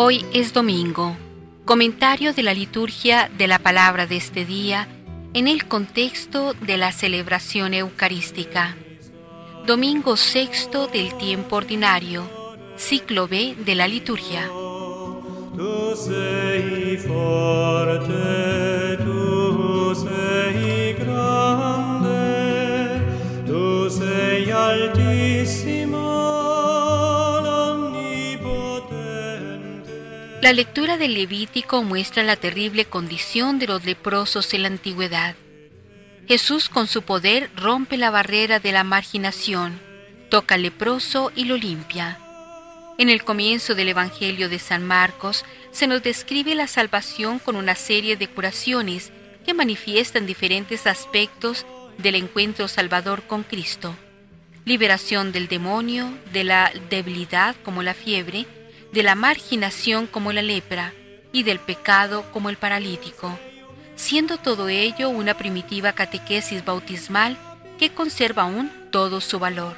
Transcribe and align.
Hoy 0.00 0.24
es 0.32 0.52
domingo. 0.52 1.16
Comentario 1.64 2.32
de 2.32 2.44
la 2.44 2.54
liturgia 2.54 3.28
de 3.36 3.48
la 3.48 3.58
palabra 3.58 4.06
de 4.06 4.16
este 4.16 4.44
día 4.44 4.86
en 5.34 5.48
el 5.48 5.66
contexto 5.66 6.54
de 6.54 6.76
la 6.76 6.92
celebración 6.92 7.74
eucarística. 7.74 8.76
Domingo 9.66 10.16
sexto 10.16 10.86
del 10.86 11.18
tiempo 11.18 11.56
ordinario, 11.56 12.30
ciclo 12.76 13.26
B 13.26 13.56
de 13.58 13.74
la 13.74 13.88
liturgia. 13.88 14.48
La 30.48 30.54
lectura 30.54 30.96
del 30.96 31.12
Levítico 31.12 31.82
muestra 31.82 32.22
la 32.22 32.36
terrible 32.36 32.86
condición 32.86 33.58
de 33.58 33.66
los 33.66 33.84
leprosos 33.84 34.54
en 34.54 34.62
la 34.62 34.68
antigüedad. 34.68 35.34
Jesús 36.26 36.70
con 36.70 36.86
su 36.86 37.02
poder 37.02 37.50
rompe 37.54 37.98
la 37.98 38.10
barrera 38.10 38.58
de 38.58 38.72
la 38.72 38.82
marginación, 38.82 39.78
toca 40.30 40.54
al 40.54 40.62
leproso 40.62 41.32
y 41.36 41.44
lo 41.44 41.58
limpia. 41.58 42.18
En 42.96 43.10
el 43.10 43.24
comienzo 43.24 43.74
del 43.74 43.90
Evangelio 43.90 44.48
de 44.48 44.58
San 44.58 44.86
Marcos 44.86 45.44
se 45.70 45.86
nos 45.86 46.02
describe 46.02 46.54
la 46.54 46.66
salvación 46.66 47.40
con 47.40 47.54
una 47.54 47.74
serie 47.74 48.16
de 48.16 48.28
curaciones 48.28 49.12
que 49.44 49.52
manifiestan 49.52 50.24
diferentes 50.24 50.86
aspectos 50.86 51.66
del 51.98 52.14
encuentro 52.14 52.68
salvador 52.68 53.22
con 53.24 53.42
Cristo. 53.42 53.94
Liberación 54.64 55.30
del 55.30 55.46
demonio, 55.46 56.10
de 56.32 56.44
la 56.44 56.72
debilidad 56.88 57.54
como 57.62 57.82
la 57.82 57.92
fiebre, 57.92 58.46
de 58.92 59.02
la 59.02 59.14
marginación 59.14 60.06
como 60.06 60.32
la 60.32 60.42
lepra 60.42 60.94
y 61.32 61.42
del 61.42 61.58
pecado 61.58 62.24
como 62.32 62.48
el 62.48 62.56
paralítico, 62.56 63.38
siendo 63.96 64.38
todo 64.38 64.68
ello 64.68 65.10
una 65.10 65.34
primitiva 65.34 65.92
catequesis 65.92 66.64
bautismal 66.64 67.36
que 67.78 67.90
conserva 67.90 68.44
aún 68.44 68.70
todo 68.90 69.20
su 69.20 69.38
valor. 69.38 69.76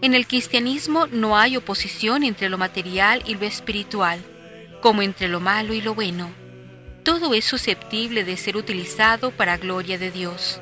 En 0.00 0.14
el 0.14 0.26
cristianismo 0.26 1.06
no 1.06 1.36
hay 1.36 1.56
oposición 1.56 2.24
entre 2.24 2.48
lo 2.48 2.58
material 2.58 3.22
y 3.26 3.34
lo 3.34 3.46
espiritual, 3.46 4.20
como 4.80 5.02
entre 5.02 5.28
lo 5.28 5.40
malo 5.40 5.74
y 5.74 5.80
lo 5.80 5.94
bueno. 5.94 6.30
Todo 7.02 7.34
es 7.34 7.44
susceptible 7.44 8.24
de 8.24 8.36
ser 8.36 8.56
utilizado 8.56 9.30
para 9.30 9.58
gloria 9.58 9.98
de 9.98 10.10
Dios. 10.10 10.60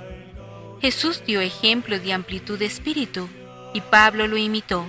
Jesús 0.80 1.22
dio 1.24 1.40
ejemplo 1.40 2.00
de 2.00 2.12
amplitud 2.12 2.58
de 2.58 2.66
espíritu 2.66 3.28
y 3.74 3.80
Pablo 3.80 4.26
lo 4.26 4.36
imitó 4.36 4.86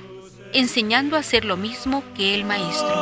enseñando 0.54 1.16
a 1.16 1.20
hacer 1.20 1.46
lo 1.46 1.58
mismo 1.58 2.04
que 2.16 2.36
el 2.36 2.46
Maestro. 2.46 2.94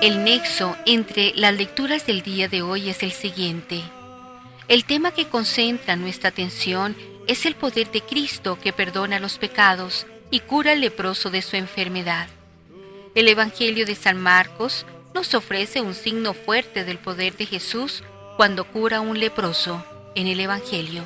El 0.00 0.24
nexo 0.24 0.76
entre 0.84 1.32
las 1.36 1.54
lecturas 1.54 2.06
del 2.06 2.22
día 2.22 2.48
de 2.48 2.62
hoy 2.62 2.88
es 2.88 3.02
el 3.02 3.12
siguiente. 3.12 3.82
El 4.66 4.84
tema 4.84 5.12
que 5.12 5.28
concentra 5.28 5.94
nuestra 5.94 6.30
atención 6.30 6.96
es 7.28 7.46
el 7.46 7.54
poder 7.54 7.90
de 7.92 8.00
Cristo 8.00 8.58
que 8.60 8.72
perdona 8.72 9.20
los 9.20 9.38
pecados 9.38 10.06
y 10.32 10.40
cura 10.40 10.72
al 10.72 10.80
leproso 10.80 11.30
de 11.30 11.42
su 11.42 11.56
enfermedad. 11.56 12.26
El 13.14 13.28
Evangelio 13.28 13.84
de 13.84 13.94
San 13.94 14.16
Marcos 14.16 14.86
nos 15.14 15.34
ofrece 15.34 15.82
un 15.82 15.94
signo 15.94 16.32
fuerte 16.32 16.84
del 16.84 16.98
poder 16.98 17.36
de 17.36 17.44
Jesús 17.44 18.02
cuando 18.38 18.64
cura 18.64 18.96
a 18.96 19.00
un 19.02 19.20
leproso 19.20 19.84
en 20.14 20.26
el 20.26 20.40
Evangelio. 20.40 21.04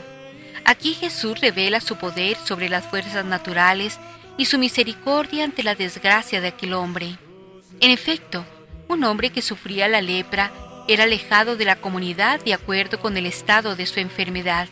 Aquí 0.64 0.94
Jesús 0.94 1.40
revela 1.40 1.80
su 1.80 1.96
poder 1.96 2.36
sobre 2.36 2.68
las 2.68 2.86
fuerzas 2.86 3.24
naturales 3.24 3.98
y 4.38 4.44
su 4.44 4.58
misericordia 4.58 5.42
ante 5.42 5.64
la 5.64 5.74
desgracia 5.74 6.40
de 6.40 6.48
aquel 6.48 6.72
hombre. 6.72 7.18
En 7.80 7.90
efecto, 7.90 8.46
un 8.86 9.02
hombre 9.02 9.30
que 9.30 9.42
sufría 9.42 9.88
la 9.88 10.02
lepra 10.02 10.52
era 10.86 11.02
alejado 11.02 11.56
de 11.56 11.64
la 11.64 11.76
comunidad 11.76 12.38
de 12.44 12.54
acuerdo 12.54 13.00
con 13.00 13.16
el 13.16 13.26
estado 13.26 13.74
de 13.74 13.86
su 13.86 13.98
enfermedad. 13.98 14.68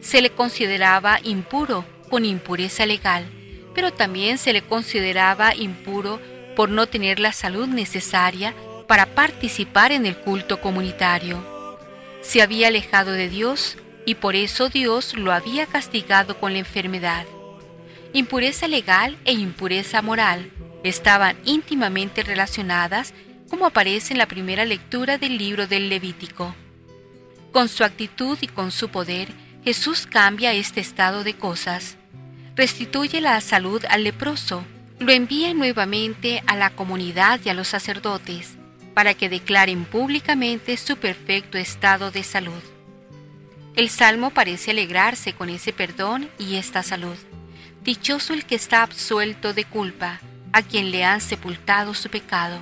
Se 0.00 0.22
le 0.22 0.30
consideraba 0.30 1.20
impuro 1.22 1.84
con 2.08 2.24
impureza 2.24 2.86
legal 2.86 3.26
pero 3.74 3.92
también 3.92 4.38
se 4.38 4.52
le 4.52 4.62
consideraba 4.62 5.54
impuro 5.54 6.20
por 6.54 6.68
no 6.68 6.86
tener 6.86 7.18
la 7.18 7.32
salud 7.32 7.66
necesaria 7.66 8.54
para 8.86 9.06
participar 9.06 9.92
en 9.92 10.06
el 10.06 10.16
culto 10.16 10.60
comunitario. 10.60 11.44
Se 12.22 12.42
había 12.42 12.68
alejado 12.68 13.12
de 13.12 13.28
Dios 13.28 13.76
y 14.06 14.14
por 14.16 14.36
eso 14.36 14.68
Dios 14.68 15.14
lo 15.14 15.32
había 15.32 15.66
castigado 15.66 16.38
con 16.38 16.52
la 16.52 16.58
enfermedad. 16.60 17.26
Impureza 18.12 18.68
legal 18.68 19.16
e 19.24 19.32
impureza 19.32 20.00
moral 20.00 20.50
estaban 20.84 21.36
íntimamente 21.44 22.22
relacionadas 22.22 23.12
como 23.48 23.66
aparece 23.66 24.14
en 24.14 24.18
la 24.18 24.26
primera 24.26 24.64
lectura 24.64 25.18
del 25.18 25.38
libro 25.38 25.66
del 25.66 25.88
Levítico. 25.88 26.54
Con 27.52 27.68
su 27.68 27.84
actitud 27.84 28.38
y 28.40 28.48
con 28.48 28.70
su 28.70 28.88
poder, 28.88 29.28
Jesús 29.64 30.06
cambia 30.06 30.52
este 30.52 30.80
estado 30.80 31.24
de 31.24 31.34
cosas 31.34 31.96
restituye 32.56 33.20
la 33.20 33.40
salud 33.40 33.84
al 33.88 34.04
leproso, 34.04 34.64
lo 34.98 35.12
envía 35.12 35.52
nuevamente 35.54 36.42
a 36.46 36.56
la 36.56 36.70
comunidad 36.70 37.40
y 37.44 37.48
a 37.48 37.54
los 37.54 37.68
sacerdotes, 37.68 38.56
para 38.94 39.14
que 39.14 39.28
declaren 39.28 39.84
públicamente 39.84 40.76
su 40.76 40.96
perfecto 40.96 41.58
estado 41.58 42.10
de 42.10 42.22
salud. 42.22 42.62
El 43.74 43.90
Salmo 43.90 44.30
parece 44.30 44.70
alegrarse 44.70 45.32
con 45.32 45.50
ese 45.50 45.72
perdón 45.72 46.30
y 46.38 46.54
esta 46.54 46.84
salud. 46.84 47.16
Dichoso 47.82 48.32
el 48.32 48.44
que 48.44 48.54
está 48.54 48.82
absuelto 48.82 49.52
de 49.52 49.64
culpa, 49.64 50.20
a 50.52 50.62
quien 50.62 50.92
le 50.92 51.04
han 51.04 51.20
sepultado 51.20 51.92
su 51.92 52.08
pecado. 52.08 52.60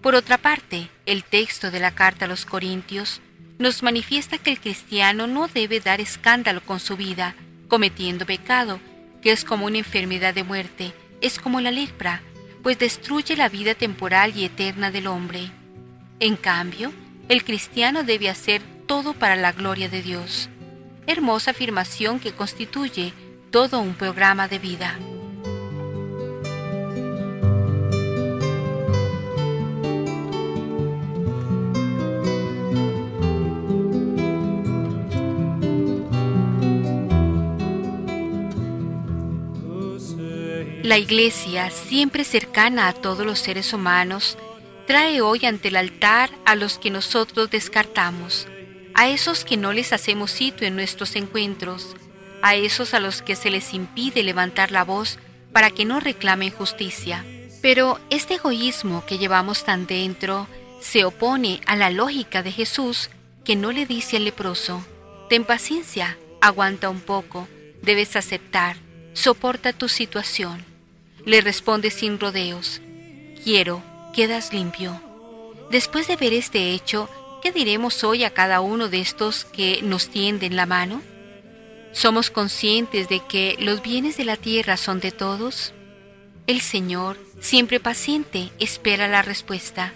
Por 0.00 0.14
otra 0.14 0.38
parte, 0.38 0.88
el 1.06 1.24
texto 1.24 1.72
de 1.72 1.80
la 1.80 1.90
carta 1.90 2.26
a 2.26 2.28
los 2.28 2.46
Corintios 2.46 3.20
nos 3.58 3.82
manifiesta 3.82 4.38
que 4.38 4.50
el 4.50 4.60
cristiano 4.60 5.26
no 5.26 5.48
debe 5.48 5.80
dar 5.80 6.00
escándalo 6.00 6.60
con 6.60 6.78
su 6.78 6.96
vida, 6.96 7.34
cometiendo 7.74 8.24
pecado, 8.24 8.78
que 9.20 9.32
es 9.32 9.44
como 9.44 9.66
una 9.66 9.78
enfermedad 9.78 10.32
de 10.32 10.44
muerte, 10.44 10.92
es 11.20 11.40
como 11.40 11.60
la 11.60 11.72
lepra, 11.72 12.22
pues 12.62 12.78
destruye 12.78 13.34
la 13.34 13.48
vida 13.48 13.74
temporal 13.74 14.32
y 14.36 14.44
eterna 14.44 14.92
del 14.92 15.08
hombre. 15.08 15.50
En 16.20 16.36
cambio, 16.36 16.92
el 17.28 17.42
cristiano 17.42 18.04
debe 18.04 18.30
hacer 18.30 18.62
todo 18.86 19.12
para 19.12 19.34
la 19.34 19.50
gloria 19.50 19.88
de 19.88 20.02
Dios. 20.02 20.48
Hermosa 21.08 21.50
afirmación 21.50 22.20
que 22.20 22.30
constituye 22.30 23.12
todo 23.50 23.80
un 23.80 23.94
programa 23.94 24.46
de 24.46 24.60
vida. 24.60 24.96
La 40.84 40.98
Iglesia, 40.98 41.70
siempre 41.70 42.24
cercana 42.24 42.88
a 42.88 42.92
todos 42.92 43.24
los 43.24 43.38
seres 43.38 43.72
humanos, 43.72 44.36
trae 44.86 45.22
hoy 45.22 45.46
ante 45.46 45.68
el 45.68 45.76
altar 45.76 46.28
a 46.44 46.56
los 46.56 46.76
que 46.76 46.90
nosotros 46.90 47.48
descartamos, 47.50 48.46
a 48.92 49.08
esos 49.08 49.46
que 49.46 49.56
no 49.56 49.72
les 49.72 49.94
hacemos 49.94 50.30
sitio 50.30 50.66
en 50.66 50.76
nuestros 50.76 51.16
encuentros, 51.16 51.96
a 52.42 52.54
esos 52.54 52.92
a 52.92 53.00
los 53.00 53.22
que 53.22 53.34
se 53.34 53.48
les 53.48 53.72
impide 53.72 54.22
levantar 54.22 54.72
la 54.72 54.84
voz 54.84 55.18
para 55.54 55.70
que 55.70 55.86
no 55.86 56.00
reclamen 56.00 56.50
justicia. 56.50 57.24
Pero 57.62 57.98
este 58.10 58.34
egoísmo 58.34 59.06
que 59.06 59.16
llevamos 59.16 59.64
tan 59.64 59.86
dentro 59.86 60.48
se 60.82 61.06
opone 61.06 61.62
a 61.64 61.76
la 61.76 61.88
lógica 61.88 62.42
de 62.42 62.52
Jesús 62.52 63.08
que 63.42 63.56
no 63.56 63.72
le 63.72 63.86
dice 63.86 64.18
al 64.18 64.26
leproso, 64.26 64.84
ten 65.30 65.46
paciencia, 65.46 66.18
aguanta 66.42 66.90
un 66.90 67.00
poco, 67.00 67.48
debes 67.80 68.16
aceptar, 68.16 68.76
soporta 69.14 69.72
tu 69.72 69.88
situación 69.88 70.73
le 71.24 71.40
responde 71.40 71.90
sin 71.90 72.20
rodeos, 72.20 72.80
quiero, 73.42 73.82
quedas 74.14 74.52
limpio. 74.52 75.00
Después 75.70 76.06
de 76.06 76.16
ver 76.16 76.32
este 76.32 76.72
hecho, 76.72 77.08
¿qué 77.42 77.50
diremos 77.52 78.04
hoy 78.04 78.24
a 78.24 78.30
cada 78.30 78.60
uno 78.60 78.88
de 78.88 79.00
estos 79.00 79.44
que 79.44 79.80
nos 79.82 80.08
tienden 80.08 80.56
la 80.56 80.66
mano? 80.66 81.02
¿Somos 81.92 82.30
conscientes 82.30 83.08
de 83.08 83.20
que 83.20 83.56
los 83.58 83.82
bienes 83.82 84.16
de 84.16 84.24
la 84.24 84.36
tierra 84.36 84.76
son 84.76 85.00
de 85.00 85.12
todos? 85.12 85.72
El 86.46 86.60
Señor, 86.60 87.16
siempre 87.40 87.80
paciente, 87.80 88.50
espera 88.58 89.08
la 89.08 89.22
respuesta. 89.22 89.94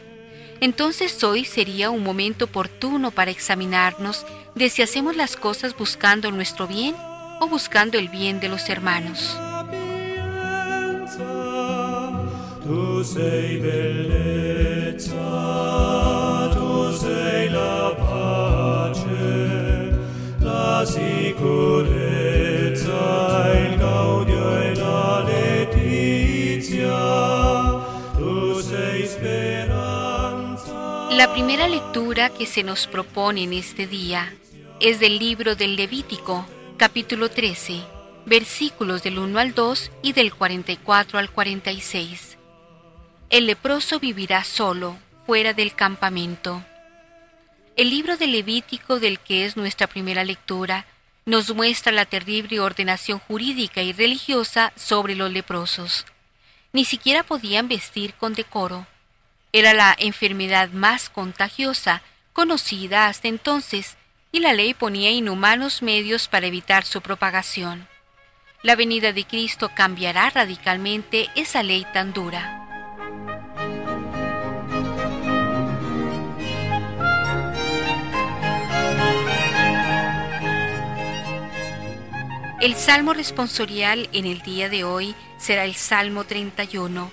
Entonces 0.61 1.23
hoy 1.23 1.45
sería 1.45 1.91
un 1.91 2.03
momento 2.03 2.47
oportuno 2.47 3.11
para 3.11 3.31
examinarnos 3.31 4.25
de 4.55 4.71
si 4.71 4.83
hacemos 4.83 5.17
las 5.17 5.37
cosas 5.37 5.77
buscando 5.77 6.31
nuestro 6.31 6.67
bien 6.67 6.97
o 7.41 7.47
buscando 7.49 7.99
el 7.99 8.09
bien 8.09 8.41
de 8.41 8.49
los 8.49 8.69
hermanos. 8.69 9.37
tu 12.69 13.01
sei 13.03 13.57
bellezza, 13.57 15.17
tu 16.53 16.93
sei 16.93 17.49
la 17.49 17.97
pace, 17.97 19.97
la 20.41 20.85
sicurezza, 20.85 22.93
il 23.65 23.79
gaudio 23.79 24.61
e 24.61 24.75
la 24.75 25.25
letizia, 25.33 26.93
tu 28.19 28.61
sei 28.61 29.05
esperanza. 29.05 31.09
La 31.11 31.33
primera 31.33 31.69
lectura 31.69 32.29
que 32.29 32.45
se 32.45 32.63
nos 32.63 32.87
propone 32.87 33.45
en 33.45 33.55
este 33.55 33.87
día 33.87 34.31
es 34.79 35.01
del 35.01 35.19
libro 35.19 35.55
del 35.55 35.75
Levítico, 35.75 36.45
capítulo 36.77 37.31
13, 37.31 37.81
versículos 38.27 39.03
del 39.03 39.19
1 39.19 39.39
al 39.39 39.55
2 39.55 39.91
y 40.03 40.13
del 40.13 40.35
44 40.35 41.19
al 41.19 41.31
46. 41.31 42.28
El 43.31 43.47
leproso 43.47 44.01
vivirá 44.01 44.45
solo, 44.45 44.97
fuera 45.27 45.53
del 45.53 45.75
campamento. 45.75 46.65
El 47.77 47.91
libro 47.91 48.17
del 48.17 48.33
Levítico, 48.33 48.99
del 49.01 49.21
que 49.21 49.45
es 49.45 49.57
nuestra 49.57 49.87
primera 49.87 50.25
lectura, 50.25 50.87
nos 51.27 51.55
muestra 51.55 51.93
la 51.93 52.07
terrible 52.07 52.61
ordenación 52.61 53.19
jurídica 53.19 53.83
y 53.83 53.93
religiosa 53.93 54.73
sobre 54.77 55.15
los 55.15 55.31
leprosos. 55.31 56.07
Ni 56.73 56.85
siquiera 56.85 57.23
podían 57.23 57.69
vestir 57.69 58.15
con 58.15 58.35
decoro 58.35 58.87
era 59.53 59.73
la 59.73 59.95
enfermedad 59.99 60.71
más 60.71 61.09
contagiosa 61.09 62.03
conocida 62.33 63.07
hasta 63.07 63.29
entonces 63.29 63.97
y 64.31 64.41
la 64.41 64.53
ley 64.53 64.75
ponía 64.75 65.11
inhumanos 65.11 65.83
medios 65.83 66.29
para 66.29 66.47
evitar 66.47 66.85
su 66.85 67.01
propagación. 67.01 67.89
La 68.63 68.77
venida 68.77 69.13
de 69.13 69.25
Cristo 69.25 69.71
cambiará 69.75 70.31
radicalmente 70.31 71.29
esa 71.35 71.63
ley 71.63 71.87
tan 71.93 72.13
dura. 72.13 72.68
El 82.61 82.75
salmo 82.75 83.15
responsorial 83.15 84.09
en 84.13 84.27
el 84.27 84.43
día 84.43 84.69
de 84.69 84.83
hoy 84.83 85.15
será 85.37 85.65
el 85.65 85.77
Salmo 85.77 86.25
31, 86.25 87.13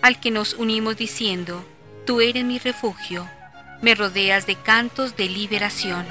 al 0.00 0.20
que 0.20 0.30
nos 0.30 0.54
unimos 0.54 0.96
diciendo, 0.96 1.62
Tú 2.06 2.22
eres 2.22 2.44
mi 2.46 2.58
refugio, 2.58 3.28
me 3.82 3.94
rodeas 3.94 4.46
de 4.46 4.54
cantos 4.54 5.14
de 5.14 5.28
liberación. 5.28 6.06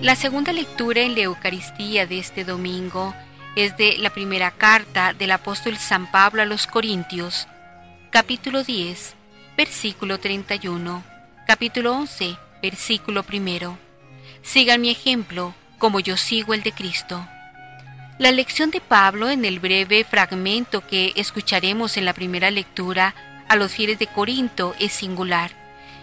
La 0.00 0.16
segunda 0.16 0.54
lectura 0.54 1.02
en 1.02 1.14
la 1.14 1.20
Eucaristía 1.20 2.06
de 2.06 2.18
este 2.18 2.44
domingo 2.46 3.14
es 3.56 3.76
de 3.76 3.98
la 3.98 4.08
primera 4.08 4.52
carta 4.52 5.12
del 5.12 5.32
apóstol 5.32 5.76
San 5.76 6.10
Pablo 6.10 6.40
a 6.40 6.46
los 6.46 6.66
Corintios, 6.66 7.46
capítulo 8.20 8.64
10, 8.64 9.14
versículo 9.56 10.18
31, 10.18 11.04
capítulo 11.46 11.92
11, 11.92 12.36
versículo 12.60 13.22
primero. 13.22 13.78
Sigan 14.42 14.80
mi 14.80 14.90
ejemplo, 14.90 15.54
como 15.78 16.00
yo 16.00 16.16
sigo 16.16 16.52
el 16.52 16.64
de 16.64 16.72
Cristo. 16.72 17.24
La 18.18 18.32
lección 18.32 18.72
de 18.72 18.80
Pablo 18.80 19.30
en 19.30 19.44
el 19.44 19.60
breve 19.60 20.02
fragmento 20.02 20.84
que 20.84 21.12
escucharemos 21.14 21.96
en 21.96 22.06
la 22.06 22.12
primera 22.12 22.50
lectura 22.50 23.14
a 23.46 23.54
los 23.54 23.70
fieles 23.70 24.00
de 24.00 24.08
Corinto 24.08 24.74
es 24.80 24.94
singular, 24.94 25.52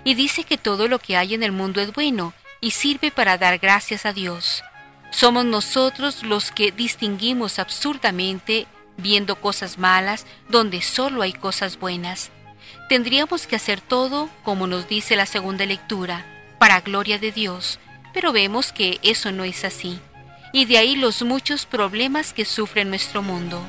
y 0.06 0.13
dice 0.13 0.45
que 0.45 0.57
todo 0.57 0.88
lo 0.88 1.00
que 1.00 1.17
hay 1.17 1.33
en 1.33 1.44
el 1.44 1.51
mundo 1.51 1.81
es 1.81 1.91
bueno 1.91 2.33
y 2.62 2.71
sirve 2.71 3.12
para 3.12 3.38
dar 3.38 3.57
gracias 3.57 4.06
a 4.06 4.13
Dios. 4.13 4.63
Somos 5.12 5.44
nosotros 5.44 6.23
los 6.23 6.51
que 6.51 6.71
distinguimos 6.71 7.59
absurdamente 7.59 8.67
viendo 8.97 9.36
cosas 9.36 9.77
malas 9.77 10.25
donde 10.50 10.81
solo 10.81 11.21
hay 11.21 11.33
cosas 11.33 11.80
buenas. 11.80 12.31
Tendríamos 12.89 13.47
que 13.47 13.56
hacer 13.56 13.81
todo, 13.81 14.30
como 14.44 14.68
nos 14.68 14.88
dice 14.88 15.15
la 15.15 15.25
segunda 15.25 15.65
lectura, 15.65 16.25
para 16.59 16.81
gloria 16.81 17.19
de 17.19 17.31
Dios, 17.31 17.80
pero 18.13 18.31
vemos 18.31 18.71
que 18.71 19.00
eso 19.03 19.31
no 19.31 19.44
es 19.44 19.63
así, 19.65 20.00
y 20.53 20.65
de 20.65 20.77
ahí 20.77 20.95
los 20.95 21.24
muchos 21.24 21.65
problemas 21.65 22.33
que 22.33 22.45
sufre 22.45 22.86
nuestro 22.86 23.21
mundo. 23.21 23.62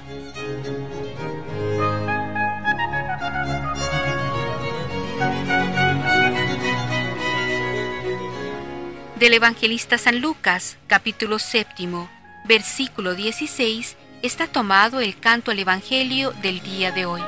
Del 9.19 9.33
evangelista 9.33 9.97
San 9.97 10.21
Lucas, 10.21 10.77
capítulo 10.87 11.39
séptimo, 11.39 12.11
versículo 12.45 13.15
16, 13.15 13.97
está 14.23 14.47
tomado 14.47 15.01
el 15.01 15.19
canto 15.19 15.51
al 15.51 15.59
Evangelio 15.59 16.33
del 16.43 16.61
día 16.61 16.93
de 16.93 17.07
hoy. 17.07 17.23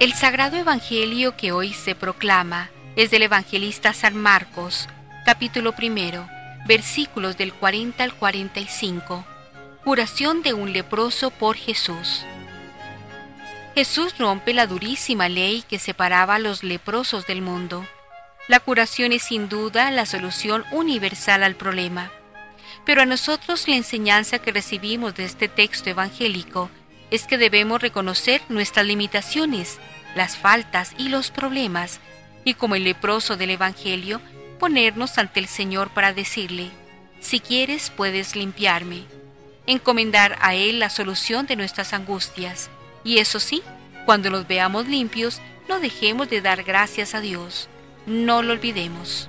El 0.00 0.12
sagrado 0.12 0.56
Evangelio 0.56 1.36
que 1.36 1.52
hoy 1.52 1.72
se 1.72 1.94
proclama 1.94 2.70
es 2.96 3.10
del 3.10 3.22
evangelista 3.22 3.92
San 3.94 4.16
Marcos, 4.16 4.88
capítulo 5.24 5.72
primero, 5.72 6.28
versículos 6.66 7.38
del 7.38 7.54
40 7.54 8.04
al 8.04 8.14
45. 8.14 9.24
Curación 9.82 10.42
de 10.42 10.52
un 10.52 10.72
leproso 10.72 11.30
por 11.30 11.56
Jesús. 11.56 12.24
Jesús 13.74 14.16
rompe 14.18 14.54
la 14.54 14.68
durísima 14.68 15.28
ley 15.28 15.64
que 15.68 15.80
separaba 15.80 16.36
a 16.36 16.38
los 16.38 16.62
leprosos 16.62 17.26
del 17.26 17.42
mundo. 17.42 17.84
La 18.46 18.60
curación 18.60 19.12
es 19.12 19.24
sin 19.24 19.48
duda 19.48 19.90
la 19.90 20.06
solución 20.06 20.64
universal 20.70 21.42
al 21.42 21.56
problema. 21.56 22.12
Pero 22.84 23.02
a 23.02 23.06
nosotros 23.06 23.66
la 23.66 23.74
enseñanza 23.74 24.38
que 24.38 24.52
recibimos 24.52 25.16
de 25.16 25.24
este 25.24 25.48
texto 25.48 25.90
evangélico 25.90 26.70
es 27.10 27.26
que 27.26 27.36
debemos 27.36 27.80
reconocer 27.82 28.42
nuestras 28.48 28.86
limitaciones 28.86 29.80
las 30.14 30.36
faltas 30.36 30.92
y 30.96 31.08
los 31.08 31.32
problemas, 31.32 31.98
y 32.44 32.54
como 32.54 32.76
el 32.76 32.84
leproso 32.84 33.36
del 33.36 33.50
Evangelio, 33.50 34.20
ponernos 34.60 35.18
ante 35.18 35.40
el 35.40 35.48
Señor 35.48 35.90
para 35.90 36.12
decirle, 36.12 36.70
si 37.20 37.40
quieres 37.40 37.90
puedes 37.90 38.36
limpiarme, 38.36 39.04
encomendar 39.66 40.38
a 40.40 40.54
Él 40.54 40.78
la 40.78 40.90
solución 40.90 41.46
de 41.46 41.56
nuestras 41.56 41.92
angustias, 41.92 42.70
y 43.04 43.18
eso 43.18 43.38
sí, 43.38 43.62
cuando 44.06 44.30
nos 44.30 44.48
veamos 44.48 44.88
limpios, 44.88 45.40
no 45.68 45.78
dejemos 45.78 46.28
de 46.28 46.40
dar 46.40 46.64
gracias 46.64 47.14
a 47.14 47.20
Dios, 47.20 47.68
no 48.06 48.42
lo 48.42 48.52
olvidemos. 48.52 49.28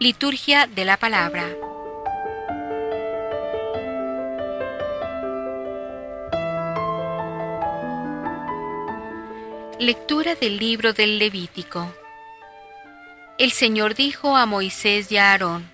Liturgia 0.00 0.66
de 0.66 0.84
la 0.84 0.98
Palabra. 0.98 1.63
Lectura 9.78 10.34
del 10.34 10.58
libro 10.58 10.92
del 10.92 11.18
Levítico. 11.18 11.94
El 13.38 13.52
Señor 13.52 13.94
dijo 13.94 14.36
a 14.36 14.46
Moisés 14.46 15.10
y 15.10 15.16
a 15.16 15.32
Aarón, 15.32 15.70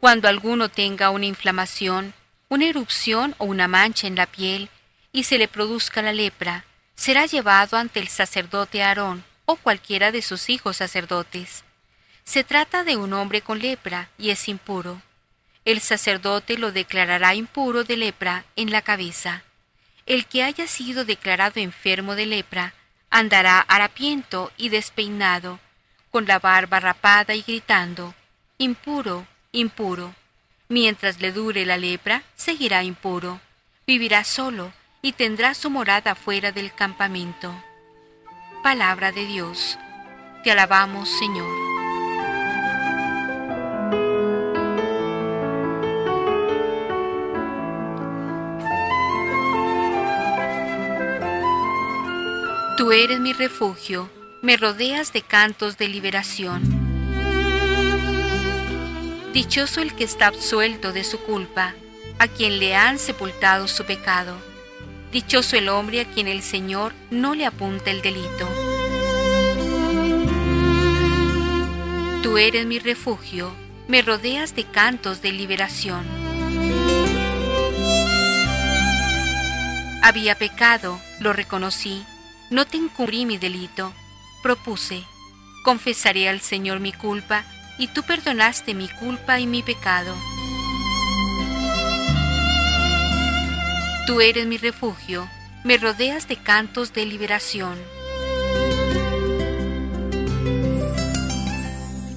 Cuando 0.00 0.28
alguno 0.28 0.68
tenga 0.68 1.10
una 1.10 1.26
inflamación, 1.26 2.14
una 2.48 2.66
erupción 2.66 3.34
o 3.38 3.44
una 3.44 3.68
mancha 3.68 4.06
en 4.06 4.16
la 4.16 4.26
piel, 4.26 4.68
y 5.12 5.24
se 5.24 5.38
le 5.38 5.48
produzca 5.48 6.02
la 6.02 6.12
lepra, 6.12 6.64
será 6.94 7.26
llevado 7.26 7.76
ante 7.76 8.00
el 8.00 8.08
sacerdote 8.08 8.82
Aarón 8.82 9.24
o 9.44 9.56
cualquiera 9.56 10.12
de 10.12 10.22
sus 10.22 10.50
hijos 10.50 10.76
sacerdotes 10.76 11.64
se 12.24 12.42
trata 12.42 12.84
de 12.84 12.96
un 12.96 13.12
hombre 13.12 13.42
con 13.42 13.58
lepra 13.58 14.08
y 14.18 14.30
es 14.30 14.48
impuro. 14.48 15.00
El 15.64 15.80
sacerdote 15.80 16.58
lo 16.58 16.72
declarará 16.72 17.34
impuro 17.34 17.84
de 17.84 17.96
lepra 17.96 18.44
en 18.56 18.70
la 18.70 18.82
cabeza. 18.82 19.44
El 20.06 20.26
que 20.26 20.42
haya 20.42 20.66
sido 20.66 21.04
declarado 21.04 21.60
enfermo 21.60 22.14
de 22.14 22.26
lepra 22.26 22.74
andará 23.14 23.60
harapiento 23.60 24.50
y 24.56 24.70
despeinado, 24.70 25.60
con 26.10 26.26
la 26.26 26.40
barba 26.40 26.80
rapada 26.80 27.32
y 27.34 27.42
gritando, 27.42 28.12
impuro, 28.58 29.24
impuro. 29.52 30.16
Mientras 30.68 31.20
le 31.20 31.30
dure 31.30 31.64
la 31.64 31.76
lepra, 31.76 32.24
seguirá 32.34 32.82
impuro. 32.82 33.40
Vivirá 33.86 34.24
solo 34.24 34.72
y 35.00 35.12
tendrá 35.12 35.54
su 35.54 35.70
morada 35.70 36.16
fuera 36.16 36.50
del 36.50 36.74
campamento. 36.74 37.54
Palabra 38.64 39.12
de 39.12 39.26
Dios. 39.26 39.78
Te 40.42 40.50
alabamos, 40.50 41.08
Señor. 41.08 41.83
Tú 52.76 52.90
eres 52.90 53.20
mi 53.20 53.32
refugio, 53.32 54.10
me 54.42 54.56
rodeas 54.56 55.12
de 55.12 55.22
cantos 55.22 55.78
de 55.78 55.86
liberación. 55.86 56.60
Dichoso 59.32 59.80
el 59.80 59.94
que 59.94 60.02
está 60.02 60.26
absuelto 60.26 60.92
de 60.92 61.04
su 61.04 61.20
culpa, 61.20 61.72
a 62.18 62.26
quien 62.26 62.58
le 62.58 62.74
han 62.74 62.98
sepultado 62.98 63.68
su 63.68 63.84
pecado. 63.84 64.34
Dichoso 65.12 65.56
el 65.56 65.68
hombre 65.68 66.00
a 66.00 66.04
quien 66.04 66.26
el 66.26 66.42
Señor 66.42 66.94
no 67.12 67.36
le 67.36 67.46
apunta 67.46 67.92
el 67.92 68.02
delito. 68.02 68.48
Tú 72.24 72.38
eres 72.38 72.66
mi 72.66 72.80
refugio, 72.80 73.52
me 73.86 74.02
rodeas 74.02 74.56
de 74.56 74.64
cantos 74.64 75.22
de 75.22 75.30
liberación. 75.30 76.04
Había 80.02 80.34
pecado, 80.34 81.00
lo 81.20 81.32
reconocí, 81.32 82.04
no 82.50 82.66
te 82.66 82.76
encubrí 82.76 83.26
mi 83.26 83.38
delito, 83.38 83.92
propuse, 84.42 85.04
confesaré 85.64 86.28
al 86.28 86.40
Señor 86.40 86.80
mi 86.80 86.92
culpa, 86.92 87.44
y 87.78 87.88
tú 87.88 88.02
perdonaste 88.02 88.74
mi 88.74 88.88
culpa 88.88 89.40
y 89.40 89.46
mi 89.46 89.62
pecado. 89.62 90.14
Tú 94.06 94.20
eres 94.20 94.46
mi 94.46 94.58
refugio, 94.58 95.28
me 95.64 95.78
rodeas 95.78 96.28
de 96.28 96.36
cantos 96.36 96.92
de 96.92 97.06
liberación. 97.06 97.78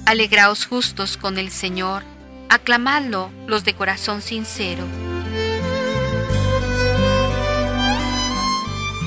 Alegraos 0.04 0.66
justos 0.66 1.16
con 1.16 1.38
el 1.38 1.50
Señor, 1.50 2.02
aclamadlo 2.48 3.30
los 3.46 3.64
de 3.64 3.74
corazón 3.74 4.22
sincero. 4.22 4.84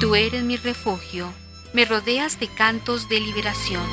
Tú 0.02 0.16
eres 0.16 0.44
mi 0.44 0.58
refugio, 0.58 1.32
me 1.74 1.86
rodeas 1.86 2.40
de 2.40 2.48
cantos 2.48 3.08
de 3.08 3.20
liberación. 3.20 3.88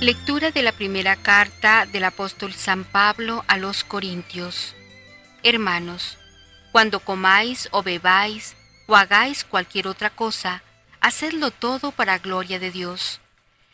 Lectura 0.00 0.50
de 0.50 0.62
la 0.62 0.72
primera 0.72 1.16
carta 1.16 1.84
del 1.84 2.04
apóstol 2.04 2.54
San 2.54 2.84
Pablo 2.84 3.44
a 3.48 3.58
los 3.58 3.84
Corintios. 3.84 4.74
Hermanos, 5.42 6.16
cuando 6.72 7.00
comáis 7.00 7.68
o 7.72 7.82
bebáis 7.82 8.56
o 8.86 8.96
hagáis 8.96 9.44
cualquier 9.44 9.88
otra 9.88 10.08
cosa, 10.08 10.62
hacedlo 11.00 11.50
todo 11.50 11.92
para 11.92 12.16
gloria 12.16 12.58
de 12.58 12.70
Dios. 12.70 13.20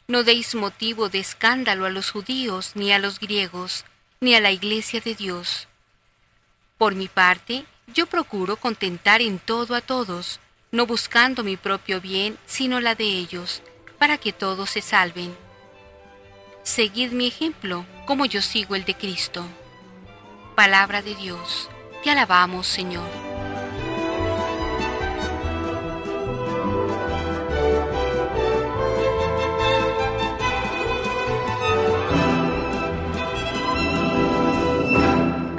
No 0.07 0.23
deis 0.23 0.55
motivo 0.55 1.09
de 1.09 1.19
escándalo 1.19 1.87
a 1.87 1.91
los 1.91 2.11
judíos, 2.11 2.73
ni 2.75 2.93
a 2.93 2.99
los 2.99 3.19
griegos, 3.19 3.85
ni 4.21 4.35
a 4.35 4.41
la 4.41 4.51
iglesia 4.51 5.01
de 5.01 5.15
Dios. 5.15 5.67
Por 6.77 6.95
mi 6.95 7.09
parte, 7.09 7.65
yo 7.87 8.07
procuro 8.07 8.57
contentar 8.57 9.23
en 9.23 9.39
todo 9.39 9.75
a 9.75 9.81
todos, 9.81 10.41
no 10.73 10.87
buscando 10.87 11.43
mi 11.43 11.57
propio 11.57 12.01
bien, 12.01 12.37
sino 12.47 12.81
la 12.81 12.95
de 12.95 13.05
ellos, 13.05 13.63
para 13.99 14.19
que 14.19 14.33
todos 14.33 14.71
se 14.71 14.83
salven. 14.83 15.35
Seguid 16.63 17.13
mi 17.13 17.27
ejemplo, 17.29 17.87
como 18.07 18.27
yo 18.27 18.43
sigo 18.43 18.75
el 18.75 18.85
de 18.85 18.95
Cristo. 18.95 19.47
Palabra 20.55 21.01
de 21.01 21.15
Dios, 21.15 21.71
te 22.03 22.11
alabamos, 22.11 22.67
Señor. 22.67 23.34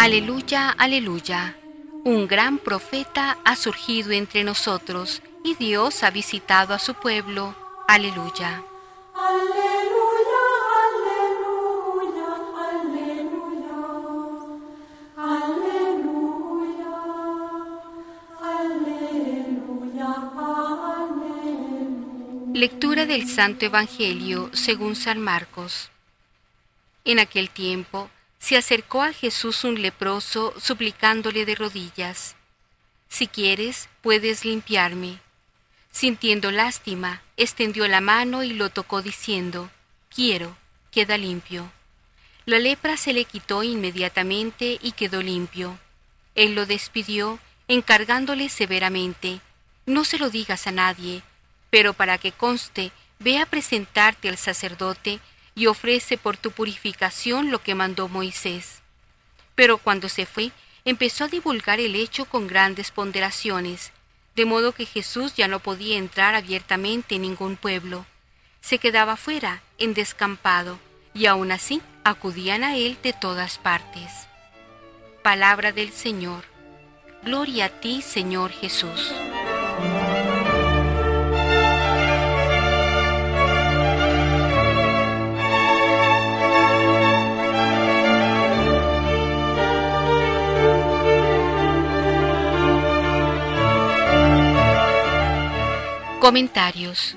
Aleluya, 0.05 0.69
aleluya. 0.69 1.57
Un 2.03 2.27
gran 2.27 2.59
profeta 2.59 3.39
ha 3.43 3.55
surgido 3.55 4.11
entre 4.11 4.43
nosotros 4.43 5.23
y 5.43 5.55
Dios 5.55 6.03
ha 6.03 6.11
visitado 6.11 6.75
a 6.75 6.77
su 6.77 6.93
pueblo. 6.93 7.55
Aleluya. 7.87 8.63
Lectura 22.53 23.07
del 23.07 23.27
Santo 23.27 23.65
Evangelio 23.65 24.51
según 24.53 24.95
San 24.95 25.19
Marcos. 25.19 25.89
En 27.05 27.17
aquel 27.17 27.49
tiempo 27.49 28.11
se 28.45 28.57
acercó 28.57 29.01
a 29.01 29.11
Jesús 29.11 29.63
un 29.63 29.81
leproso 29.81 30.53
suplicándole 30.59 31.47
de 31.47 31.55
rodillas, 31.55 32.35
Si 33.09 33.25
quieres, 33.25 33.89
puedes 34.03 34.45
limpiarme. 34.45 35.19
Sintiendo 35.91 36.51
lástima, 36.51 37.23
extendió 37.37 37.87
la 37.87 38.01
mano 38.01 38.43
y 38.43 38.53
lo 38.53 38.69
tocó 38.69 39.01
diciendo, 39.01 39.71
Quiero, 40.13 40.55
queda 40.91 41.17
limpio. 41.17 41.71
La 42.45 42.59
lepra 42.59 42.97
se 42.97 43.13
le 43.13 43.25
quitó 43.25 43.63
inmediatamente 43.63 44.77
y 44.79 44.91
quedó 44.91 45.23
limpio. 45.23 45.79
Él 46.35 46.53
lo 46.53 46.67
despidió, 46.67 47.39
encargándole 47.67 48.49
severamente, 48.49 49.41
No 49.87 50.05
se 50.05 50.19
lo 50.19 50.29
digas 50.29 50.67
a 50.67 50.71
nadie, 50.71 51.23
pero 51.71 51.93
para 51.93 52.19
que 52.19 52.31
conste, 52.31 52.91
ve 53.17 53.39
a 53.39 53.47
presentarte 53.47 54.29
al 54.29 54.37
sacerdote 54.37 55.19
y 55.55 55.67
ofrece 55.67 56.17
por 56.17 56.37
tu 56.37 56.51
purificación 56.51 57.49
lo 57.49 57.59
que 57.59 57.73
mandó 57.75 58.09
Moisés. 58.09 58.81
Pero 59.55 59.77
cuando 59.77 60.09
se 60.09 60.25
fue, 60.25 60.51
empezó 60.83 61.23
a 61.23 61.29
divulgar 61.29 61.79
el 61.79 61.95
hecho 61.95 62.25
con 62.25 62.47
grandes 62.47 62.91
ponderaciones, 62.91 63.91
de 64.35 64.45
modo 64.45 64.73
que 64.73 64.85
Jesús 64.85 65.33
ya 65.35 65.47
no 65.47 65.59
podía 65.59 65.97
entrar 65.97 66.35
abiertamente 66.35 67.15
en 67.15 67.21
ningún 67.21 67.55
pueblo. 67.55 68.05
Se 68.61 68.77
quedaba 68.79 69.15
fuera, 69.15 69.61
en 69.77 69.93
descampado, 69.93 70.77
y 71.13 71.27
aún 71.27 71.51
así 71.51 71.81
acudían 72.03 72.63
a 72.63 72.75
él 72.75 72.97
de 73.01 73.13
todas 73.13 73.57
partes. 73.57 74.11
Palabra 75.23 75.71
del 75.71 75.91
Señor. 75.91 76.43
Gloria 77.23 77.65
a 77.65 77.69
ti, 77.69 78.01
Señor 78.01 78.51
Jesús. 78.51 79.13
Comentarios. 96.25 97.15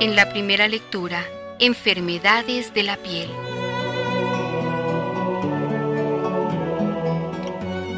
En 0.00 0.16
la 0.16 0.30
primera 0.30 0.68
lectura, 0.68 1.22
enfermedades 1.58 2.72
de 2.72 2.82
la 2.82 2.96
piel. 2.96 3.28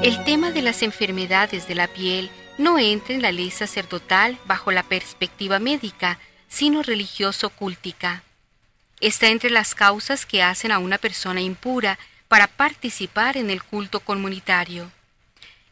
El 0.03 0.25
tema 0.25 0.51
de 0.51 0.61
las 0.61 0.83
enfermedades 0.83 1.69
de 1.69 1.77
la 1.77 1.87
piel 1.87 2.31
no 2.59 2.81
entra 2.81 3.15
en 3.15 3.23
la 3.23 3.31
ley 3.31 3.53
sacerdotal 3.53 4.41
bajo 4.45 4.73
la 4.73 4.83
perspectiva 4.83 5.61
médica, 5.61 6.19
sino 6.49 6.83
religioso-cúltica. 6.83 8.25
Está 8.99 9.29
entre 9.29 9.51
las 9.51 9.77
causas 9.77 10.27
que 10.27 10.43
hacen 10.43 10.73
a 10.73 10.81
una 10.81 10.99
persona 10.99 11.41
impura 11.41 11.97
para 12.27 12.49
participar 12.49 13.37
en 13.37 13.51
el 13.51 13.63
culto 13.63 14.01
comunitario. 14.01 14.91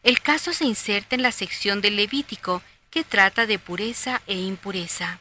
El 0.07 0.21
caso 0.21 0.53
se 0.53 0.63
inserta 0.63 1.17
en 1.17 1.21
la 1.21 1.33
sección 1.33 1.81
del 1.81 1.97
Levítico 1.97 2.61
que 2.91 3.03
trata 3.03 3.45
de 3.45 3.59
pureza 3.59 4.21
e 4.25 4.35
impureza. 4.35 5.19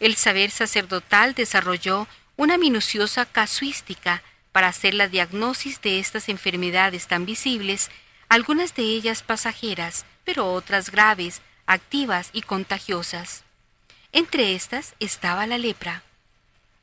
El 0.00 0.16
saber 0.16 0.50
sacerdotal 0.50 1.34
desarrolló 1.34 2.08
una 2.34 2.56
minuciosa 2.56 3.26
casuística 3.26 4.22
para 4.50 4.68
hacer 4.68 4.94
la 4.94 5.08
diagnosis 5.08 5.82
de 5.82 5.98
estas 5.98 6.30
enfermedades 6.30 7.06
tan 7.06 7.26
visibles, 7.26 7.90
algunas 8.30 8.74
de 8.74 8.84
ellas 8.84 9.22
pasajeras, 9.22 10.06
pero 10.24 10.54
otras 10.54 10.90
graves, 10.90 11.42
activas 11.66 12.30
y 12.32 12.40
contagiosas. 12.40 13.44
Entre 14.12 14.54
estas 14.54 14.94
estaba 15.00 15.46
la 15.46 15.58
lepra. 15.58 16.02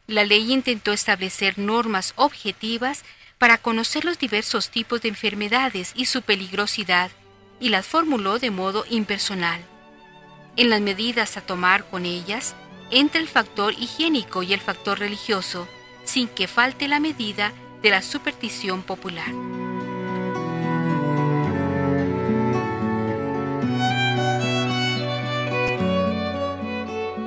La 0.06 0.26
ley 0.26 0.54
intentó 0.54 0.94
establecer 0.94 1.58
normas 1.58 2.14
objetivas 2.18 3.04
para 3.38 3.58
conocer 3.58 4.06
los 4.06 4.18
diversos 4.18 4.70
tipos 4.70 5.02
de 5.02 5.10
enfermedades 5.10 5.92
y 5.96 6.06
su 6.06 6.22
peligrosidad, 6.22 7.12
y 7.60 7.70
las 7.70 7.86
formuló 7.86 8.40
de 8.40 8.52
modo 8.52 8.86
impersonal. 8.90 9.62
En 10.58 10.70
las 10.70 10.82
medidas 10.82 11.38
a 11.38 11.42
tomar 11.42 11.86
con 11.90 12.06
ellas 12.06 12.56
entra 12.92 13.20
el 13.20 13.28
factor 13.28 13.74
higiénico 13.74 14.44
y 14.44 14.54
el 14.54 14.60
factor 14.60 15.00
religioso, 15.00 15.68
sin 16.04 16.28
que 16.28 16.48
falte 16.48 16.88
la 16.88 17.00
medida 17.00 17.52
de 17.82 17.90
la 17.90 18.02
superstición 18.02 18.84
popular. 18.84 19.32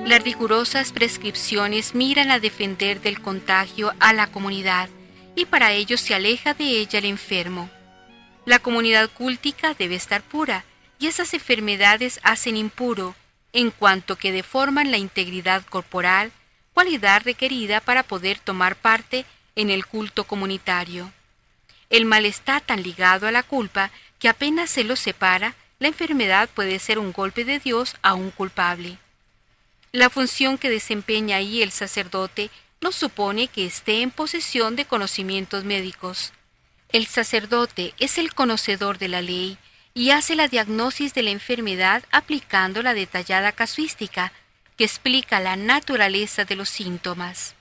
Las 0.07 0.25
rigurosas 0.25 0.93
prescripciones 0.93 1.95
miran 1.95 2.31
a 2.31 2.41
defender 2.41 3.03
del 3.03 3.21
contagio 3.21 3.93
a 4.01 4.15
la 4.15 4.29
comunidad 4.29 4.89
y 5.39 5.47
para 5.47 5.71
ello 5.71 5.97
se 5.97 6.17
aleja 6.17 6.53
de 6.53 6.65
ella 6.65 6.99
el 6.99 7.05
enfermo. 7.05 7.71
La 8.45 8.59
comunidad 8.59 9.09
cúltica 9.09 9.73
debe 9.73 9.95
estar 9.95 10.21
pura, 10.21 10.65
y 10.99 11.07
esas 11.07 11.33
enfermedades 11.33 12.19
hacen 12.25 12.57
impuro, 12.57 13.15
en 13.53 13.71
cuanto 13.71 14.17
que 14.17 14.33
deforman 14.33 14.91
la 14.91 14.97
integridad 14.97 15.65
corporal, 15.65 16.33
cualidad 16.75 17.23
requerida 17.25 17.81
para 17.81 18.03
poder 18.03 18.41
tomar 18.41 18.75
parte 18.75 19.27
en 19.55 19.71
el 19.71 19.87
culto 19.87 20.25
comunitario. 20.25 21.13
El 21.89 22.05
mal 22.05 22.27
está 22.27 22.59
tan 22.59 22.83
ligado 22.83 23.29
a 23.29 23.33
la 23.33 23.45
culpa 23.45 23.93
que 24.19 24.29
apenas 24.29 24.71
se 24.71 24.83
lo 24.83 24.97
separa, 24.97 25.55
la 25.79 25.87
enfermedad 25.87 26.49
puede 26.53 26.81
ser 26.81 26.99
un 26.99 27.13
golpe 27.13 27.45
de 27.45 27.61
Dios 27.61 27.95
a 28.03 28.15
un 28.15 28.33
culpable. 28.33 28.99
La 29.93 30.11
función 30.11 30.59
que 30.59 30.69
desempeña 30.69 31.37
ahí 31.37 31.63
el 31.63 31.71
sacerdote 31.71 32.51
no 32.81 32.93
supone 32.93 33.49
que 33.49 33.67
esté 33.67 34.03
en 34.03 34.11
posesión 34.11 34.77
de 34.77 34.85
conocimientos 34.85 35.65
médicos. 35.65 36.33
El 36.91 37.07
sacerdote 37.07 37.95
es 37.99 38.19
el 38.19 38.35
conocedor 38.35 38.99
de 38.99 39.09
la 39.09 39.21
ley 39.21 39.59
y 39.95 40.11
hace 40.11 40.37
la 40.37 40.49
diagnosis 40.49 41.13
de 41.13 41.23
la 41.23 41.31
enfermedad 41.31 42.05
aplicando 42.11 42.83
la 42.83 42.95
detallada 42.95 43.53
casuística 43.53 44.33
que 44.77 44.85
explica 44.85 45.41
la 45.41 45.57
naturaleza 45.57 46.45
de 46.45 46.55
los 46.55 46.69
síntomas. 46.69 47.55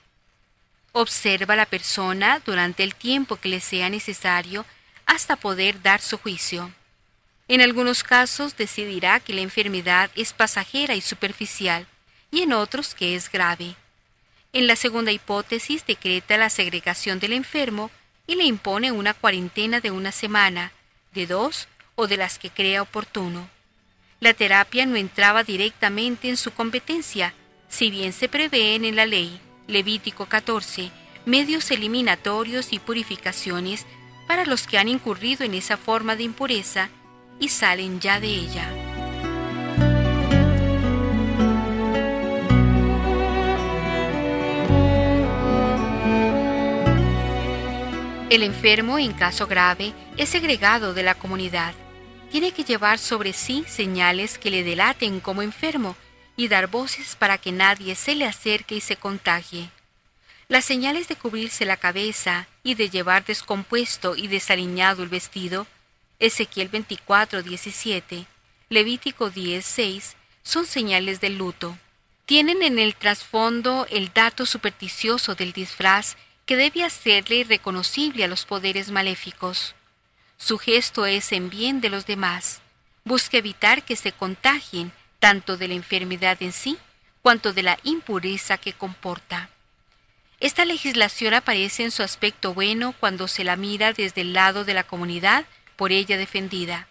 Observa 0.92 1.54
a 1.54 1.56
la 1.56 1.66
persona 1.66 2.40
durante 2.46 2.84
el 2.84 2.94
tiempo 2.94 3.36
que 3.36 3.48
le 3.48 3.60
sea 3.60 3.90
necesario 3.90 4.64
hasta 5.04 5.36
poder 5.36 5.82
dar 5.82 6.00
su 6.00 6.16
juicio. 6.16 6.72
En 7.48 7.60
algunos 7.60 8.02
casos 8.04 8.56
decidirá 8.56 9.20
que 9.20 9.32
la 9.32 9.40
enfermedad 9.40 10.10
es 10.14 10.32
pasajera 10.32 10.94
y 10.94 11.00
superficial, 11.00 11.86
y 12.30 12.42
en 12.42 12.52
otros 12.52 12.94
que 12.94 13.16
es 13.16 13.30
grave. 13.30 13.74
En 14.58 14.66
la 14.66 14.74
segunda 14.74 15.12
hipótesis 15.12 15.86
decreta 15.86 16.36
la 16.36 16.50
segregación 16.50 17.20
del 17.20 17.32
enfermo 17.32 17.92
y 18.26 18.34
le 18.34 18.42
impone 18.42 18.90
una 18.90 19.14
cuarentena 19.14 19.78
de 19.78 19.92
una 19.92 20.10
semana, 20.10 20.72
de 21.14 21.28
dos 21.28 21.68
o 21.94 22.08
de 22.08 22.16
las 22.16 22.40
que 22.40 22.50
crea 22.50 22.82
oportuno. 22.82 23.48
La 24.18 24.34
terapia 24.34 24.84
no 24.84 24.96
entraba 24.96 25.44
directamente 25.44 26.28
en 26.28 26.36
su 26.36 26.50
competencia, 26.50 27.34
si 27.68 27.88
bien 27.88 28.12
se 28.12 28.28
prevén 28.28 28.84
en 28.84 28.96
la 28.96 29.06
ley, 29.06 29.40
Levítico 29.68 30.26
14, 30.26 30.90
medios 31.24 31.70
eliminatorios 31.70 32.72
y 32.72 32.80
purificaciones 32.80 33.86
para 34.26 34.44
los 34.44 34.66
que 34.66 34.78
han 34.78 34.88
incurrido 34.88 35.44
en 35.44 35.54
esa 35.54 35.76
forma 35.76 36.16
de 36.16 36.24
impureza 36.24 36.88
y 37.38 37.50
salen 37.50 38.00
ya 38.00 38.18
de 38.18 38.26
ella. 38.26 38.87
El 48.30 48.42
enfermo, 48.42 48.98
en 48.98 49.14
caso 49.14 49.46
grave, 49.46 49.94
es 50.18 50.28
segregado 50.28 50.92
de 50.92 51.02
la 51.02 51.14
comunidad. 51.14 51.74
Tiene 52.30 52.52
que 52.52 52.62
llevar 52.62 52.98
sobre 52.98 53.32
sí 53.32 53.64
señales 53.66 54.36
que 54.36 54.50
le 54.50 54.62
delaten 54.62 55.20
como 55.20 55.40
enfermo 55.40 55.96
y 56.36 56.48
dar 56.48 56.66
voces 56.66 57.16
para 57.16 57.38
que 57.38 57.52
nadie 57.52 57.94
se 57.94 58.14
le 58.14 58.26
acerque 58.26 58.74
y 58.74 58.80
se 58.82 58.96
contagie. 58.96 59.70
Las 60.46 60.66
señales 60.66 61.08
de 61.08 61.16
cubrirse 61.16 61.64
la 61.64 61.78
cabeza 61.78 62.48
y 62.62 62.74
de 62.74 62.90
llevar 62.90 63.24
descompuesto 63.24 64.14
y 64.14 64.28
desaliñado 64.28 65.02
el 65.02 65.08
vestido, 65.08 65.66
Ezequiel 66.18 66.68
24, 66.68 67.42
17, 67.42 68.26
Levítico 68.68 69.30
10, 69.30 69.64
6, 69.64 70.16
son 70.42 70.66
señales 70.66 71.22
del 71.22 71.38
luto. 71.38 71.78
Tienen 72.26 72.62
en 72.62 72.78
el 72.78 72.94
trasfondo 72.94 73.86
el 73.88 74.12
dato 74.12 74.44
supersticioso 74.44 75.34
del 75.34 75.52
disfraz 75.52 76.18
que 76.48 76.56
debe 76.56 76.82
hacerle 76.82 77.44
reconocible 77.44 78.24
a 78.24 78.26
los 78.26 78.46
poderes 78.46 78.90
maléficos. 78.90 79.74
Su 80.38 80.56
gesto 80.56 81.04
es 81.04 81.30
en 81.32 81.50
bien 81.50 81.82
de 81.82 81.90
los 81.90 82.06
demás. 82.06 82.62
Busca 83.04 83.36
evitar 83.36 83.82
que 83.82 83.96
se 83.96 84.12
contagien 84.12 84.90
tanto 85.18 85.58
de 85.58 85.68
la 85.68 85.74
enfermedad 85.74 86.38
en 86.40 86.52
sí 86.52 86.78
cuanto 87.20 87.52
de 87.52 87.64
la 87.64 87.78
impureza 87.82 88.56
que 88.56 88.72
comporta. 88.72 89.50
Esta 90.40 90.64
legislación 90.64 91.34
aparece 91.34 91.84
en 91.84 91.90
su 91.90 92.02
aspecto 92.02 92.54
bueno 92.54 92.94
cuando 92.98 93.28
se 93.28 93.44
la 93.44 93.56
mira 93.56 93.92
desde 93.92 94.22
el 94.22 94.32
lado 94.32 94.64
de 94.64 94.72
la 94.72 94.84
comunidad 94.84 95.44
por 95.76 95.92
ella 95.92 96.16
defendida. 96.16 96.88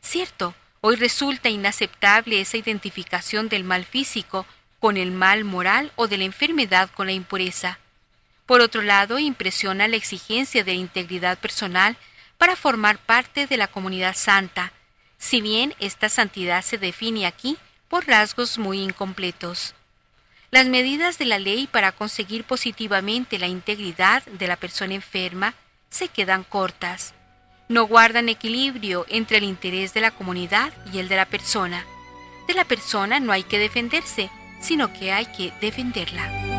Cierto, 0.00 0.54
hoy 0.80 0.94
resulta 0.94 1.48
inaceptable 1.48 2.40
esa 2.40 2.56
identificación 2.56 3.48
del 3.48 3.64
mal 3.64 3.84
físico 3.84 4.46
con 4.78 4.96
el 4.96 5.10
mal 5.10 5.42
moral 5.42 5.90
o 5.96 6.06
de 6.06 6.18
la 6.18 6.24
enfermedad 6.24 6.88
con 6.94 7.08
la 7.08 7.14
impureza. 7.14 7.80
Por 8.46 8.60
otro 8.60 8.82
lado, 8.82 9.18
impresiona 9.18 9.88
la 9.88 9.96
exigencia 9.96 10.62
de 10.62 10.74
integridad 10.74 11.38
personal 11.38 11.96
para 12.38 12.56
formar 12.56 12.98
parte 12.98 13.46
de 13.46 13.56
la 13.56 13.66
comunidad 13.66 14.14
santa, 14.14 14.72
si 15.18 15.40
bien 15.40 15.74
esta 15.80 16.08
santidad 16.08 16.62
se 16.62 16.78
define 16.78 17.26
aquí 17.26 17.56
por 17.88 18.06
rasgos 18.06 18.58
muy 18.58 18.82
incompletos. 18.82 19.74
Las 20.50 20.66
medidas 20.66 21.18
de 21.18 21.24
la 21.24 21.38
ley 21.38 21.66
para 21.66 21.92
conseguir 21.92 22.44
positivamente 22.44 23.38
la 23.38 23.48
integridad 23.48 24.24
de 24.26 24.46
la 24.46 24.56
persona 24.56 24.94
enferma 24.94 25.54
se 25.90 26.08
quedan 26.08 26.44
cortas. 26.44 27.14
No 27.68 27.86
guardan 27.86 28.28
equilibrio 28.28 29.06
entre 29.08 29.38
el 29.38 29.44
interés 29.44 29.92
de 29.92 30.00
la 30.00 30.12
comunidad 30.12 30.72
y 30.92 30.98
el 30.98 31.08
de 31.08 31.16
la 31.16 31.26
persona. 31.26 31.84
De 32.46 32.54
la 32.54 32.64
persona 32.64 33.18
no 33.18 33.32
hay 33.32 33.42
que 33.42 33.58
defenderse, 33.58 34.30
sino 34.60 34.92
que 34.92 35.10
hay 35.10 35.26
que 35.26 35.52
defenderla. 35.60 36.55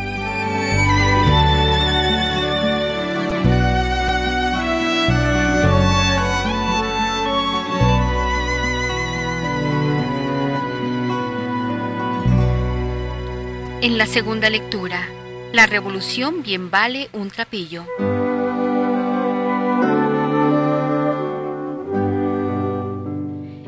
En 13.80 14.00
la 14.00 14.08
segunda 14.08 14.50
lectura, 14.50 15.08
la 15.54 15.68
revolución 15.68 16.42
bien 16.42 16.72
vale 16.72 17.10
un 17.14 17.30
trapillo. 17.30 17.86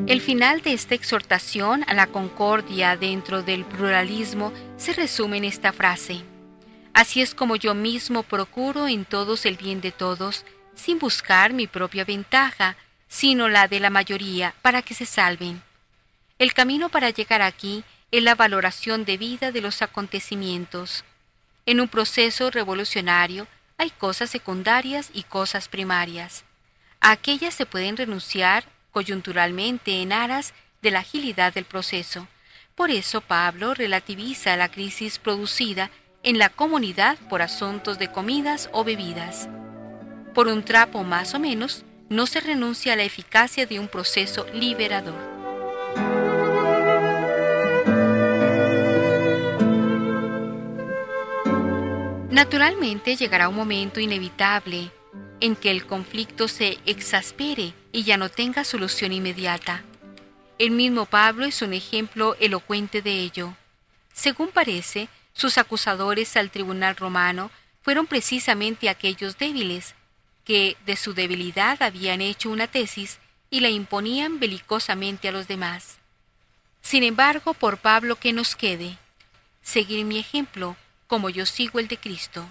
El 0.07 0.19
final 0.19 0.63
de 0.63 0.73
esta 0.73 0.95
exhortación 0.95 1.85
a 1.85 1.93
la 1.93 2.07
concordia 2.07 2.97
dentro 2.97 3.43
del 3.43 3.65
pluralismo 3.65 4.51
se 4.77 4.93
resume 4.93 5.37
en 5.37 5.43
esta 5.43 5.71
frase. 5.71 6.23
Así 6.95 7.21
es 7.21 7.35
como 7.35 7.55
yo 7.55 7.75
mismo 7.75 8.23
procuro 8.23 8.87
en 8.87 9.05
todos 9.05 9.45
el 9.45 9.57
bien 9.57 9.79
de 9.79 9.91
todos, 9.91 10.43
sin 10.73 10.97
buscar 10.97 11.53
mi 11.53 11.67
propia 11.67 12.03
ventaja, 12.03 12.77
sino 13.07 13.47
la 13.47 13.67
de 13.67 13.79
la 13.79 13.91
mayoría, 13.91 14.55
para 14.63 14.81
que 14.81 14.95
se 14.95 15.05
salven. 15.05 15.61
El 16.39 16.53
camino 16.53 16.89
para 16.89 17.11
llegar 17.11 17.43
aquí 17.43 17.83
en 18.11 18.25
la 18.25 18.35
valoración 18.35 19.05
debida 19.05 19.51
de 19.51 19.61
los 19.61 19.81
acontecimientos. 19.81 21.03
En 21.65 21.79
un 21.79 21.87
proceso 21.87 22.49
revolucionario 22.49 23.47
hay 23.77 23.91
cosas 23.91 24.29
secundarias 24.29 25.09
y 25.13 25.23
cosas 25.23 25.67
primarias. 25.67 26.43
A 26.99 27.11
aquellas 27.11 27.53
se 27.53 27.65
pueden 27.65 27.95
renunciar 27.95 28.65
coyunturalmente 28.91 30.01
en 30.01 30.11
aras 30.11 30.53
de 30.81 30.91
la 30.91 30.99
agilidad 30.99 31.53
del 31.53 31.65
proceso. 31.65 32.27
Por 32.75 32.91
eso 32.91 33.21
Pablo 33.21 33.73
relativiza 33.73 34.55
la 34.57 34.69
crisis 34.69 35.19
producida 35.19 35.91
en 36.23 36.37
la 36.37 36.49
comunidad 36.49 37.17
por 37.29 37.41
asuntos 37.41 37.99
de 37.99 38.11
comidas 38.11 38.69
o 38.73 38.83
bebidas. 38.83 39.47
Por 40.33 40.47
un 40.47 40.63
trapo 40.63 41.03
más 41.03 41.33
o 41.33 41.39
menos, 41.39 41.85
no 42.09 42.25
se 42.25 42.41
renuncia 42.41 42.93
a 42.93 42.95
la 42.95 43.03
eficacia 43.03 43.65
de 43.65 43.79
un 43.79 43.87
proceso 43.87 44.45
liberador. 44.53 45.38
Naturalmente 52.39 53.17
llegará 53.17 53.49
un 53.49 53.55
momento 53.57 53.99
inevitable 53.99 54.93
en 55.41 55.57
que 55.57 55.71
el 55.71 55.85
conflicto 55.85 56.47
se 56.47 56.77
exaspere 56.85 57.73
y 57.91 58.03
ya 58.03 58.15
no 58.15 58.29
tenga 58.29 58.63
solución 58.63 59.11
inmediata. 59.11 59.83
El 60.57 60.71
mismo 60.71 61.05
Pablo 61.05 61.45
es 61.45 61.61
un 61.61 61.73
ejemplo 61.73 62.37
elocuente 62.39 63.01
de 63.01 63.19
ello. 63.19 63.57
Según 64.13 64.51
parece, 64.51 65.09
sus 65.33 65.57
acusadores 65.57 66.37
al 66.37 66.49
tribunal 66.49 66.95
romano 66.95 67.51
fueron 67.81 68.07
precisamente 68.07 68.87
aquellos 68.87 69.37
débiles, 69.37 69.93
que 70.45 70.77
de 70.85 70.95
su 70.95 71.13
debilidad 71.13 71.83
habían 71.83 72.21
hecho 72.21 72.51
una 72.51 72.67
tesis 72.67 73.19
y 73.49 73.59
la 73.59 73.69
imponían 73.69 74.39
belicosamente 74.39 75.27
a 75.27 75.33
los 75.33 75.49
demás. 75.49 75.97
Sin 76.81 77.03
embargo, 77.03 77.53
por 77.53 77.79
Pablo 77.79 78.15
que 78.15 78.31
nos 78.31 78.55
quede, 78.55 78.97
seguir 79.61 80.05
mi 80.05 80.19
ejemplo, 80.19 80.77
como 81.09 81.31
yo 81.31 81.45
sigo 81.47 81.79
el 81.79 81.87
de 81.87 81.97
Cristo. 81.97 82.45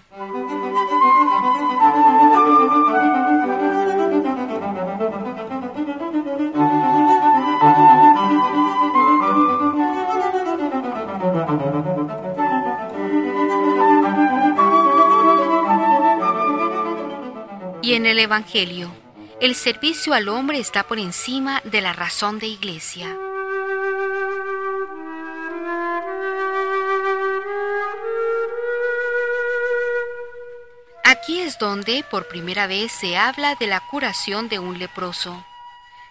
Y 17.80 17.94
en 17.94 18.06
el 18.06 18.18
Evangelio, 18.18 18.90
el 19.40 19.54
servicio 19.54 20.14
al 20.14 20.28
hombre 20.28 20.58
está 20.58 20.82
por 20.82 20.98
encima 20.98 21.62
de 21.62 21.80
la 21.80 21.92
razón 21.92 22.40
de 22.40 22.48
iglesia. 22.48 23.16
Aquí 31.28 31.40
es 31.40 31.58
donde 31.58 32.02
por 32.10 32.26
primera 32.26 32.66
vez 32.66 32.90
se 32.90 33.18
habla 33.18 33.54
de 33.54 33.66
la 33.66 33.80
curación 33.80 34.48
de 34.48 34.58
un 34.58 34.78
leproso. 34.78 35.44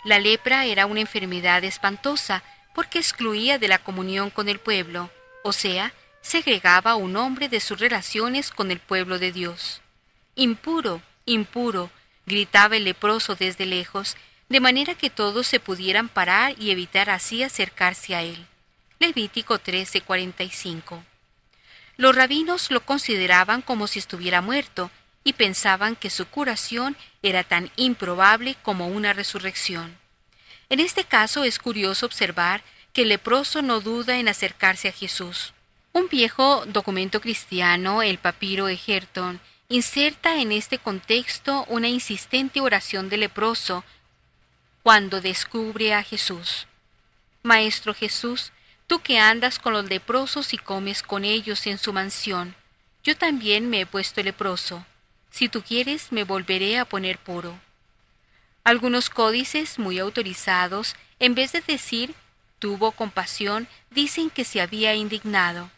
La 0.03 0.19
lepra 0.19 0.65
era 0.65 0.85
una 0.85 0.99
enfermedad 0.99 1.63
espantosa 1.63 2.43
porque 2.75 2.99
excluía 2.99 3.57
de 3.57 3.67
la 3.67 3.79
comunión 3.79 4.29
con 4.29 4.47
el 4.47 4.59
pueblo, 4.59 5.09
o 5.43 5.53
sea, 5.53 5.91
segregaba 6.21 6.91
a 6.91 6.95
un 6.97 7.15
hombre 7.15 7.49
de 7.49 7.61
sus 7.61 7.79
relaciones 7.79 8.51
con 8.51 8.69
el 8.69 8.77
pueblo 8.77 9.17
de 9.17 9.31
Dios. 9.31 9.81
Impuro, 10.35 11.01
impuro, 11.25 11.89
gritaba 12.27 12.77
el 12.77 12.83
leproso 12.83 13.33
desde 13.33 13.65
lejos, 13.65 14.17
de 14.49 14.59
manera 14.59 14.93
que 14.93 15.09
todos 15.09 15.47
se 15.47 15.59
pudieran 15.59 16.09
parar 16.09 16.53
y 16.59 16.69
evitar 16.69 17.09
así 17.09 17.41
acercarse 17.41 18.13
a 18.13 18.21
él. 18.21 18.45
Levítico 18.99 19.57
13:45 19.57 21.01
los 21.97 22.15
rabinos 22.15 22.69
lo 22.69 22.81
consideraban 22.81 23.63
como 23.63 23.87
si 23.87 23.97
estuviera 23.97 24.41
muerto 24.41 24.91
y 25.27 25.33
pensaban 25.33 25.97
que 25.97 26.09
su 26.09 26.25
curación 26.25 26.95
era 27.21 27.43
tan 27.43 27.69
improbable 27.75 28.55
como 28.61 28.87
una 28.87 29.11
resurrección. 29.11 29.97
En 30.69 30.79
este 30.79 31.03
caso 31.03 31.43
es 31.43 31.59
curioso 31.59 32.05
observar 32.05 32.63
que 32.93 33.01
el 33.01 33.09
leproso 33.09 33.61
no 33.61 33.81
duda 33.81 34.19
en 34.19 34.29
acercarse 34.29 34.87
a 34.87 34.93
Jesús. 34.93 35.53
Un 35.91 36.07
viejo 36.07 36.63
documento 36.67 37.19
cristiano, 37.19 38.01
el 38.01 38.19
papiro 38.19 38.69
Egerton, 38.69 39.41
inserta 39.67 40.39
en 40.39 40.53
este 40.53 40.77
contexto 40.77 41.65
una 41.67 41.89
insistente 41.89 42.61
oración 42.61 43.09
del 43.09 43.19
leproso 43.19 43.83
cuando 44.81 45.19
descubre 45.19 45.93
a 45.93 46.03
Jesús. 46.03 46.67
Maestro 47.43 47.93
Jesús, 47.93 48.53
Tú 48.87 48.99
que 48.99 49.19
andas 49.19 49.59
con 49.59 49.73
los 49.73 49.89
leprosos 49.89 50.53
y 50.53 50.57
comes 50.57 51.03
con 51.03 51.25
ellos 51.25 51.67
en 51.67 51.77
su 51.77 51.91
mansión, 51.91 52.55
yo 53.03 53.17
también 53.17 53.69
me 53.69 53.81
he 53.81 53.85
puesto 53.85 54.23
leproso. 54.23 54.85
Si 55.37 55.49
tú 55.49 55.61
quieres, 55.61 56.11
me 56.11 56.23
volveré 56.23 56.79
a 56.79 56.85
poner 56.85 57.19
puro. 57.19 57.59
Algunos 58.63 59.11
códices 59.11 59.77
muy 59.77 59.99
autorizados, 59.99 60.95
en 61.19 61.35
vez 61.35 61.51
de 61.51 61.61
decir 61.61 62.15
tuvo 62.57 62.91
compasión, 62.91 63.67
dicen 63.91 64.31
que 64.31 64.43
se 64.43 64.61
había 64.61 64.95
indignado. 64.95 65.69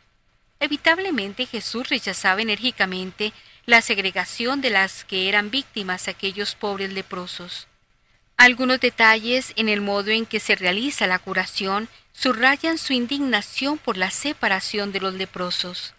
Evitablemente 0.62 1.45
Jesús 1.45 1.89
rechazaba 1.89 2.41
enérgicamente 2.41 3.34
la 3.65 3.82
segregación 3.82 4.62
de 4.62 4.69
las 4.69 5.04
que 5.04 5.28
eran 5.28 5.52
víctimas 5.52 6.08
aquellos 6.08 6.56
pobres 6.56 6.93
leprosos. 6.93 7.67
Algunos 8.38 8.80
detalles 8.80 9.52
en 9.58 9.67
el 9.67 9.82
modo 9.82 10.12
en 10.12 10.26
que 10.26 10.39
se 10.39 10.56
realiza 10.56 11.06
la 11.06 11.19
curación 11.19 11.89
subrayan 12.13 12.78
su 12.78 12.93
indignación 12.93 13.78
por 13.78 13.98
la 13.98 14.10
separación 14.10 14.93
de 14.93 15.02
los 15.02 15.15
leprosos. 15.15 15.95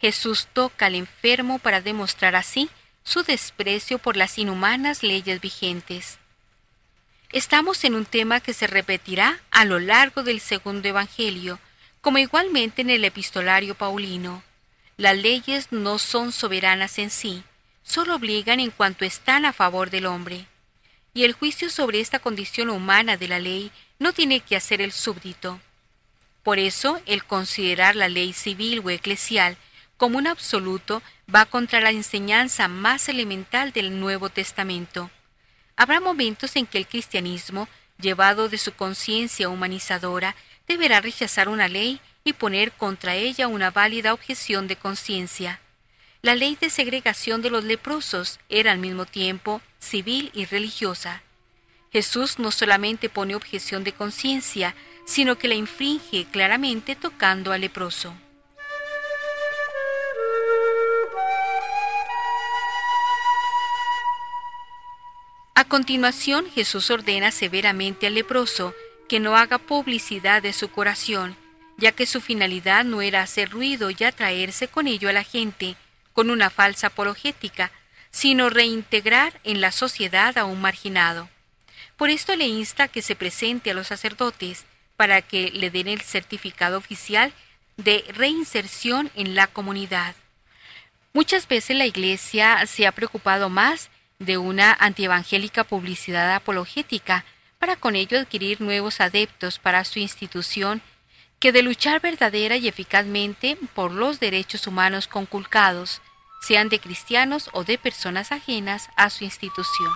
Jesús 0.00 0.48
toca 0.52 0.86
al 0.86 0.96
enfermo 0.96 1.60
para 1.60 1.80
demostrar 1.80 2.34
así 2.34 2.68
su 3.08 3.22
desprecio 3.22 3.98
por 3.98 4.18
las 4.18 4.36
inhumanas 4.36 5.02
leyes 5.02 5.40
vigentes. 5.40 6.18
Estamos 7.32 7.84
en 7.84 7.94
un 7.94 8.04
tema 8.04 8.40
que 8.40 8.52
se 8.52 8.66
repetirá 8.66 9.40
a 9.50 9.64
lo 9.64 9.78
largo 9.78 10.22
del 10.22 10.40
segundo 10.40 10.88
Evangelio, 10.88 11.58
como 12.02 12.18
igualmente 12.18 12.82
en 12.82 12.90
el 12.90 13.06
epistolario 13.06 13.74
paulino. 13.74 14.42
Las 14.98 15.16
leyes 15.16 15.68
no 15.72 15.98
son 15.98 16.32
soberanas 16.32 16.98
en 16.98 17.08
sí, 17.08 17.44
solo 17.82 18.14
obligan 18.14 18.60
en 18.60 18.70
cuanto 18.70 19.06
están 19.06 19.46
a 19.46 19.54
favor 19.54 19.88
del 19.88 20.04
hombre. 20.04 20.44
Y 21.14 21.24
el 21.24 21.32
juicio 21.32 21.70
sobre 21.70 22.00
esta 22.00 22.18
condición 22.18 22.68
humana 22.68 23.16
de 23.16 23.28
la 23.28 23.38
ley 23.38 23.72
no 23.98 24.12
tiene 24.12 24.40
que 24.40 24.54
hacer 24.54 24.82
el 24.82 24.92
súbdito. 24.92 25.60
Por 26.42 26.58
eso, 26.58 27.00
el 27.06 27.24
considerar 27.24 27.96
la 27.96 28.10
ley 28.10 28.34
civil 28.34 28.82
o 28.84 28.90
eclesial 28.90 29.56
como 29.96 30.18
un 30.18 30.26
absoluto 30.26 31.02
va 31.34 31.44
contra 31.44 31.80
la 31.80 31.90
enseñanza 31.90 32.68
más 32.68 33.08
elemental 33.08 33.72
del 33.72 34.00
Nuevo 34.00 34.30
Testamento. 34.30 35.10
Habrá 35.76 36.00
momentos 36.00 36.56
en 36.56 36.66
que 36.66 36.78
el 36.78 36.86
cristianismo, 36.86 37.68
llevado 38.00 38.48
de 38.48 38.58
su 38.58 38.72
conciencia 38.72 39.48
humanizadora, 39.48 40.34
deberá 40.66 41.00
rechazar 41.00 41.48
una 41.48 41.68
ley 41.68 42.00
y 42.24 42.32
poner 42.32 42.72
contra 42.72 43.14
ella 43.14 43.46
una 43.46 43.70
válida 43.70 44.14
objeción 44.14 44.68
de 44.68 44.76
conciencia. 44.76 45.60
La 46.22 46.34
ley 46.34 46.56
de 46.60 46.70
segregación 46.70 47.42
de 47.42 47.50
los 47.50 47.64
leprosos 47.64 48.40
era 48.48 48.72
al 48.72 48.78
mismo 48.78 49.06
tiempo 49.06 49.60
civil 49.78 50.30
y 50.34 50.46
religiosa. 50.46 51.22
Jesús 51.92 52.38
no 52.38 52.50
solamente 52.50 53.08
pone 53.08 53.34
objeción 53.34 53.84
de 53.84 53.92
conciencia, 53.92 54.74
sino 55.06 55.38
que 55.38 55.48
la 55.48 55.54
infringe 55.54 56.26
claramente 56.30 56.96
tocando 56.96 57.52
al 57.52 57.60
leproso. 57.60 58.14
A 65.58 65.64
continuación, 65.64 66.48
Jesús 66.48 66.88
ordena 66.88 67.32
severamente 67.32 68.06
al 68.06 68.14
leproso 68.14 68.76
que 69.08 69.18
no 69.18 69.36
haga 69.36 69.58
publicidad 69.58 70.40
de 70.40 70.52
su 70.52 70.70
curación, 70.70 71.36
ya 71.76 71.90
que 71.90 72.06
su 72.06 72.20
finalidad 72.20 72.84
no 72.84 73.02
era 73.02 73.22
hacer 73.22 73.50
ruido 73.50 73.90
y 73.90 74.04
atraerse 74.04 74.68
con 74.68 74.86
ello 74.86 75.08
a 75.08 75.12
la 75.12 75.24
gente, 75.24 75.74
con 76.12 76.30
una 76.30 76.48
falsa 76.48 76.86
apologética, 76.86 77.72
sino 78.12 78.50
reintegrar 78.50 79.40
en 79.42 79.60
la 79.60 79.72
sociedad 79.72 80.38
a 80.38 80.44
un 80.44 80.60
marginado. 80.60 81.28
Por 81.96 82.10
esto 82.10 82.36
le 82.36 82.46
insta 82.46 82.86
que 82.86 83.02
se 83.02 83.16
presente 83.16 83.72
a 83.72 83.74
los 83.74 83.88
sacerdotes 83.88 84.64
para 84.96 85.22
que 85.22 85.50
le 85.50 85.70
den 85.70 85.88
el 85.88 86.02
certificado 86.02 86.78
oficial 86.78 87.32
de 87.76 88.04
reinserción 88.14 89.10
en 89.16 89.34
la 89.34 89.48
comunidad. 89.48 90.14
Muchas 91.12 91.48
veces 91.48 91.76
la 91.76 91.86
Iglesia 91.86 92.64
se 92.66 92.86
ha 92.86 92.92
preocupado 92.92 93.48
más 93.48 93.90
de 94.18 94.38
una 94.38 94.76
antievangélica 94.78 95.64
publicidad 95.64 96.34
apologética 96.34 97.24
para 97.58 97.76
con 97.76 97.96
ello 97.96 98.18
adquirir 98.18 98.60
nuevos 98.60 99.00
adeptos 99.00 99.58
para 99.58 99.84
su 99.84 99.98
institución 99.98 100.82
que 101.38 101.52
de 101.52 101.62
luchar 101.62 102.00
verdadera 102.00 102.56
y 102.56 102.68
eficazmente 102.68 103.56
por 103.74 103.92
los 103.92 104.18
derechos 104.18 104.66
humanos 104.66 105.06
conculcados, 105.06 106.00
sean 106.40 106.68
de 106.68 106.80
cristianos 106.80 107.48
o 107.52 107.64
de 107.64 107.78
personas 107.78 108.32
ajenas 108.32 108.88
a 108.96 109.10
su 109.10 109.24
institución. 109.24 109.92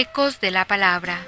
Ecos 0.00 0.38
de 0.38 0.52
la 0.52 0.64
Palabra. 0.64 1.18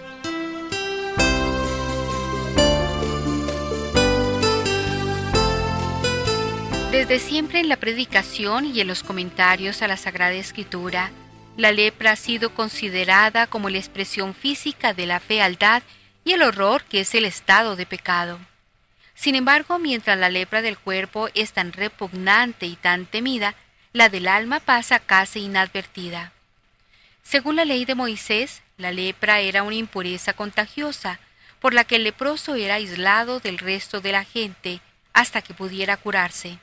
Desde 6.93 7.19
siempre 7.19 7.59
en 7.59 7.69
la 7.69 7.79
predicación 7.79 8.67
y 8.67 8.81
en 8.81 8.87
los 8.87 9.03
comentarios 9.03 9.83
a 9.83 9.89
la 9.89 9.97
Sagrada 9.97 10.35
Escritura, 10.35 11.11
la 11.57 11.73
lepra 11.73 12.13
ha 12.13 12.17
sido 12.17 12.55
considerada 12.55 13.49
como 13.49 13.71
la 13.71 13.79
expresión 13.79 14.35
física 14.35 14.95
de 14.95 15.07
la 15.07 15.19
fealdad 15.19 15.83
y 16.25 16.35
el 16.35 16.43
horror 16.43 16.85
que 16.85 17.01
es 17.01 17.13
el 17.17 17.25
estado 17.25 17.75
de 17.75 17.87
pecado. 17.87 18.39
Sin 19.17 19.35
embargo, 19.35 19.81
mientras 19.81 20.17
la 20.17 20.29
lepra 20.29 20.63
del 20.63 20.79
cuerpo 20.79 21.29
es 21.35 21.51
tan 21.51 21.73
repugnante 21.73 22.67
y 22.67 22.77
tan 22.77 23.07
temida, 23.07 23.57
la 23.93 24.09
del 24.09 24.29
alma 24.29 24.61
pasa 24.61 25.01
casi 25.01 25.41
inadvertida. 25.41 26.33
Según 27.23 27.57
la 27.57 27.65
ley 27.65 27.85
de 27.85 27.95
Moisés, 27.95 28.63
la 28.77 28.93
lepra 28.93 29.41
era 29.41 29.63
una 29.63 29.77
impureza 29.77 30.33
contagiosa, 30.33 31.21
por 31.61 31.75
la 31.75 31.85
que 31.85 31.97
el 31.97 32.05
leproso 32.05 32.55
era 32.55 32.75
aislado 32.75 33.39
del 33.41 33.59
resto 33.59 34.01
de 34.01 34.13
la 34.13 34.25
gente 34.25 34.81
hasta 35.13 35.43
que 35.43 35.55
pudiera 35.55 35.97
curarse. 35.97 36.59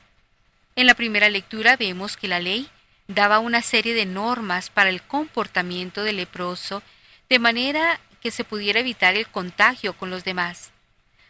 En 0.74 0.86
la 0.86 0.94
primera 0.94 1.28
lectura 1.28 1.76
vemos 1.76 2.16
que 2.16 2.28
la 2.28 2.40
ley 2.40 2.68
daba 3.06 3.38
una 3.38 3.62
serie 3.62 3.94
de 3.94 4.06
normas 4.06 4.70
para 4.70 4.90
el 4.90 5.02
comportamiento 5.02 6.04
del 6.04 6.16
leproso, 6.16 6.82
de 7.28 7.38
manera 7.38 8.00
que 8.20 8.30
se 8.30 8.44
pudiera 8.44 8.80
evitar 8.80 9.14
el 9.14 9.28
contagio 9.28 9.92
con 9.94 10.10
los 10.10 10.24
demás. 10.24 10.70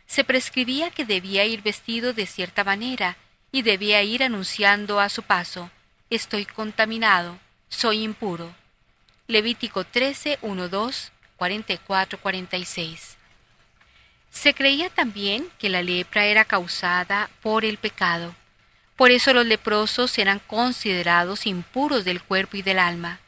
Se 0.06 0.24
prescribía 0.24 0.90
que 0.90 1.04
debía 1.04 1.44
ir 1.44 1.62
vestido 1.62 2.12
de 2.12 2.26
cierta 2.26 2.64
manera 2.64 3.16
y 3.52 3.62
debía 3.62 4.02
ir 4.02 4.22
anunciando 4.22 5.00
a 5.00 5.08
su 5.08 5.22
paso, 5.22 5.70
estoy 6.10 6.46
contaminado, 6.46 7.38
soy 7.68 8.02
impuro. 8.02 8.54
Levítico 9.30 9.84
13, 9.84 10.38
1, 10.40 10.68
2, 10.70 11.12
44, 11.36 12.18
46. 12.18 13.18
Se 14.30 14.54
creía 14.54 14.88
también 14.88 15.46
que 15.58 15.68
la 15.68 15.82
lepra 15.82 16.24
era 16.24 16.46
causada 16.46 17.28
por 17.42 17.66
el 17.66 17.76
pecado. 17.76 18.34
Por 18.96 19.10
eso 19.10 19.34
los 19.34 19.44
leprosos 19.44 20.16
eran 20.16 20.38
considerados 20.38 21.44
impuros 21.46 22.06
del 22.06 22.22
cuerpo 22.22 22.56
y 22.56 22.62
del 22.62 22.78
alma. 22.78 23.20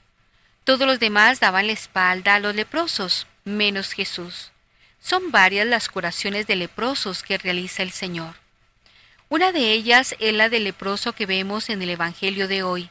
Todos 0.64 0.86
los 0.86 1.00
demás 1.00 1.38
daban 1.38 1.66
la 1.66 1.74
espalda 1.74 2.36
a 2.36 2.40
los 2.40 2.54
leprosos, 2.54 3.26
menos 3.44 3.92
Jesús. 3.92 4.52
Son 5.02 5.30
varias 5.30 5.66
las 5.66 5.90
curaciones 5.90 6.46
de 6.46 6.56
leprosos 6.56 7.22
que 7.22 7.36
realiza 7.36 7.82
el 7.82 7.90
Señor. 7.90 8.36
Una 9.28 9.52
de 9.52 9.72
ellas 9.72 10.16
es 10.18 10.32
la 10.32 10.48
del 10.48 10.64
leproso 10.64 11.12
que 11.12 11.26
vemos 11.26 11.68
en 11.68 11.82
el 11.82 11.90
Evangelio 11.90 12.48
de 12.48 12.62
hoy, 12.62 12.88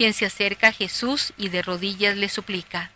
quien 0.00 0.14
se 0.14 0.24
acerca 0.24 0.68
a 0.68 0.72
Jesús 0.72 1.34
y 1.36 1.50
de 1.50 1.60
rodillas 1.60 2.16
le 2.16 2.30
suplica, 2.30 2.90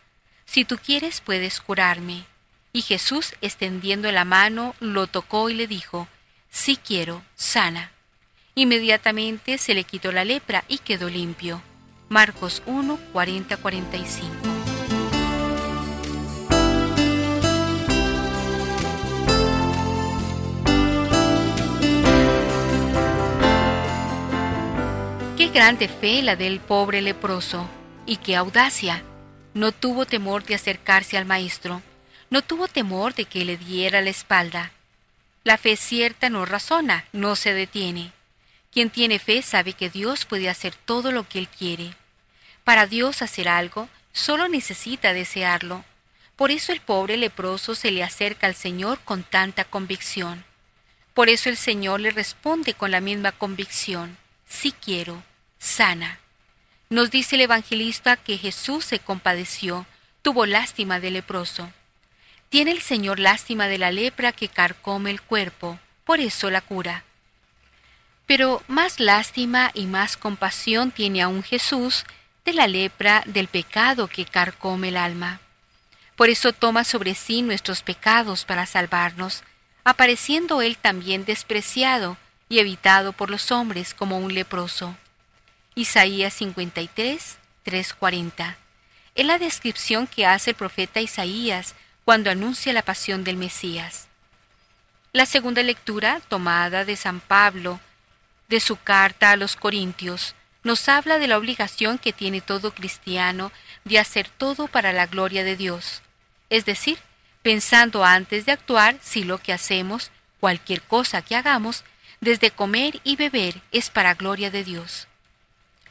Si 0.47 0.65
tú 0.65 0.79
quieres 0.79 1.21
puedes 1.21 1.61
curarme. 1.61 2.25
Y 2.73 2.81
Jesús, 2.81 3.35
extendiendo 3.43 4.11
la 4.11 4.25
mano, 4.25 4.75
lo 4.81 5.07
tocó 5.07 5.51
y 5.51 5.55
le 5.55 5.67
dijo, 5.67 6.09
Sí 6.51 6.79
quiero, 6.79 7.23
sana. 7.35 7.91
Inmediatamente 8.55 9.59
se 9.59 9.75
le 9.75 9.85
quitó 9.85 10.13
la 10.13 10.25
lepra 10.25 10.65
y 10.67 10.79
quedó 10.79 11.11
limpio. 11.11 11.61
Marcos 12.09 12.63
1, 12.65 12.99
40-45. 13.13 14.54
Grande 25.55 25.87
fe 25.87 26.21
la 26.21 26.35
del 26.35 26.59
pobre 26.59 27.01
leproso, 27.01 27.71
y 28.07 28.17
qué 28.17 28.35
audacia. 28.35 29.05
No 29.55 29.71
tuvo 29.71 30.05
temor 30.05 30.43
de 30.43 30.57
acercarse 30.57 31.17
al 31.17 31.27
maestro, 31.27 31.81
no 32.29 32.43
tuvo 32.43 32.67
temor 32.67 33.15
de 33.15 33.27
que 33.27 33.45
le 33.45 33.57
diera 33.57 34.01
la 34.01 34.11
espalda. 34.11 34.73
La 35.45 35.57
fe 35.57 35.77
cierta 35.77 36.29
no 36.29 36.45
razona, 36.45 37.05
no 37.13 37.37
se 37.37 37.55
detiene. 37.55 38.11
Quien 38.73 38.91
tiene 38.91 39.21
fe 39.21 39.43
sabe 39.43 39.75
que 39.75 39.91
Dios 39.91 40.25
puede 40.25 40.51
hacer 40.51 40.75
todo 40.75 41.13
lo 41.13 41.29
que 41.29 41.39
Él 41.39 41.47
quiere. 41.47 41.95
Para 42.65 42.89
Dios 42.89 43.23
hacer 43.23 43.49
algo, 43.49 43.89
solo 44.13 44.49
necesita 44.49 45.13
desearlo. 45.13 45.85
Por 46.35 46.51
eso 46.51 46.73
el 46.73 46.81
pobre 46.81 47.17
leproso 47.17 47.77
se 47.77 47.93
le 47.93 48.03
acerca 48.03 48.49
al 48.49 48.57
Señor 48.57 48.99
con 49.05 49.23
tanta 49.23 49.65
convicción. 49.65 50.45
Por 51.15 51.29
eso 51.29 51.49
el 51.49 51.57
Señor 51.57 52.01
le 52.01 52.11
responde 52.11 52.75
con 52.75 52.91
la 52.91 53.01
misma 53.01 53.31
convicción, 53.31 54.19
sí 54.49 54.73
quiero 54.73 55.23
sana. 55.65 56.19
Nos 56.91 57.11
dice 57.11 57.37
el 57.37 57.43
evangelista 57.43 58.17
que 58.17 58.37
Jesús 58.37 58.85
se 58.85 58.99
compadeció, 58.99 59.87
tuvo 60.23 60.47
lástima 60.47 61.01
del 61.01 61.15
leproso. 61.15 61.73
Tiene 62.51 62.71
el 62.71 62.83
Señor 62.83 63.19
lástima 63.19 63.67
de 63.67 63.79
la 63.79 63.91
lepra 63.91 64.33
que 64.33 64.49
carcome 64.49 65.11
el 65.11 65.23
cuerpo, 65.23 65.79
por 66.05 66.21
eso 66.21 66.51
la 66.51 66.61
cura. 66.61 67.05
Pero 68.27 68.63
más 68.69 69.01
lástima 69.01 69.71
y 69.75 69.87
más 69.87 70.17
compasión 70.17 70.91
tiene 70.91 71.23
aún 71.23 71.43
Jesús 71.43 72.05
de 72.45 72.53
la 72.53 72.69
lepra 72.69 73.23
del 73.27 73.49
pecado 73.49 74.07
que 74.07 74.27
carcome 74.27 74.89
el 74.89 74.99
alma. 74.99 75.41
Por 76.15 76.29
eso 76.29 76.53
toma 76.53 76.85
sobre 76.85 77.15
sí 77.15 77.43
nuestros 77.43 77.83
pecados 77.83 78.45
para 78.45 78.67
salvarnos, 78.67 79.43
apareciendo 79.83 80.63
él 80.63 80.77
también 80.77 81.25
despreciado 81.25 82.19
y 82.49 82.59
evitado 82.59 83.13
por 83.13 83.31
los 83.31 83.51
hombres 83.51 83.95
como 83.95 84.19
un 84.19 84.35
leproso. 84.35 84.97
Isaías 85.77 86.35
53, 86.35 87.39
340. 87.65 88.57
Es 89.17 89.27
la 89.27 89.39
descripción 89.39 90.07
que 90.07 90.25
hace 90.25 90.51
el 90.51 90.57
profeta 90.57 91.01
Isaías 91.01 91.75
cuando 92.05 92.31
anuncia 92.31 92.73
la 92.73 92.83
pasión 92.83 93.25
del 93.25 93.37
Mesías. 93.37 94.07
La 95.13 95.27
segunda 95.27 95.65
lectura, 95.65 96.21
tomada 96.29 96.85
de 96.85 96.95
San 96.95 97.19
Pablo, 97.19 97.81
de 98.49 98.61
su 98.61 98.77
carta 98.77 99.33
a 99.33 99.37
los 99.37 99.57
Corintios, 99.57 100.37
nos 100.63 100.89
habla 100.89 101.19
de 101.19 101.27
la 101.27 101.39
obligación 101.39 101.99
que 101.99 102.13
tiene 102.13 102.41
todo 102.41 102.73
cristiano 102.73 103.51
de 103.85 103.99
hacer 103.99 104.29
todo 104.29 104.69
para 104.69 104.93
la 104.93 105.07
gloria 105.07 105.43
de 105.43 105.57
Dios, 105.57 106.03
es 106.51 106.65
decir, 106.65 106.99
pensando 107.43 108.05
antes 108.05 108.47
de 108.47 108.53
actuar 108.53 108.97
si 109.03 109.25
lo 109.25 109.39
que 109.39 109.53
hacemos, 109.53 110.13
cualquier 110.39 110.83
cosa 110.83 111.21
que 111.21 111.35
hagamos, 111.35 111.83
desde 112.21 112.53
comer 112.53 113.01
y 113.03 113.17
beber, 113.17 113.61
es 113.73 113.91
para 113.91 114.15
gloria 114.15 114.53
de 114.53 114.63
Dios. 114.63 115.09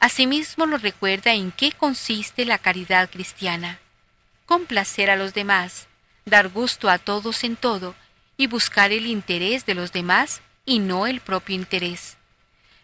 Asimismo 0.04 0.66
nos 0.66 0.82
recuerda 0.82 1.32
en 1.32 1.50
qué 1.50 1.72
consiste 1.72 2.44
la 2.44 2.58
caridad 2.58 3.08
cristiana. 3.08 3.78
Complacer 4.44 5.08
a 5.08 5.16
los 5.16 5.32
demás, 5.32 5.86
dar 6.26 6.50
gusto 6.50 6.90
a 6.90 6.98
todos 6.98 7.42
en 7.42 7.56
todo 7.56 7.94
y 8.36 8.46
buscar 8.46 8.92
el 8.92 9.06
interés 9.06 9.64
de 9.64 9.72
los 9.72 9.92
demás 9.92 10.42
y 10.66 10.78
no 10.78 11.06
el 11.06 11.20
propio 11.20 11.56
interés. 11.56 12.18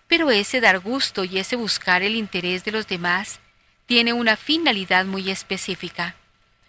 Pero 0.09 0.31
ese 0.31 0.63
dar 0.63 0.79
gusto 0.79 1.25
y 1.25 1.39
ese 1.39 1.57
buscar 1.57 2.03
el 2.03 2.17
interés 2.17 2.65
de 2.65 2.73
los 2.73 2.87
demás 2.87 3.39
tiene 3.85 4.15
una 4.15 4.39
finalidad 4.39 5.05
muy 5.05 5.31
específica. 5.31 6.15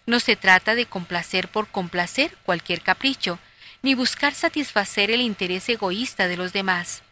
No 0.04 0.20
se 0.20 0.36
trata 0.36 0.74
de 0.74 0.84
complacer 0.84 1.48
por 1.48 1.68
complacer 1.68 2.36
cualquier 2.44 2.82
capricho, 2.82 3.38
ni 3.80 3.94
buscar 3.94 4.34
satisfacer 4.34 5.10
el 5.10 5.22
interés 5.22 5.66
egoísta 5.70 6.28
de 6.28 6.36
los 6.36 6.52
demás, 6.52 7.02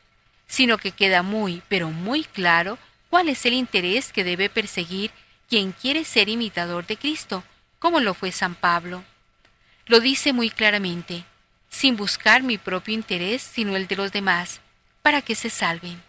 sino 0.46 0.76
que 0.76 0.90
queda 0.90 1.22
muy, 1.22 1.62
pero 1.70 1.88
muy 1.88 2.24
claro 2.24 2.76
cuál 3.10 3.28
es 3.28 3.44
el 3.44 3.52
interés 3.52 4.12
que 4.12 4.24
debe 4.24 4.48
perseguir 4.48 5.10
quien 5.48 5.72
quiere 5.72 6.04
ser 6.04 6.28
imitador 6.28 6.86
de 6.86 6.96
Cristo, 6.96 7.42
como 7.80 8.00
lo 8.00 8.14
fue 8.14 8.30
San 8.30 8.54
Pablo. 8.54 9.02
Lo 9.86 9.98
dice 10.00 10.32
muy 10.32 10.48
claramente, 10.48 11.24
sin 11.68 11.96
buscar 11.96 12.42
mi 12.42 12.56
propio 12.56 12.94
interés 12.94 13.42
sino 13.42 13.76
el 13.76 13.88
de 13.88 13.96
los 13.96 14.12
demás, 14.12 14.60
para 15.02 15.22
que 15.22 15.34
se 15.34 15.50
salven. 15.50 16.00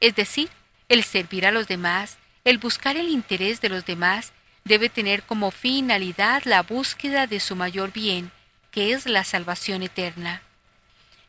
Es 0.00 0.14
decir, 0.14 0.48
el 0.88 1.04
servir 1.04 1.46
a 1.46 1.52
los 1.52 1.68
demás, 1.68 2.16
el 2.44 2.58
buscar 2.58 2.96
el 2.96 3.08
interés 3.08 3.60
de 3.60 3.68
los 3.68 3.84
demás, 3.84 4.32
debe 4.64 4.88
tener 4.88 5.22
como 5.24 5.50
finalidad 5.50 6.42
la 6.44 6.62
búsqueda 6.62 7.26
de 7.26 7.40
su 7.40 7.56
mayor 7.56 7.92
bien, 7.92 8.30
que 8.70 8.92
es 8.92 9.06
la 9.06 9.24
salvación 9.24 9.82
eterna. 9.82 10.40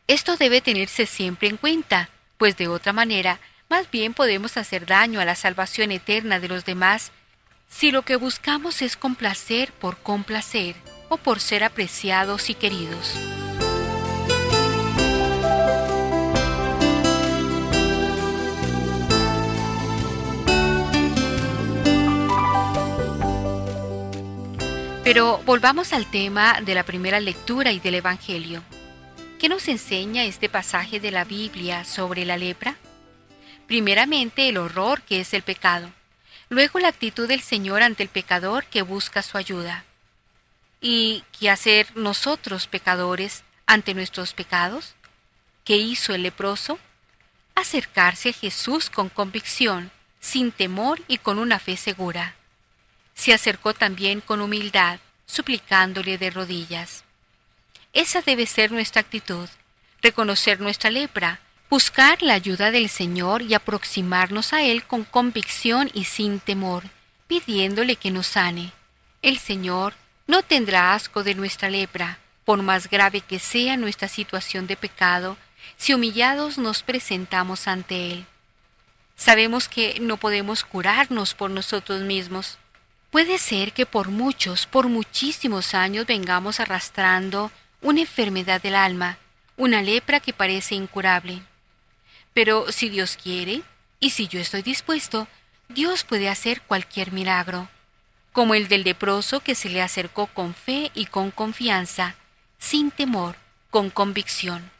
Esto 0.07 0.37
debe 0.37 0.61
tenerse 0.61 1.05
siempre 1.05 1.49
en 1.49 1.57
cuenta, 1.57 2.09
pues 2.37 2.55
de 2.57 2.67
otra 2.67 2.93
manera 2.93 3.39
más 3.73 3.89
bien 3.89 4.13
podemos 4.13 4.55
hacer 4.57 4.85
daño 4.85 5.19
a 5.19 5.25
la 5.25 5.33
salvación 5.33 5.89
eterna 5.89 6.39
de 6.39 6.47
los 6.47 6.63
demás 6.63 7.11
si 7.67 7.89
lo 7.89 8.03
que 8.03 8.17
buscamos 8.17 8.83
es 8.83 8.95
complacer 8.95 9.73
por 9.73 9.97
complacer 9.97 10.75
o 11.09 11.17
por 11.17 11.39
ser 11.39 11.63
apreciados 11.63 12.51
y 12.51 12.53
queridos. 12.53 13.15
Pero 25.03 25.39
volvamos 25.47 25.93
al 25.93 26.05
tema 26.11 26.61
de 26.61 26.75
la 26.75 26.83
primera 26.83 27.19
lectura 27.19 27.71
y 27.71 27.79
del 27.79 27.95
Evangelio. 27.95 28.61
¿Qué 29.39 29.49
nos 29.49 29.67
enseña 29.67 30.25
este 30.25 30.47
pasaje 30.47 30.99
de 30.99 31.09
la 31.09 31.23
Biblia 31.23 31.85
sobre 31.85 32.23
la 32.23 32.37
lepra? 32.37 32.77
Primeramente 33.73 34.49
el 34.49 34.57
horror 34.57 35.01
que 35.01 35.19
es 35.19 35.33
el 35.33 35.41
pecado, 35.41 35.91
luego 36.47 36.77
la 36.77 36.89
actitud 36.89 37.27
del 37.27 37.41
Señor 37.41 37.81
ante 37.81 38.03
el 38.03 38.09
pecador 38.09 38.65
que 38.65 38.83
busca 38.83 39.23
su 39.23 39.35
ayuda. 39.35 39.83
¿Y 40.79 41.23
qué 41.31 41.49
hacer 41.49 41.87
nosotros 41.97 42.67
pecadores 42.67 43.43
ante 43.65 43.95
nuestros 43.95 44.33
pecados? 44.33 44.93
¿Qué 45.63 45.77
hizo 45.77 46.13
el 46.13 46.21
leproso? 46.21 46.77
Acercarse 47.55 48.29
a 48.29 48.33
Jesús 48.33 48.91
con 48.91 49.09
convicción, 49.09 49.89
sin 50.19 50.51
temor 50.51 51.01
y 51.07 51.17
con 51.17 51.39
una 51.39 51.57
fe 51.57 51.75
segura. 51.75 52.35
Se 53.15 53.33
acercó 53.33 53.73
también 53.73 54.21
con 54.21 54.39
humildad, 54.41 54.99
suplicándole 55.25 56.19
de 56.19 56.29
rodillas. 56.29 57.05
Esa 57.91 58.21
debe 58.21 58.45
ser 58.45 58.71
nuestra 58.71 59.01
actitud, 59.01 59.49
reconocer 60.03 60.61
nuestra 60.61 60.91
lepra, 60.91 61.39
buscar 61.73 62.21
la 62.21 62.35
ayuda 62.35 62.69
del 62.69 62.87
Señor 62.87 63.41
y 63.41 63.55
aproximarnos 63.55 64.53
a 64.53 64.61
Él 64.61 64.83
con 64.83 65.03
convicción 65.03 65.89
y 65.91 66.03
sin 66.03 66.39
temor, 66.39 66.83
pidiéndole 67.25 67.95
que 67.95 68.11
nos 68.11 68.27
sane. 68.27 68.71
El 69.23 69.39
Señor 69.39 69.95
no 70.27 70.43
tendrá 70.43 70.93
asco 70.93 71.23
de 71.23 71.33
nuestra 71.33 71.71
lepra, 71.71 72.19
por 72.45 72.61
más 72.61 72.91
grave 72.91 73.21
que 73.21 73.39
sea 73.39 73.75
nuestra 73.75 74.07
situación 74.07 74.67
de 74.67 74.75
pecado, 74.75 75.35
si 75.75 75.95
humillados 75.95 76.59
nos 76.59 76.83
presentamos 76.83 77.67
ante 77.67 78.11
Él. 78.11 78.27
Sabemos 79.15 79.67
que 79.67 79.97
no 79.99 80.17
podemos 80.17 80.63
curarnos 80.63 81.33
por 81.33 81.49
nosotros 81.49 82.01
mismos. 82.01 82.59
Puede 83.09 83.39
ser 83.39 83.73
que 83.73 83.87
por 83.87 84.09
muchos, 84.09 84.67
por 84.67 84.89
muchísimos 84.89 85.73
años 85.73 86.05
vengamos 86.05 86.59
arrastrando 86.59 87.51
una 87.81 88.01
enfermedad 88.01 88.61
del 88.61 88.75
alma, 88.75 89.17
una 89.57 89.81
lepra 89.81 90.19
que 90.19 90.33
parece 90.33 90.75
incurable. 90.75 91.41
Pero 92.33 92.71
si 92.71 92.89
Dios 92.89 93.17
quiere, 93.21 93.61
y 93.99 94.11
si 94.11 94.27
yo 94.27 94.39
estoy 94.39 94.61
dispuesto, 94.61 95.27
Dios 95.69 96.03
puede 96.03 96.29
hacer 96.29 96.61
cualquier 96.61 97.11
milagro, 97.11 97.69
como 98.31 98.55
el 98.55 98.67
del 98.67 98.83
leproso 98.83 99.39
que 99.39 99.55
se 99.55 99.69
le 99.69 99.81
acercó 99.81 100.27
con 100.27 100.53
fe 100.53 100.91
y 100.93 101.05
con 101.05 101.31
confianza, 101.31 102.15
sin 102.57 102.91
temor, 102.91 103.35
con 103.69 103.89
convicción. 103.89 104.71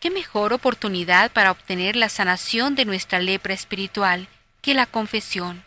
¿Qué 0.00 0.10
mejor 0.10 0.52
oportunidad 0.52 1.30
para 1.30 1.50
obtener 1.50 1.96
la 1.96 2.08
sanación 2.08 2.74
de 2.74 2.84
nuestra 2.84 3.18
lepra 3.18 3.54
espiritual 3.54 4.28
que 4.62 4.74
la 4.74 4.86
confesión? 4.86 5.64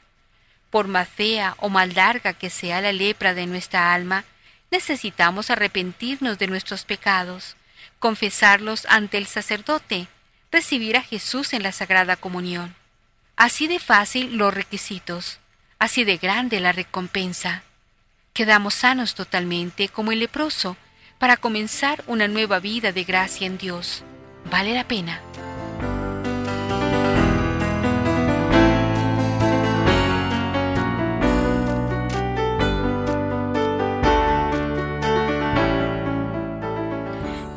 por 0.74 0.88
más 0.88 1.08
fea 1.08 1.56
o 1.60 1.69
mal 1.69 1.93
larga 1.93 2.34
que 2.34 2.50
sea 2.50 2.82
la 2.82 2.91
lepra 2.91 3.36
de 3.36 3.46
nuestra 3.46 3.93
alma, 3.93 4.24
necesitamos 4.72 5.52
arrepentirnos 5.52 6.39
de 6.39 6.48
nuestros 6.48 6.84
pecados, 6.84 7.56
confesarlos 8.00 8.88
ante 8.89 9.19
el 9.19 9.28
sacerdote, 9.28 10.08
recibir 10.54 10.96
a 10.96 11.02
Jesús 11.02 11.52
en 11.52 11.63
la 11.63 11.74
Sagrada 11.74 12.16
Comunión. 12.16 12.74
Así 13.36 13.68
de 13.68 13.80
fácil 13.80 14.38
los 14.38 14.54
requisitos, 14.54 15.39
así 15.80 16.06
de 16.06 16.18
grande 16.18 16.62
la 16.62 16.72
recompensa. 16.72 17.63
Quedamos 18.32 18.76
sanos 18.76 19.16
totalmente 19.16 19.89
como 19.89 20.12
el 20.13 20.20
leproso 20.20 20.78
para 21.18 21.38
comenzar 21.38 22.04
una 22.08 22.28
nueva 22.28 22.60
vida 22.60 22.92
de 22.92 23.04
gracia 23.04 23.48
en 23.48 23.58
Dios. 23.58 24.04
Vale 24.50 24.74
la 24.74 24.88
pena. 24.88 25.22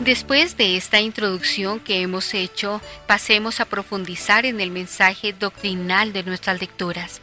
Después 0.06 0.56
de 0.56 0.76
esta 0.76 1.00
introducción 1.00 1.80
que 1.80 2.00
hemos 2.00 2.32
hecho, 2.32 2.80
pasemos 3.08 3.58
a 3.58 3.64
profundizar 3.64 4.46
en 4.46 4.60
el 4.60 4.70
mensaje 4.70 5.32
doctrinal 5.32 6.12
de 6.12 6.22
nuestras 6.22 6.60
lecturas. 6.60 7.20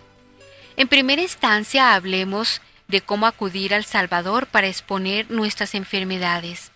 En 0.75 0.89
primera 0.89 1.21
instancia 1.21 1.93
hablemos 1.93 2.59
de 2.89 2.99
cómo 2.99 3.25
acudir 3.25 3.73
al 3.73 3.85
Salvador 3.85 4.47
para 4.47 4.67
exponer 4.67 5.31
nuestras 5.31 5.75
enfermedades. 5.75 6.73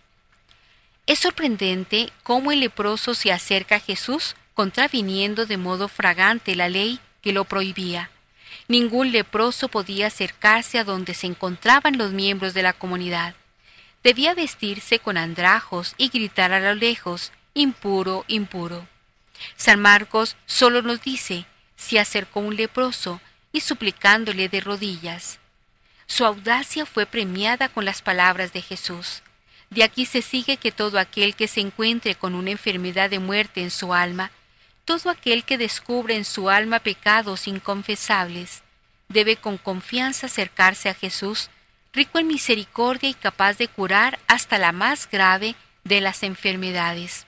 Es 1.06 1.18
sorprendente 1.18 2.08
cómo 2.22 2.52
el 2.52 2.60
leproso 2.60 3.14
se 3.14 3.30
acerca 3.30 3.76
a 3.76 3.80
Jesús 3.80 4.34
contraviniendo 4.54 5.44
de 5.44 5.58
modo 5.58 5.88
fragante 5.88 6.56
la 6.56 6.70
ley 6.70 7.00
que 7.20 7.34
lo 7.34 7.44
prohibía. 7.44 8.10
Ningún 8.66 9.12
leproso 9.12 9.68
podía 9.68 10.06
acercarse 10.06 10.78
a 10.78 10.84
donde 10.84 11.12
se 11.12 11.26
encontraban 11.26 11.98
los 11.98 12.12
miembros 12.12 12.54
de 12.54 12.62
la 12.62 12.72
comunidad 12.72 13.34
debía 14.02 14.34
vestirse 14.34 14.98
con 14.98 15.16
andrajos 15.16 15.94
y 15.96 16.08
gritar 16.08 16.52
a 16.52 16.60
lo 16.60 16.74
lejos, 16.74 17.32
impuro, 17.54 18.24
impuro. 18.28 18.86
San 19.56 19.80
Marcos 19.80 20.36
solo 20.46 20.82
nos 20.82 21.02
dice, 21.02 21.46
se 21.76 21.98
acercó 21.98 22.40
un 22.40 22.56
leproso 22.56 23.20
y 23.52 23.60
suplicándole 23.60 24.48
de 24.48 24.60
rodillas. 24.60 25.38
Su 26.06 26.24
audacia 26.24 26.86
fue 26.86 27.06
premiada 27.06 27.68
con 27.68 27.84
las 27.84 28.02
palabras 28.02 28.52
de 28.52 28.62
Jesús. 28.62 29.22
De 29.70 29.84
aquí 29.84 30.06
se 30.06 30.22
sigue 30.22 30.56
que 30.56 30.72
todo 30.72 30.98
aquel 30.98 31.36
que 31.36 31.48
se 31.48 31.60
encuentre 31.60 32.14
con 32.14 32.34
una 32.34 32.50
enfermedad 32.50 33.10
de 33.10 33.18
muerte 33.18 33.62
en 33.62 33.70
su 33.70 33.92
alma, 33.92 34.30
todo 34.84 35.10
aquel 35.10 35.44
que 35.44 35.58
descubre 35.58 36.16
en 36.16 36.24
su 36.24 36.48
alma 36.48 36.78
pecados 36.78 37.46
inconfesables, 37.46 38.62
debe 39.08 39.36
con 39.36 39.58
confianza 39.58 40.26
acercarse 40.26 40.88
a 40.88 40.94
Jesús 40.94 41.50
rico 41.92 42.18
en 42.18 42.26
misericordia 42.26 43.08
y 43.08 43.14
capaz 43.14 43.58
de 43.58 43.68
curar 43.68 44.18
hasta 44.26 44.58
la 44.58 44.72
más 44.72 45.08
grave 45.10 45.54
de 45.84 46.00
las 46.00 46.22
enfermedades. 46.22 47.26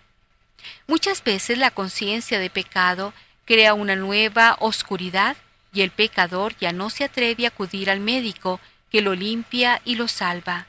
Muchas 0.87 1.25
veces 1.25 1.59
la 1.59 1.71
conciencia 1.71 2.39
de 2.39 2.51
pecado 2.51 3.13
crea 3.45 3.75
una 3.75 3.97
nueva 3.97 4.57
oscuridad 4.61 5.37
y 5.73 5.83
el 5.83 5.91
pecador 5.91 6.55
ya 6.59 6.73
no 6.73 6.91
se 6.91 7.05
atreve 7.05 7.45
a 7.45 7.49
acudir 7.49 7.91
al 7.91 8.01
médico 8.01 8.61
que 8.91 9.01
lo 9.01 9.15
limpia 9.15 9.81
y 9.85 9.95
lo 9.95 10.09
salva. 10.09 10.67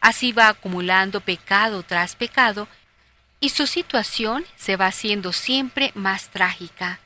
Así 0.00 0.32
va 0.32 0.48
acumulando 0.48 1.20
pecado 1.20 1.82
tras 1.82 2.16
pecado 2.16 2.66
y 3.40 3.50
su 3.50 3.66
situación 3.66 4.44
se 4.56 4.76
va 4.76 4.86
haciendo 4.86 5.32
siempre 5.32 5.92
más 5.94 6.28
trágica. 6.30 7.00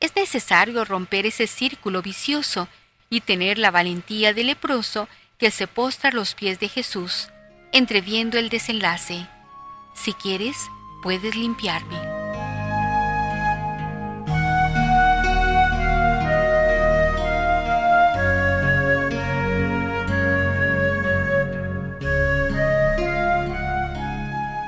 Es 0.00 0.14
necesario 0.16 0.84
romper 0.84 1.26
ese 1.26 1.46
círculo 1.46 2.02
vicioso 2.02 2.68
y 3.08 3.20
tener 3.20 3.58
la 3.58 3.70
valentía 3.70 4.34
del 4.34 4.48
leproso 4.48 5.08
que 5.38 5.50
se 5.50 5.66
postra 5.66 6.10
a 6.10 6.12
los 6.12 6.34
pies 6.34 6.60
de 6.60 6.68
Jesús, 6.68 7.28
entreviendo 7.72 8.38
el 8.38 8.48
desenlace. 8.48 9.26
Si 9.94 10.12
quieres, 10.12 10.56
puedes 11.02 11.34
limpiarme. 11.34 11.98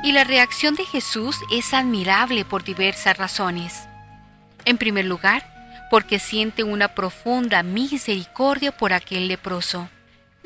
Y 0.02 0.12
la 0.12 0.24
reacción 0.24 0.76
de 0.76 0.85
Jesús 0.85 1.37
es 1.50 1.74
admirable 1.74 2.44
por 2.44 2.62
diversas 2.62 3.16
razones. 3.16 3.88
En 4.64 4.79
primer 4.79 5.05
lugar, 5.05 5.44
porque 5.90 6.18
siente 6.18 6.64
una 6.64 6.88
profunda 6.88 7.62
misericordia 7.62 8.76
por 8.76 8.92
aquel 8.92 9.29
leproso. 9.29 9.88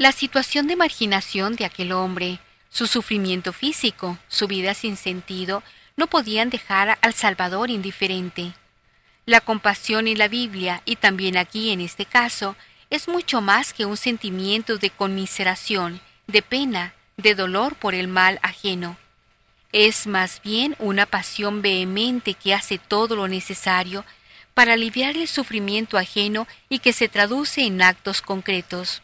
La 0.01 0.13
situación 0.13 0.67
de 0.67 0.77
marginación 0.77 1.57
de 1.57 1.67
aquel 1.67 1.93
hombre, 1.93 2.39
su 2.71 2.87
sufrimiento 2.87 3.53
físico, 3.53 4.17
su 4.29 4.47
vida 4.47 4.73
sin 4.73 4.97
sentido, 4.97 5.63
no 5.95 6.07
podían 6.07 6.49
dejar 6.49 6.97
al 7.03 7.13
Salvador 7.13 7.69
indiferente. 7.69 8.55
La 9.27 9.43
compasión 9.43 10.09
en 10.09 10.17
la 10.17 10.29
Biblia, 10.29 10.81
y 10.87 10.97
también 10.97 11.37
aquí 11.37 11.69
en 11.69 11.83
este 11.83 12.07
caso, 12.07 12.57
es 12.89 13.09
mucho 13.09 13.43
más 13.43 13.75
que 13.75 13.85
un 13.85 13.99
sentimiento 13.99 14.79
de 14.79 14.89
conmiseración, 14.89 16.01
de 16.27 16.41
pena, 16.41 16.95
de 17.19 17.35
dolor 17.35 17.75
por 17.77 17.95
el 17.95 18.09
mal 18.09 18.39
ajeno. 18.41 18.97
Es 19.71 20.07
más 20.07 20.41
bien 20.43 20.77
una 20.79 21.05
pasión 21.05 21.61
vehemente 21.61 22.33
que 22.33 22.55
hace 22.55 22.79
todo 22.79 23.17
lo 23.17 23.29
necesario 23.29 24.07
para 24.55 24.73
aliviar 24.73 25.19
el 25.19 25.29
sufrimiento 25.29 25.99
ajeno 25.99 26.49
y 26.71 26.79
que 26.79 26.95
se 26.95 27.11
traduce 27.11 27.67
en 27.67 27.83
actos 27.83 28.23
concretos. 28.23 29.03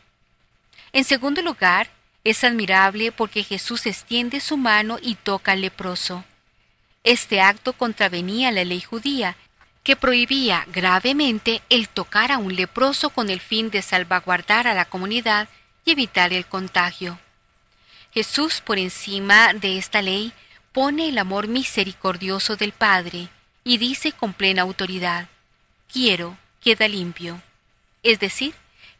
En 0.97 1.05
segundo 1.05 1.43
lugar, 1.43 1.91
es 2.25 2.43
admirable 2.43 3.13
porque 3.13 3.43
Jesús 3.43 3.85
extiende 3.85 4.41
su 4.41 4.57
mano 4.57 4.99
y 5.03 5.17
toca 5.17 5.53
al 5.53 5.61
leproso. 5.61 6.25
Este 7.05 7.43
acto 7.43 7.75
contravenía 7.75 8.51
la 8.51 8.65
ley 8.65 8.81
judía, 8.81 9.37
que 9.83 9.95
prohibía 9.95 10.65
gravemente 10.73 11.61
el 11.69 11.91
tocar 11.91 12.33
a 12.33 12.39
un 12.39 12.57
leproso 12.57 13.11
con 13.11 13.29
el 13.29 13.41
fin 13.41 13.69
de 13.69 13.83
salvaguardar 13.83 14.67
a 14.67 14.73
la 14.73 14.87
comunidad 14.87 15.51
y 15.85 15.91
evitar 15.91 16.33
el 16.33 16.47
contagio. 16.47 17.19
Jesús, 18.15 18.63
por 18.63 18.79
encima 18.79 19.53
de 19.53 19.77
esta 19.77 20.01
ley, 20.01 20.33
pone 20.73 21.11
el 21.11 21.19
amor 21.19 21.47
misericordioso 21.47 22.57
del 22.57 22.73
Padre 22.73 23.29
y 23.65 23.77
dice 23.77 24.13
con 24.13 24.33
plena 24.33 24.63
autoridad, 24.63 25.29
quiero, 25.93 26.39
queda 26.63 26.89
limpio. 26.89 27.43
Es 28.03 28.19
decir, 28.19 28.55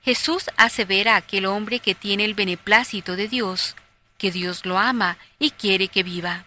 Jesús 0.07 0.51
hace 0.57 0.85
ver 0.85 1.09
a 1.09 1.17
aquel 1.17 1.47
hombre 1.47 1.81
que 1.81 1.97
tiene 1.97 2.25
el 2.25 2.35
beneplácito 2.35 3.17
de 3.17 3.27
Dios, 3.27 3.75
que 4.19 4.31
Dios 4.31 4.65
lo 4.65 4.79
ama 4.79 5.19
y 5.41 5.51
quiere 5.51 5.89
que 5.89 6.05
viva. 6.05 6.45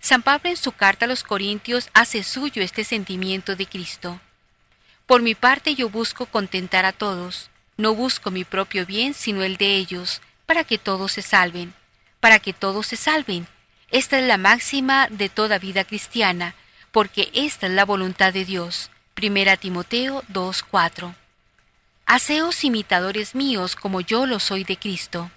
San 0.00 0.22
Pablo 0.22 0.48
en 0.48 0.56
su 0.56 0.72
carta 0.72 1.04
a 1.04 1.08
los 1.08 1.22
Corintios 1.22 1.90
hace 1.92 2.22
suyo 2.22 2.62
este 2.62 2.84
sentimiento 2.84 3.56
de 3.56 3.66
Cristo. 3.66 4.22
Por 5.04 5.20
mi 5.20 5.34
parte 5.34 5.74
yo 5.74 5.90
busco 5.90 6.24
contentar 6.24 6.86
a 6.86 6.94
todos, 6.94 7.50
no 7.76 7.94
busco 7.94 8.30
mi 8.30 8.44
propio 8.44 8.86
bien 8.86 9.12
sino 9.12 9.42
el 9.42 9.58
de 9.58 9.76
ellos, 9.76 10.22
para 10.46 10.64
que 10.64 10.78
todos 10.78 11.12
se 11.12 11.20
salven, 11.20 11.74
para 12.20 12.38
que 12.38 12.54
todos 12.54 12.86
se 12.86 12.96
salven. 12.96 13.46
Esta 13.90 14.18
es 14.18 14.26
la 14.26 14.38
máxima 14.38 15.08
de 15.10 15.28
toda 15.28 15.58
vida 15.58 15.84
cristiana, 15.84 16.54
porque 16.90 17.28
esta 17.34 17.66
es 17.66 17.72
la 17.74 17.84
voluntad 17.84 18.32
de 18.32 18.46
Dios. 18.46 18.90
Primera 19.12 19.58
Timoteo 19.58 20.22
2.4 20.32 21.14
Haceos 22.10 22.64
imitadores 22.64 23.34
míos 23.34 23.76
como 23.76 24.00
yo 24.00 24.24
lo 24.24 24.40
soy 24.40 24.64
de 24.64 24.78
Cristo. 24.78 25.30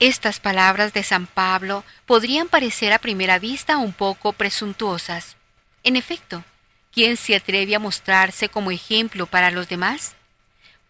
Estas 0.00 0.40
palabras 0.40 0.92
de 0.92 1.04
San 1.04 1.28
Pablo 1.28 1.84
podrían 2.04 2.48
parecer 2.48 2.92
a 2.92 2.98
primera 2.98 3.38
vista 3.38 3.76
un 3.76 3.92
poco 3.92 4.32
presuntuosas. 4.32 5.36
En 5.84 5.94
efecto, 5.94 6.42
¿quién 6.90 7.16
se 7.16 7.36
atreve 7.36 7.76
a 7.76 7.78
mostrarse 7.78 8.48
como 8.48 8.72
ejemplo 8.72 9.26
para 9.26 9.52
los 9.52 9.68
demás? 9.68 10.16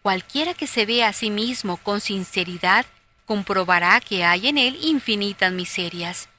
Cualquiera 0.01 0.55
que 0.55 0.65
se 0.65 0.87
vea 0.87 1.09
a 1.09 1.13
sí 1.13 1.29
mismo 1.29 1.77
con 1.77 2.01
sinceridad 2.01 2.87
comprobará 3.27 4.01
que 4.01 4.25
hay 4.25 4.47
en 4.47 4.57
él 4.57 4.79
infinitas 4.81 5.53
miserias. 5.53 6.29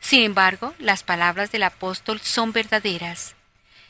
Sin 0.00 0.22
embargo, 0.22 0.72
las 0.78 1.02
palabras 1.02 1.52
del 1.52 1.64
apóstol 1.64 2.20
son 2.20 2.52
verdaderas. 2.52 3.34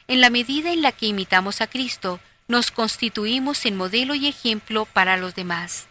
En 0.08 0.20
la 0.20 0.28
medida 0.28 0.72
en 0.72 0.82
la 0.82 0.90
que 0.90 1.06
imitamos 1.06 1.60
a 1.60 1.68
Cristo, 1.68 2.18
nos 2.51 2.72
constituimos 2.72 3.64
en 3.64 3.76
modelo 3.76 4.16
y 4.16 4.26
ejemplo 4.26 4.84
para 4.84 5.16
los 5.16 5.36
demás. 5.36 5.86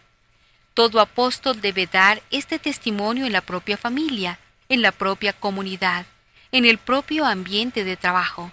Todo 0.74 1.00
apóstol 1.00 1.62
debe 1.62 1.86
dar 1.86 2.22
este 2.30 2.58
testimonio 2.58 3.24
en 3.24 3.32
la 3.32 3.40
propia 3.40 3.78
familia, 3.78 4.38
en 4.68 4.82
la 4.82 4.92
propia 4.92 5.32
comunidad, 5.32 6.04
en 6.52 6.66
el 6.66 6.76
propio 6.76 7.24
ambiente 7.24 7.82
de 7.82 7.96
trabajo. 7.96 8.52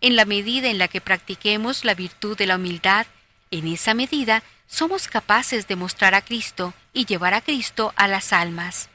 En 0.00 0.14
la 0.14 0.26
medida 0.26 0.68
en 0.68 0.78
la 0.78 0.86
que 0.86 1.00
practiquemos 1.00 1.84
la 1.84 1.94
virtud 1.94 2.36
de 2.38 2.46
la 2.46 2.54
humildad, 2.54 3.08
en 3.50 3.66
esa 3.66 3.94
medida 3.94 4.44
somos 4.68 5.08
capaces 5.08 5.66
de 5.66 5.74
mostrar 5.74 6.14
a 6.14 6.22
Cristo 6.22 6.72
y 6.92 7.04
llevar 7.04 7.34
a 7.34 7.40
Cristo 7.40 7.92
a 7.96 8.06
las 8.06 8.32
almas. 8.32 8.90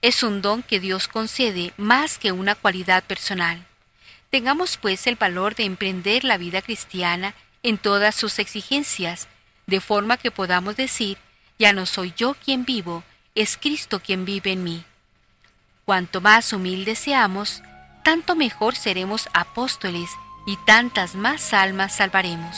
Es 0.00 0.22
un 0.22 0.40
don 0.40 0.62
que 0.62 0.80
Dios 0.80 1.06
concede 1.06 1.74
más 1.76 2.16
que 2.16 2.32
una 2.32 2.54
cualidad 2.54 3.04
personal. 3.04 3.66
Tengamos 4.30 4.78
pues 4.78 5.06
el 5.06 5.16
valor 5.16 5.54
de 5.54 5.64
emprender 5.64 6.24
la 6.24 6.38
vida 6.38 6.62
cristiana 6.62 7.34
en 7.62 7.78
todas 7.78 8.14
sus 8.14 8.38
exigencias, 8.38 9.28
de 9.66 9.80
forma 9.80 10.16
que 10.16 10.30
podamos 10.30 10.76
decir, 10.76 11.18
ya 11.58 11.72
no 11.72 11.86
soy 11.86 12.12
yo 12.16 12.34
quien 12.34 12.64
vivo, 12.64 13.04
es 13.34 13.56
Cristo 13.56 14.00
quien 14.00 14.24
vive 14.24 14.52
en 14.52 14.64
mí. 14.64 14.84
Cuanto 15.84 16.20
más 16.20 16.52
humildes 16.52 16.98
seamos, 16.98 17.62
tanto 18.04 18.36
mejor 18.36 18.76
seremos 18.76 19.28
apóstoles 19.32 20.10
y 20.46 20.56
tantas 20.66 21.14
más 21.14 21.52
almas 21.52 21.94
salvaremos. 21.94 22.56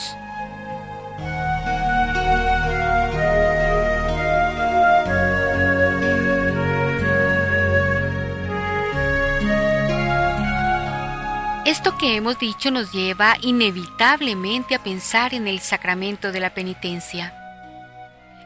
Esto 11.65 11.95
que 11.95 12.15
hemos 12.15 12.39
dicho 12.39 12.71
nos 12.71 12.91
lleva 12.91 13.37
inevitablemente 13.39 14.73
a 14.73 14.81
pensar 14.81 15.35
en 15.35 15.47
el 15.47 15.59
sacramento 15.59 16.31
de 16.31 16.39
la 16.39 16.55
penitencia. 16.55 17.37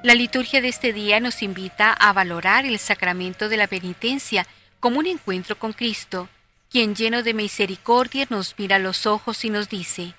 La 0.04 0.16
liturgia 0.16 0.60
de 0.60 0.68
este 0.68 0.92
día 0.92 1.22
nos 1.22 1.42
invita 1.42 1.94
a 1.94 2.12
valorar 2.12 2.66
el 2.66 2.78
sacramento 2.78 3.48
de 3.48 3.56
la 3.56 3.68
penitencia 3.68 4.46
como 4.82 5.00
un 5.00 5.08
encuentro 5.08 5.58
con 5.58 5.72
Cristo, 5.72 6.28
quien 6.70 6.94
lleno 6.94 7.24
de 7.24 7.34
misericordia 7.34 8.28
nos 8.30 8.54
mira 8.58 8.76
a 8.76 8.80
los 8.80 9.06
ojos 9.06 9.46
y 9.46 9.50
nos 9.50 9.70
dice, 9.70 10.14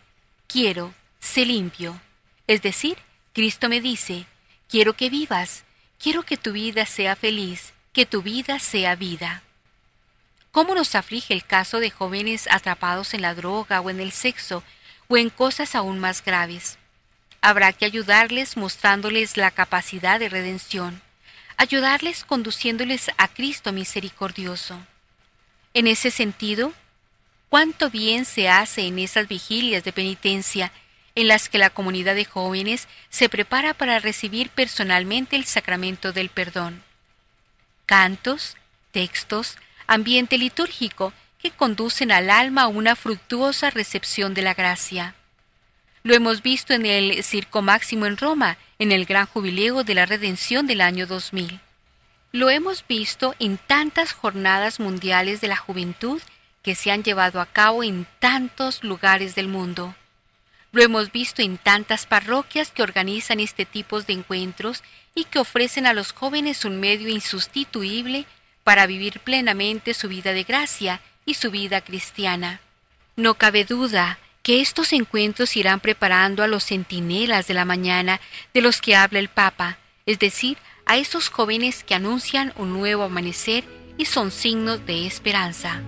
quiero, 0.47 0.94
sé 1.20 1.44
limpio. 1.44 2.01
Es 2.47 2.62
decir, 2.62 2.97
Cristo 3.34 3.68
me 3.68 3.82
dice, 3.82 4.24
quiero 4.70 4.94
que 4.94 5.11
vivas, 5.11 5.64
quiero 6.03 6.22
que 6.22 6.38
tu 6.38 6.53
vida 6.53 6.86
sea 6.86 7.14
feliz, 7.14 7.74
que 7.92 8.07
tu 8.07 8.22
vida 8.22 8.59
sea 8.59 8.97
vida. 8.97 9.42
¿Cómo 10.57 10.74
nos 10.74 10.94
aflige 10.94 11.34
el 11.34 11.44
caso 11.44 11.80
de 11.80 11.90
jóvenes 11.90 12.48
atrapados 12.50 13.12
en 13.12 13.20
la 13.20 13.34
droga 13.34 13.82
o 13.82 13.90
en 13.90 14.00
el 14.00 14.11
sexo 14.11 14.62
o 15.07 15.18
en 15.18 15.28
cosas 15.28 15.74
aún 15.74 15.98
más 15.98 16.24
graves? 16.24 16.78
Habrá 17.42 17.74
que 17.74 17.84
ayudarles 17.84 18.57
mostrándoles 18.57 19.36
la 19.36 19.50
capacidad 19.50 20.18
de 20.18 20.30
redención, 20.30 21.02
ayudarles 21.59 22.24
conduciéndoles 22.24 23.11
a 23.18 23.28
Cristo 23.28 23.70
misericordioso. 23.70 24.80
En 25.74 25.88
ese 25.88 26.11
sentido, 26.11 26.72
cuánto 27.50 27.90
bien 27.90 28.24
se 28.24 28.48
hace 28.48 28.86
en 28.86 28.98
esas 28.98 29.28
vigilias 29.28 29.84
de 29.84 29.92
penitencia 29.92 30.72
en 31.14 31.28
las 31.28 31.50
que 31.50 31.59
la 31.59 31.68
comunidad 31.68 32.14
de 32.14 32.24
jóvenes 32.24 32.88
se 33.11 33.28
prepara 33.28 33.74
para 33.74 33.98
recibir 33.98 34.48
personalmente 34.48 35.36
el 35.36 35.44
sacramento 35.44 36.14
del 36.14 36.30
perdón. 36.30 36.82
Cantos, 37.84 38.57
textos, 38.90 39.59
ambiente 39.87 40.39
litúrgico 40.39 41.12
que 41.39 41.51
conducen 41.51 42.12
al 42.12 42.30
alma 42.30 42.62
a 42.62 42.68
una 42.68 42.97
fructuosa 42.97 43.70
recepción 43.70 44.34
de 44.34 44.43
la 44.43 44.55
gracia. 44.55 45.14
Lo 46.03 46.14
hemos 46.14 46.43
visto 46.43 46.72
en 46.72 46.87
el 46.87 47.22
Circo 47.24 47.62
Máximo 47.62 48.07
en 48.07 48.16
Roma, 48.16 48.59
en 48.78 48.93
el 48.93 49.07
gran 49.07 49.26
jubileo 49.26 49.82
de 49.82 49.95
la 49.95 50.07
redención 50.07 50.66
del 50.66 50.80
año 50.80 51.07
2000. 51.07 51.61
Lo 52.32 52.51
hemos 52.51 52.87
visto 52.87 53.34
en 53.39 53.59
tantas 53.59 54.12
jornadas 54.12 54.78
mundiales 54.78 55.41
de 55.41 55.49
la 55.49 55.57
juventud 55.57 56.20
que 56.62 56.74
se 56.74 56.91
han 56.91 57.03
llevado 57.03 57.41
a 57.41 57.47
cabo 57.47 57.82
en 57.82 58.07
tantos 58.18 58.84
lugares 58.84 59.34
del 59.34 59.49
mundo. 59.49 59.95
Lo 60.72 60.82
hemos 60.82 61.11
visto 61.11 61.41
en 61.41 61.59
tantas 61.59 62.07
parroquias 62.07 62.70
que 62.70 62.82
organizan 62.82 63.41
este 63.41 63.64
tipo 63.64 64.03
de 64.03 64.12
encuentros 64.12 64.82
y 65.14 65.24
que 65.24 65.39
ofrecen 65.39 65.87
a 65.87 65.93
los 65.95 66.12
jóvenes 66.12 66.64
un 66.64 66.78
medio 66.78 67.09
insustituible 67.09 68.26
para 68.66 68.88
vivir 68.88 69.20
plenamente 69.20 69.94
su 69.94 70.08
vida 70.08 70.32
de 70.32 70.42
gracia 70.42 71.00
y 71.24 71.34
su 71.34 71.52
vida 71.52 71.82
cristiana. 71.82 72.58
No 73.14 73.34
cabe 73.34 73.64
duda 73.64 74.18
que 74.42 74.60
estos 74.60 74.92
encuentros 74.92 75.56
irán 75.56 75.78
preparando 75.78 76.42
a 76.42 76.48
los 76.48 76.64
centinelas 76.64 77.46
de 77.46 77.54
la 77.54 77.64
mañana 77.64 78.20
de 78.52 78.62
los 78.62 78.80
que 78.80 78.96
habla 78.96 79.20
el 79.20 79.28
Papa, 79.28 79.78
es 80.04 80.18
decir, 80.18 80.58
a 80.84 80.96
esos 80.96 81.28
jóvenes 81.28 81.84
que 81.84 81.94
anuncian 81.94 82.52
un 82.56 82.72
nuevo 82.72 83.04
amanecer 83.04 83.62
y 83.98 84.06
son 84.06 84.32
signos 84.32 84.84
de 84.84 85.06
esperanza. 85.06 85.80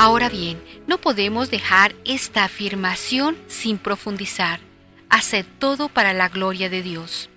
Ahora 0.00 0.28
bien, 0.28 0.62
no 0.86 0.98
podemos 1.00 1.50
dejar 1.50 1.92
esta 2.04 2.44
afirmación 2.44 3.36
sin 3.48 3.78
profundizar. 3.78 4.60
Hacer 5.10 5.44
todo 5.44 5.88
para 5.88 6.12
la 6.12 6.28
gloria 6.28 6.70
de 6.70 6.82
Dios. 6.82 7.28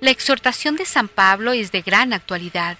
La 0.00 0.12
exhortación 0.12 0.76
de 0.76 0.84
San 0.84 1.08
Pablo 1.08 1.52
es 1.52 1.72
de 1.72 1.82
gran 1.82 2.12
actualidad. 2.12 2.78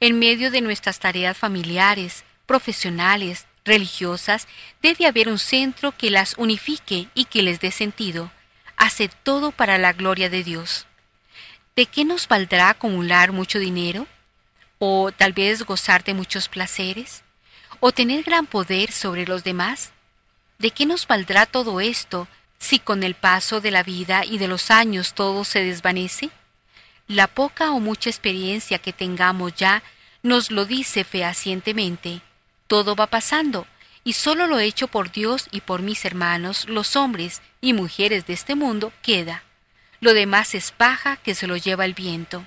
En 0.00 0.18
medio 0.18 0.50
de 0.50 0.60
nuestras 0.60 0.98
tareas 0.98 1.38
familiares, 1.38 2.24
profesionales, 2.46 3.46
religiosas, 3.64 4.48
debe 4.82 5.06
haber 5.06 5.28
un 5.28 5.38
centro 5.38 5.96
que 5.96 6.10
las 6.10 6.34
unifique 6.36 7.06
y 7.14 7.26
que 7.26 7.42
les 7.42 7.60
dé 7.60 7.70
sentido. 7.70 8.32
Hace 8.76 9.08
todo 9.08 9.52
para 9.52 9.78
la 9.78 9.92
gloria 9.92 10.30
de 10.30 10.42
Dios. 10.42 10.88
¿De 11.76 11.86
qué 11.86 12.04
nos 12.04 12.26
valdrá 12.26 12.70
acumular 12.70 13.30
mucho 13.30 13.60
dinero? 13.60 14.08
¿O 14.80 15.12
tal 15.12 15.32
vez 15.32 15.62
gozar 15.62 16.02
de 16.02 16.14
muchos 16.14 16.48
placeres? 16.48 17.22
O 17.80 17.92
tener 17.92 18.24
gran 18.24 18.46
poder 18.46 18.92
sobre 18.92 19.26
los 19.26 19.44
demás? 19.44 19.92
¿De 20.58 20.70
qué 20.70 20.86
nos 20.86 21.06
valdrá 21.06 21.46
todo 21.46 21.80
esto 21.80 22.28
si 22.58 22.78
con 22.78 23.02
el 23.02 23.14
paso 23.14 23.60
de 23.60 23.70
la 23.70 23.82
vida 23.82 24.24
y 24.24 24.38
de 24.38 24.48
los 24.48 24.70
años 24.70 25.14
todo 25.14 25.44
se 25.44 25.62
desvanece? 25.62 26.30
La 27.06 27.26
poca 27.26 27.70
o 27.72 27.80
mucha 27.80 28.10
experiencia 28.10 28.78
que 28.78 28.92
tengamos 28.92 29.54
ya 29.54 29.82
nos 30.22 30.50
lo 30.50 30.64
dice 30.64 31.04
fehacientemente. 31.04 32.20
Todo 32.66 32.96
va 32.96 33.06
pasando, 33.06 33.66
y 34.04 34.14
solo 34.14 34.46
lo 34.46 34.58
hecho 34.58 34.88
por 34.88 35.10
Dios 35.12 35.48
y 35.50 35.60
por 35.60 35.80
mis 35.82 36.04
hermanos, 36.04 36.68
los 36.68 36.96
hombres 36.96 37.40
y 37.60 37.72
mujeres 37.72 38.26
de 38.26 38.34
este 38.34 38.54
mundo, 38.54 38.92
queda. 39.02 39.42
Lo 40.00 40.14
demás 40.14 40.54
es 40.54 40.70
paja 40.70 41.16
que 41.16 41.34
se 41.34 41.46
lo 41.46 41.56
lleva 41.56 41.84
el 41.84 41.94
viento. 41.94 42.46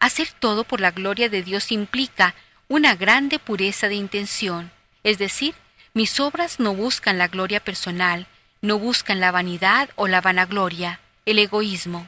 Hacer 0.00 0.28
todo 0.38 0.64
por 0.64 0.80
la 0.80 0.90
gloria 0.90 1.28
de 1.28 1.42
Dios 1.42 1.72
implica 1.72 2.34
una 2.68 2.94
grande 2.94 3.38
pureza 3.38 3.88
de 3.88 3.94
intención, 3.94 4.70
es 5.02 5.18
decir, 5.18 5.54
mis 5.94 6.20
obras 6.20 6.60
no 6.60 6.74
buscan 6.74 7.16
la 7.16 7.28
gloria 7.28 7.60
personal, 7.60 8.26
no 8.60 8.78
buscan 8.78 9.20
la 9.20 9.30
vanidad 9.30 9.88
o 9.96 10.06
la 10.06 10.20
vanagloria, 10.20 11.00
el 11.24 11.38
egoísmo. 11.38 12.06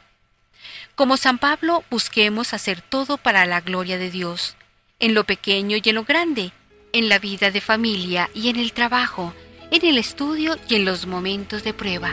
Como 0.95 1.17
San 1.17 1.39
Pablo, 1.39 1.83
busquemos 1.91 2.53
hacer 2.53 2.83
todo 2.83 3.17
para 3.17 3.47
la 3.47 3.63
gloria 3.63 3.97
de 3.97 4.11
Dios, 4.11 4.57
en 4.99 5.15
lo 5.15 5.25
pequeño 5.25 5.79
y 5.83 5.89
en 5.89 5.95
lo 5.95 6.05
grande, 6.05 6.53
en 6.93 7.09
la 7.09 7.19
vida 7.19 7.51
de 7.51 7.63
familia 7.63 8.29
y 8.35 8.51
en 8.51 8.57
el 8.57 8.73
trabajo, 8.73 9.35
en 9.71 9.87
el 9.87 9.97
estudio 9.97 10.59
y 10.69 10.75
en 10.75 10.85
los 10.85 11.07
momentos 11.07 11.65
de 11.65 11.73
prueba. 11.73 12.13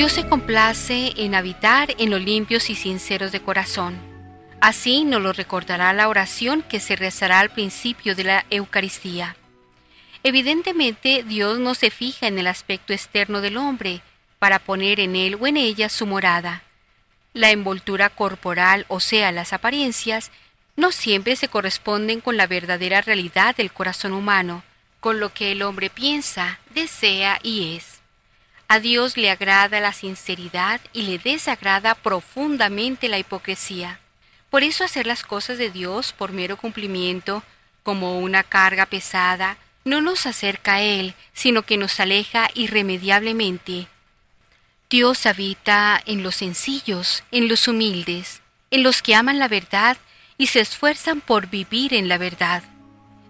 Dios 0.00 0.12
se 0.12 0.26
complace 0.26 1.12
en 1.18 1.34
habitar 1.34 1.94
en 1.98 2.08
los 2.08 2.22
limpios 2.22 2.70
y 2.70 2.74
sinceros 2.74 3.32
de 3.32 3.42
corazón. 3.42 3.98
Así 4.58 5.04
nos 5.04 5.20
lo 5.20 5.34
recordará 5.34 5.92
la 5.92 6.08
oración 6.08 6.62
que 6.62 6.80
se 6.80 6.96
rezará 6.96 7.38
al 7.38 7.50
principio 7.50 8.14
de 8.14 8.24
la 8.24 8.46
Eucaristía. 8.48 9.36
Evidentemente, 10.22 11.22
Dios 11.22 11.58
no 11.58 11.74
se 11.74 11.90
fija 11.90 12.28
en 12.28 12.38
el 12.38 12.46
aspecto 12.46 12.94
externo 12.94 13.42
del 13.42 13.58
hombre 13.58 14.00
para 14.38 14.58
poner 14.58 15.00
en 15.00 15.16
él 15.16 15.36
o 15.38 15.46
en 15.46 15.58
ella 15.58 15.90
su 15.90 16.06
morada. 16.06 16.62
La 17.34 17.50
envoltura 17.50 18.08
corporal, 18.08 18.86
o 18.88 19.00
sea, 19.00 19.32
las 19.32 19.52
apariencias, 19.52 20.30
no 20.76 20.92
siempre 20.92 21.36
se 21.36 21.48
corresponden 21.48 22.22
con 22.22 22.38
la 22.38 22.46
verdadera 22.46 23.02
realidad 23.02 23.54
del 23.54 23.70
corazón 23.70 24.14
humano, 24.14 24.62
con 24.98 25.20
lo 25.20 25.34
que 25.34 25.52
el 25.52 25.60
hombre 25.60 25.90
piensa, 25.90 26.58
desea 26.72 27.38
y 27.42 27.76
es. 27.76 27.99
A 28.72 28.78
Dios 28.78 29.16
le 29.16 29.32
agrada 29.32 29.80
la 29.80 29.92
sinceridad 29.92 30.80
y 30.92 31.02
le 31.02 31.18
desagrada 31.18 31.96
profundamente 31.96 33.08
la 33.08 33.18
hipocresía. 33.18 33.98
Por 34.48 34.62
eso 34.62 34.84
hacer 34.84 35.08
las 35.08 35.24
cosas 35.24 35.58
de 35.58 35.70
Dios 35.70 36.12
por 36.12 36.30
mero 36.30 36.56
cumplimiento, 36.56 37.42
como 37.82 38.20
una 38.20 38.44
carga 38.44 38.86
pesada, 38.86 39.56
no 39.84 40.00
nos 40.00 40.24
acerca 40.24 40.74
a 40.74 40.82
Él, 40.82 41.16
sino 41.32 41.62
que 41.62 41.78
nos 41.78 41.98
aleja 41.98 42.48
irremediablemente. 42.54 43.88
Dios 44.88 45.26
habita 45.26 46.00
en 46.06 46.22
los 46.22 46.36
sencillos, 46.36 47.24
en 47.32 47.48
los 47.48 47.66
humildes, 47.66 48.40
en 48.70 48.84
los 48.84 49.02
que 49.02 49.16
aman 49.16 49.40
la 49.40 49.48
verdad 49.48 49.96
y 50.38 50.46
se 50.46 50.60
esfuerzan 50.60 51.20
por 51.20 51.48
vivir 51.48 51.92
en 51.92 52.06
la 52.06 52.18
verdad. 52.18 52.62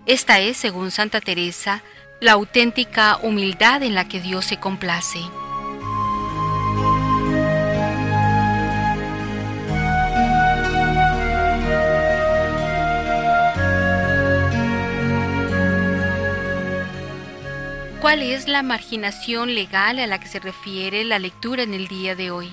Esta 0.04 0.38
es, 0.38 0.58
según 0.58 0.90
Santa 0.90 1.22
Teresa, 1.22 1.82
la 2.20 2.32
auténtica 2.32 3.18
humildad 3.22 3.82
en 3.82 3.94
la 3.94 4.06
que 4.06 4.20
Dios 4.20 4.44
se 4.44 4.58
complace. 4.58 5.20
¿Cuál 18.02 18.22
es 18.22 18.48
la 18.48 18.62
marginación 18.62 19.54
legal 19.54 19.98
a 19.98 20.06
la 20.06 20.18
que 20.20 20.26
se 20.26 20.40
refiere 20.40 21.04
la 21.04 21.18
lectura 21.18 21.62
en 21.62 21.72
el 21.72 21.88
día 21.88 22.14
de 22.14 22.30
hoy? 22.30 22.52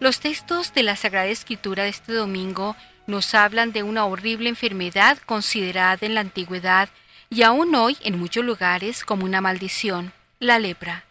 Los 0.00 0.20
textos 0.20 0.72
de 0.72 0.82
la 0.82 0.96
Sagrada 0.96 1.26
Escritura 1.26 1.84
de 1.84 1.90
este 1.90 2.12
domingo 2.12 2.76
nos 3.06 3.34
hablan 3.34 3.72
de 3.72 3.82
una 3.82 4.04
horrible 4.06 4.48
enfermedad 4.48 5.18
considerada 5.26 6.06
en 6.06 6.14
la 6.14 6.20
antigüedad 6.20 6.88
y 7.30 7.42
aún 7.42 7.74
hoy 7.74 7.96
en 8.02 8.18
muchos 8.18 8.44
lugares 8.44 9.04
como 9.04 9.24
una 9.24 9.40
maldición, 9.40 10.12
la 10.38 10.58
lepra. 10.58 11.04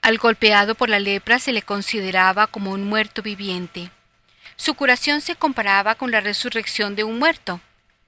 Al 0.00 0.18
golpeado 0.18 0.74
por 0.74 0.88
la 0.88 0.98
lepra 0.98 1.38
se 1.38 1.52
le 1.52 1.62
consideraba 1.62 2.48
como 2.48 2.72
un 2.72 2.84
muerto 2.84 3.22
viviente. 3.22 3.90
Su 4.56 4.74
curación 4.74 5.20
se 5.20 5.36
comparaba 5.36 5.94
con 5.94 6.10
la 6.10 6.20
resurrección 6.20 6.96
de 6.96 7.04
un 7.04 7.18
muerto. 7.18 7.60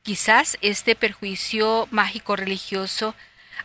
Quizás 0.03 0.59
este 0.61 0.97
perjuicio 0.97 1.87
mágico 1.91 2.37
religioso 2.37 3.15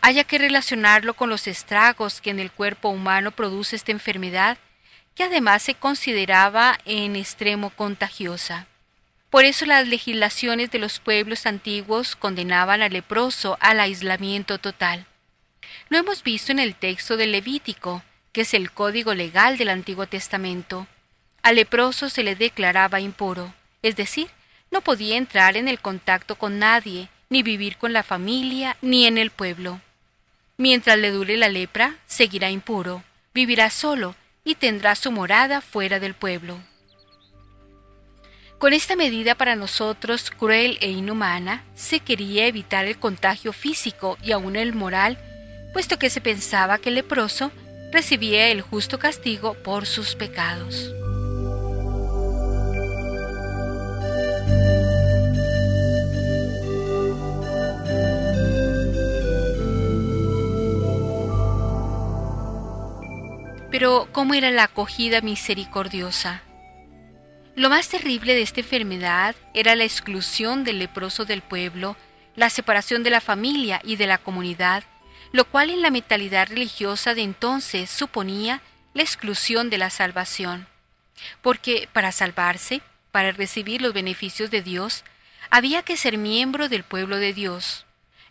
haya 0.00 0.24
que 0.24 0.38
relacionarlo 0.38 1.14
con 1.14 1.28
los 1.28 1.46
estragos 1.46 2.20
que 2.20 2.30
en 2.30 2.38
el 2.38 2.52
cuerpo 2.52 2.88
humano 2.88 3.32
produce 3.32 3.76
esta 3.76 3.92
enfermedad, 3.92 4.58
que 5.14 5.24
además 5.24 5.62
se 5.62 5.74
consideraba 5.74 6.78
en 6.84 7.16
extremo 7.16 7.70
contagiosa. 7.70 8.66
Por 9.30 9.44
eso 9.44 9.64
las 9.64 9.86
legislaciones 9.86 10.72
de 10.72 10.80
los 10.80 10.98
pueblos 10.98 11.46
antiguos 11.46 12.16
condenaban 12.16 12.82
al 12.82 12.92
leproso 12.92 13.56
al 13.60 13.78
aislamiento 13.78 14.58
total. 14.58 15.06
Lo 15.88 15.98
hemos 15.98 16.24
visto 16.24 16.50
en 16.50 16.58
el 16.58 16.74
texto 16.74 17.16
del 17.16 17.32
Levítico, 17.32 18.02
que 18.32 18.42
es 18.42 18.54
el 18.54 18.72
código 18.72 19.14
legal 19.14 19.56
del 19.56 19.68
Antiguo 19.68 20.06
Testamento. 20.06 20.88
Al 21.42 21.56
leproso 21.56 22.08
se 22.08 22.24
le 22.24 22.34
declaraba 22.34 23.00
impuro, 23.00 23.54
es 23.82 23.96
decir, 23.96 24.28
no 24.70 24.82
podía 24.82 25.16
entrar 25.16 25.56
en 25.56 25.68
el 25.68 25.80
contacto 25.80 26.36
con 26.36 26.58
nadie, 26.58 27.08
ni 27.28 27.42
vivir 27.42 27.76
con 27.76 27.92
la 27.92 28.02
familia, 28.02 28.76
ni 28.82 29.06
en 29.06 29.16
el 29.16 29.30
pueblo. 29.30 29.80
Mientras 30.56 30.98
le 30.98 31.10
dure 31.10 31.36
la 31.36 31.48
lepra, 31.48 31.96
seguirá 32.06 32.50
impuro, 32.50 33.02
vivirá 33.32 33.70
solo 33.70 34.16
y 34.44 34.56
tendrá 34.56 34.94
su 34.96 35.12
morada 35.12 35.60
fuera 35.60 36.00
del 36.00 36.14
pueblo. 36.14 36.60
Con 38.60 38.74
esta 38.74 38.94
medida 38.94 39.36
para 39.36 39.56
nosotros 39.56 40.30
cruel 40.30 40.76
e 40.82 40.90
inhumana, 40.90 41.64
se 41.74 42.00
quería 42.00 42.46
evitar 42.46 42.84
el 42.84 42.98
contagio 42.98 43.54
físico 43.54 44.18
y 44.22 44.32
aún 44.32 44.54
el 44.54 44.74
moral, 44.74 45.16
puesto 45.72 45.98
que 45.98 46.10
se 46.10 46.20
pensaba 46.20 46.76
que 46.76 46.90
el 46.90 46.96
leproso 46.96 47.52
recibía 47.90 48.48
el 48.48 48.60
justo 48.60 48.98
castigo 48.98 49.54
por 49.54 49.86
sus 49.86 50.14
pecados. 50.14 50.92
Pero, 63.70 64.06
¿cómo 64.12 64.34
era 64.34 64.50
la 64.50 64.64
acogida 64.64 65.22
misericordiosa? 65.22 66.42
Lo 67.56 67.68
más 67.68 67.88
terrible 67.88 68.34
de 68.34 68.42
esta 68.42 68.60
enfermedad 68.60 69.34
era 69.54 69.74
la 69.74 69.84
exclusión 69.84 70.64
del 70.64 70.78
leproso 70.78 71.24
del 71.24 71.42
pueblo, 71.42 71.96
la 72.36 72.48
separación 72.48 73.02
de 73.02 73.10
la 73.10 73.20
familia 73.20 73.80
y 73.84 73.96
de 73.96 74.06
la 74.06 74.18
comunidad, 74.18 74.84
lo 75.32 75.44
cual 75.44 75.70
en 75.70 75.82
la 75.82 75.90
mentalidad 75.90 76.48
religiosa 76.48 77.14
de 77.14 77.22
entonces 77.22 77.90
suponía 77.90 78.62
la 78.94 79.02
exclusión 79.02 79.68
de 79.68 79.78
la 79.78 79.90
salvación. 79.90 80.68
Porque 81.42 81.88
para 81.92 82.12
salvarse, 82.12 82.82
para 83.10 83.32
recibir 83.32 83.82
los 83.82 83.92
beneficios 83.92 84.50
de 84.50 84.62
Dios, 84.62 85.04
había 85.50 85.82
que 85.82 85.96
ser 85.96 86.18
miembro 86.18 86.68
del 86.68 86.84
pueblo 86.84 87.16
de 87.16 87.32
Dios. 87.34 87.84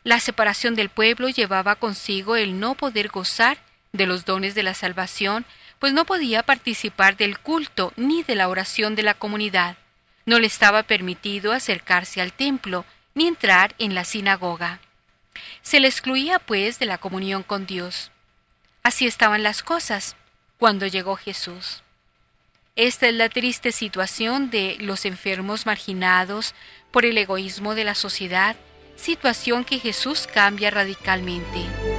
La 0.04 0.22
separación 0.22 0.76
del 0.76 0.90
pueblo 0.90 1.28
llevaba 1.28 1.76
consigo 1.76 2.38
el 2.38 2.60
no 2.60 2.76
poder 2.76 3.10
gozar 3.10 3.58
de 3.92 4.06
los 4.06 4.24
dones 4.24 4.56
de 4.56 4.64
la 4.64 4.74
salvación 4.74 5.46
pues 5.80 5.94
no 5.94 6.06
podía 6.06 6.44
participar 6.44 7.18
del 7.18 7.40
culto 7.40 7.94
ni 7.96 8.24
de 8.24 8.36
la 8.36 8.50
oración 8.50 8.96
de 8.96 9.04
la 9.04 9.14
comunidad. 9.14 9.78
No 10.26 10.38
le 10.40 10.48
estaba 10.48 10.84
permitido 10.84 11.54
acercarse 11.54 12.22
al 12.22 12.34
templo 12.34 12.86
ni 13.16 13.28
entrar 13.28 13.74
en 13.80 13.96
la 13.96 14.04
sinagoga. 14.04 14.80
Se 15.62 15.80
le 15.80 15.88
excluía, 15.88 16.40
pues, 16.40 16.80
de 16.80 16.86
la 16.86 16.98
comunión 16.98 17.44
con 17.44 17.66
Dios. 17.66 18.12
Así 18.84 19.08
estaban 19.08 19.42
las 19.44 19.64
cosas 19.64 20.16
cuando 20.58 20.86
llegó 20.86 21.16
Jesús. 21.16 21.84
Esta 22.76 23.08
es 23.08 23.14
la 23.14 23.30
triste 23.30 23.72
situación 23.72 24.50
de 24.50 24.78
los 24.80 25.06
enfermos 25.06 25.66
marginados 25.66 26.56
por 26.92 27.06
el 27.06 27.18
egoísmo 27.18 27.76
de 27.76 27.84
la 27.84 27.96
sociedad, 27.96 28.56
situación 28.96 29.64
que 29.64 29.80
Jesús 29.80 30.28
cambia 30.32 30.70
radicalmente. 30.70 31.99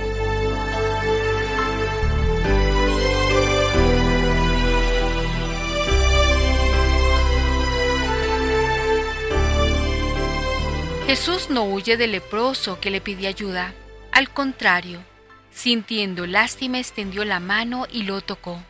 Jesús 11.11 11.51
no 11.51 11.65
huye 11.65 11.97
del 11.97 12.13
leproso 12.13 12.79
que 12.79 12.89
le 12.89 13.01
pide 13.01 13.27
ayuda. 13.27 13.75
Al 14.13 14.31
contrario, 14.31 15.03
sintiendo 15.51 16.25
lástima, 16.25 16.79
extendió 16.79 17.25
la 17.25 17.41
mano 17.41 17.89
y 17.91 18.05
lo 18.05 18.21
tocó. 18.21 18.63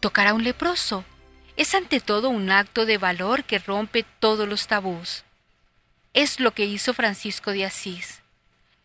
Tocar 0.00 0.28
a 0.28 0.32
un 0.32 0.44
leproso 0.44 1.04
es 1.58 1.74
ante 1.74 2.00
todo 2.00 2.30
un 2.30 2.50
acto 2.50 2.86
de 2.86 2.96
valor 2.96 3.44
que 3.44 3.58
rompe 3.58 4.02
todos 4.18 4.48
los 4.48 4.66
tabús. 4.66 5.24
Es 6.14 6.40
lo 6.40 6.54
que 6.54 6.64
hizo 6.64 6.94
Francisco 6.94 7.50
de 7.50 7.66
Asís. 7.66 8.22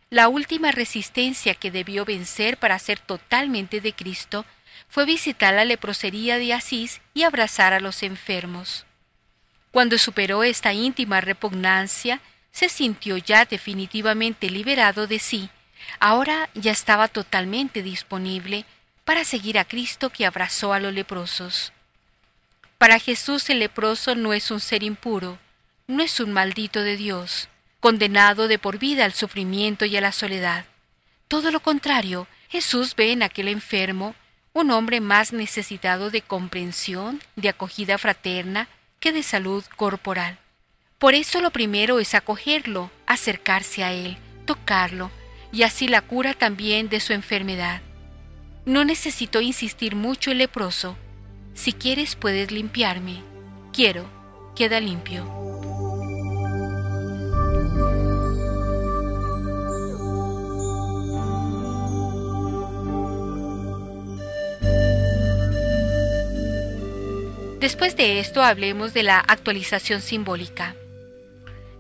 La 0.09 0.27
última 0.27 0.73
resistencia 0.73 1.55
que 1.55 1.71
debió 1.71 2.03
vencer 2.03 2.57
para 2.57 2.77
ser 2.79 2.99
totalmente 2.99 3.79
de 3.79 3.93
Cristo 3.93 4.45
fue 4.89 5.05
visitar 5.05 5.53
la 5.53 5.63
leprosería 5.63 6.37
de 6.37 6.51
Asís 6.51 6.99
y 7.13 7.23
abrazar 7.23 7.71
a 7.71 7.79
los 7.79 8.03
enfermos. 8.03 8.85
Cuando 9.71 9.97
superó 9.97 10.43
esta 10.43 10.73
íntima 10.73 11.21
repugnancia, 11.21 12.19
se 12.51 12.69
sintió 12.69 13.17
ya 13.17 13.45
definitivamente 13.45 14.49
liberado 14.49 15.07
de 15.07 15.19
sí, 15.19 15.49
ahora 15.99 16.49
ya 16.53 16.71
estaba 16.71 17.07
totalmente 17.07 17.83
disponible 17.83 18.65
para 19.05 19.23
seguir 19.23 19.57
a 19.57 19.65
Cristo 19.65 20.09
que 20.09 20.25
abrazó 20.25 20.73
a 20.73 20.79
los 20.79 20.93
leprosos. 20.93 21.73
Para 22.77 22.99
Jesús 22.99 23.49
el 23.49 23.59
leproso 23.59 24.15
no 24.15 24.33
es 24.33 24.51
un 24.51 24.59
ser 24.59 24.83
impuro, 24.83 25.37
no 25.87 26.03
es 26.03 26.19
un 26.19 26.31
maldito 26.31 26.81
de 26.81 26.97
Dios, 26.97 27.49
condenado 27.79 28.47
de 28.47 28.59
por 28.59 28.77
vida 28.77 29.05
al 29.05 29.13
sufrimiento 29.13 29.85
y 29.85 29.97
a 29.97 30.01
la 30.01 30.11
soledad. 30.11 30.65
Todo 31.27 31.51
lo 31.51 31.59
contrario, 31.59 32.27
Jesús 32.49 32.95
ve 32.95 33.11
en 33.11 33.23
aquel 33.23 33.47
enfermo 33.47 34.15
un 34.53 34.71
hombre 34.71 34.99
más 34.99 35.33
necesitado 35.33 36.09
de 36.09 36.21
comprensión, 36.21 37.21
de 37.35 37.49
acogida 37.49 37.97
fraterna, 37.97 38.67
que 38.99 39.11
de 39.11 39.23
salud 39.23 39.63
corporal. 39.75 40.37
Por 40.99 41.15
eso 41.15 41.39
lo 41.39 41.51
primero 41.51 41.99
es 41.99 42.13
acogerlo, 42.13 42.91
acercarse 43.07 43.85
a 43.85 43.93
él, 43.93 44.17
tocarlo, 44.45 45.11
y 45.53 45.63
así 45.63 45.87
la 45.87 46.01
cura 46.01 46.33
también 46.33 46.89
de 46.89 46.99
su 46.99 47.13
enfermedad. 47.13 47.81
No 48.65 48.83
necesito 48.83 49.39
insistir 49.39 49.95
mucho 49.95 50.29
el 50.29 50.39
leproso. 50.39 50.97
Si 51.53 51.71
quieres 51.71 52.17
puedes 52.17 52.51
limpiarme. 52.51 53.23
Quiero, 53.71 54.05
queda 54.57 54.81
limpio. 54.81 55.25
Después 67.61 67.95
de 67.95 68.19
esto 68.19 68.43
hablemos 68.43 68.93
de 68.93 69.03
la 69.03 69.19
actualización 69.19 70.01
simbólica. 70.01 70.75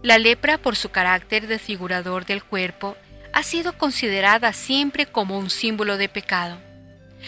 La 0.01 0.17
lepra, 0.17 0.57
por 0.57 0.77
su 0.77 0.89
carácter 0.89 1.47
desfigurador 1.47 2.25
del 2.25 2.41
cuerpo, 2.43 2.95
ha 3.33 3.43
sido 3.43 3.77
considerada 3.77 4.53
siempre 4.53 5.05
como 5.05 5.37
un 5.37 5.49
símbolo 5.49 5.97
de 5.97 6.07
pecado. 6.07 6.57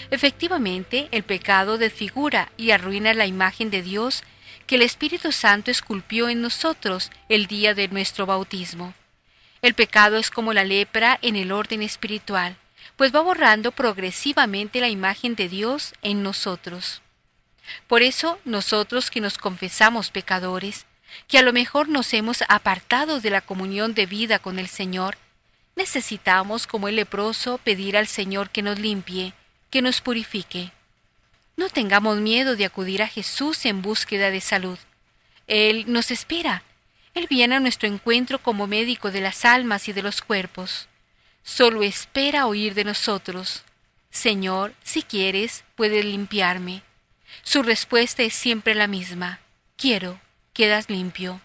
Efectivamente, 0.10 1.10
el 1.12 1.24
pecado 1.24 1.78
desfigura 1.78 2.50
y 2.56 2.72
arruina 2.72 3.14
la 3.14 3.26
imagen 3.26 3.70
de 3.72 3.82
Dios 3.82 4.24
que 4.68 4.76
el 4.76 4.84
Espíritu 4.84 5.34
Santo 5.34 5.70
esculpió 5.70 6.30
en 6.30 6.42
nosotros 6.42 7.12
el 7.28 7.48
día 7.48 7.74
de 7.74 7.90
nuestro 7.90 8.26
bautismo. 8.26 8.94
El 9.62 9.74
pecado 9.74 10.16
es 10.16 10.32
como 10.32 10.54
la 10.54 10.64
lepra 10.64 11.20
en 11.22 11.36
el 11.36 11.52
orden 11.52 11.82
espiritual, 11.82 12.56
pues 12.96 13.14
va 13.14 13.20
borrando 13.20 13.74
progresivamente 13.74 14.80
la 14.80 14.88
imagen 14.88 15.36
de 15.36 15.50
Dios 15.50 15.94
en 16.02 16.24
nosotros. 16.24 17.02
Por 17.88 18.02
eso, 18.02 18.40
nosotros 18.46 19.12
que 19.12 19.22
nos 19.22 19.38
confesamos 19.38 20.10
pecadores, 20.10 20.86
que 21.28 21.38
a 21.38 21.42
lo 21.42 21.54
mejor 21.54 21.90
nos 21.90 22.14
hemos 22.14 22.44
apartado 22.48 23.20
de 23.20 23.30
la 23.30 23.42
comunión 23.42 23.94
de 23.94 24.06
vida 24.06 24.40
con 24.40 24.60
el 24.60 24.68
Señor, 24.68 25.18
necesitamos, 25.76 26.68
como 26.68 26.88
el 26.88 26.96
leproso, 26.96 27.58
pedir 27.58 27.98
al 27.98 28.08
Señor 28.08 28.50
que 28.50 28.62
nos 28.62 28.80
limpie, 28.80 29.34
que 29.70 29.82
nos 29.82 30.02
purifique. 30.02 30.72
No 31.58 31.70
tengamos 31.70 32.20
miedo 32.20 32.56
de 32.56 32.66
acudir 32.66 33.02
a 33.02 33.08
Jesús 33.08 33.66
en 33.66 33.82
búsqueda 33.82 34.32
de 34.32 34.42
salud. 34.42 34.78
Él 35.48 35.86
nos 35.88 36.12
espera. 36.12 36.64
Él 37.14 37.28
viene 37.30 37.56
a 37.56 37.60
nuestro 37.60 37.88
encuentro 37.88 38.40
como 38.40 38.68
médico 38.68 39.12
de 39.12 39.22
las 39.22 39.44
almas 39.46 39.88
y 39.88 39.94
de 39.94 40.02
los 40.02 40.22
cuerpos. 40.22 40.88
solo 41.44 41.82
espera 41.82 42.46
oír 42.46 42.76
de 42.76 42.84
nosotros. 42.84 43.64
Señor, 44.12 44.74
si 44.84 45.02
quieres, 45.02 45.64
puedes 45.76 46.06
limpiarme. 46.06 46.84
Su 47.44 47.64
respuesta 47.64 48.24
es 48.24 48.34
siempre 48.34 48.76
la 48.76 48.88
misma. 48.88 49.40
Quiero, 49.76 50.20
quedas 50.54 50.90
limpio. 50.90 51.42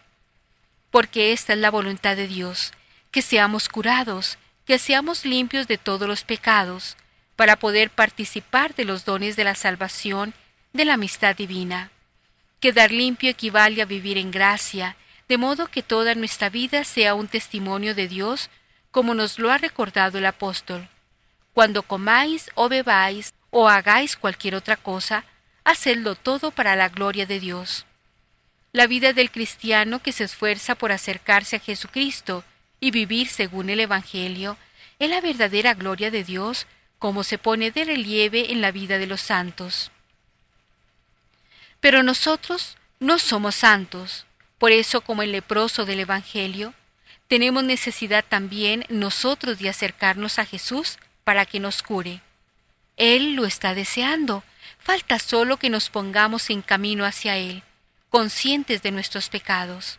Porque 0.90 1.32
esta 1.32 1.52
es 1.52 1.58
la 1.58 1.70
voluntad 1.70 2.16
de 2.16 2.26
Dios, 2.26 2.72
que 3.10 3.22
seamos 3.22 3.68
curados, 3.68 4.38
que 4.64 4.78
seamos 4.78 5.24
limpios 5.24 5.68
de 5.68 5.78
todos 5.78 6.08
los 6.08 6.24
pecados, 6.24 6.96
para 7.36 7.56
poder 7.56 7.90
participar 7.90 8.74
de 8.74 8.84
los 8.84 9.04
dones 9.04 9.36
de 9.36 9.44
la 9.44 9.54
salvación, 9.54 10.34
de 10.72 10.84
la 10.84 10.94
amistad 10.94 11.36
divina. 11.36 11.90
Quedar 12.60 12.90
limpio 12.90 13.30
equivale 13.30 13.82
a 13.82 13.84
vivir 13.84 14.18
en 14.18 14.30
gracia, 14.30 14.96
de 15.28 15.38
modo 15.38 15.66
que 15.68 15.82
toda 15.82 16.14
nuestra 16.14 16.48
vida 16.48 16.84
sea 16.84 17.14
un 17.14 17.28
testimonio 17.28 17.94
de 17.94 18.08
Dios, 18.08 18.50
como 18.90 19.14
nos 19.14 19.38
lo 19.38 19.50
ha 19.50 19.58
recordado 19.58 20.18
el 20.18 20.26
apóstol. 20.26 20.88
Cuando 21.52 21.82
comáis 21.82 22.50
o 22.54 22.68
bebáis 22.68 23.34
o 23.50 23.68
hagáis 23.68 24.16
cualquier 24.16 24.54
otra 24.54 24.76
cosa, 24.76 25.24
hacedlo 25.64 26.14
todo 26.14 26.50
para 26.50 26.76
la 26.76 26.88
gloria 26.88 27.26
de 27.26 27.40
Dios. 27.40 27.86
La 28.76 28.86
vida 28.86 29.14
del 29.14 29.30
cristiano 29.30 30.02
que 30.02 30.12
se 30.12 30.24
esfuerza 30.24 30.74
por 30.74 30.92
acercarse 30.92 31.56
a 31.56 31.60
Jesucristo 31.60 32.44
y 32.78 32.90
vivir 32.90 33.26
según 33.26 33.70
el 33.70 33.80
Evangelio 33.80 34.58
es 34.98 35.08
la 35.08 35.22
verdadera 35.22 35.72
gloria 35.72 36.10
de 36.10 36.24
Dios 36.24 36.66
como 36.98 37.24
se 37.24 37.38
pone 37.38 37.70
de 37.70 37.86
relieve 37.86 38.52
en 38.52 38.60
la 38.60 38.72
vida 38.72 38.98
de 38.98 39.06
los 39.06 39.22
santos. 39.22 39.90
Pero 41.80 42.02
nosotros 42.02 42.76
no 43.00 43.18
somos 43.18 43.54
santos, 43.54 44.26
por 44.58 44.72
eso 44.72 45.00
como 45.00 45.22
el 45.22 45.32
leproso 45.32 45.86
del 45.86 46.00
Evangelio, 46.00 46.74
tenemos 47.28 47.64
necesidad 47.64 48.26
también 48.28 48.84
nosotros 48.90 49.58
de 49.58 49.70
acercarnos 49.70 50.38
a 50.38 50.44
Jesús 50.44 50.98
para 51.24 51.46
que 51.46 51.60
nos 51.60 51.82
cure. 51.82 52.20
Él 52.98 53.36
lo 53.36 53.46
está 53.46 53.74
deseando, 53.74 54.44
falta 54.78 55.18
solo 55.18 55.56
que 55.56 55.70
nos 55.70 55.88
pongamos 55.88 56.50
en 56.50 56.60
camino 56.60 57.06
hacia 57.06 57.38
Él, 57.38 57.62
conscientes 58.10 58.82
de 58.82 58.90
nuestros 58.92 59.28
pecados. 59.28 59.98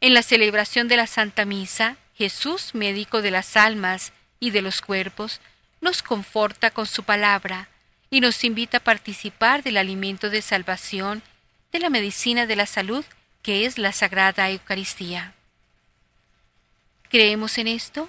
En 0.00 0.14
la 0.14 0.22
celebración 0.22 0.88
de 0.88 0.96
la 0.96 1.06
Santa 1.06 1.44
Misa, 1.44 1.96
Jesús, 2.14 2.74
médico 2.74 3.22
de 3.22 3.30
las 3.30 3.56
almas 3.56 4.12
y 4.40 4.50
de 4.50 4.62
los 4.62 4.80
cuerpos, 4.80 5.40
nos 5.80 6.02
conforta 6.02 6.70
con 6.70 6.86
su 6.86 7.02
palabra 7.02 7.68
y 8.10 8.20
nos 8.20 8.44
invita 8.44 8.78
a 8.78 8.84
participar 8.84 9.62
del 9.62 9.76
alimento 9.76 10.30
de 10.30 10.42
salvación, 10.42 11.22
de 11.72 11.80
la 11.80 11.90
medicina 11.90 12.46
de 12.46 12.56
la 12.56 12.66
salud, 12.66 13.04
que 13.42 13.66
es 13.66 13.78
la 13.78 13.92
Sagrada 13.92 14.50
Eucaristía. 14.50 15.34
¿Creemos 17.08 17.58
en 17.58 17.68
esto? 17.68 18.08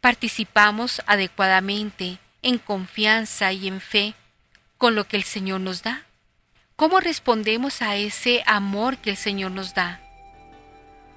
¿Participamos 0.00 1.02
adecuadamente, 1.06 2.18
en 2.42 2.58
confianza 2.58 3.52
y 3.52 3.68
en 3.68 3.80
fe, 3.80 4.14
con 4.78 4.94
lo 4.94 5.06
que 5.06 5.16
el 5.16 5.24
Señor 5.24 5.60
nos 5.60 5.82
da? 5.82 6.05
¿Cómo 6.78 7.00
respondemos 7.00 7.80
a 7.80 7.96
ese 7.96 8.42
amor 8.44 8.98
que 8.98 9.08
el 9.08 9.16
Señor 9.16 9.50
nos 9.50 9.72
da? 9.72 9.98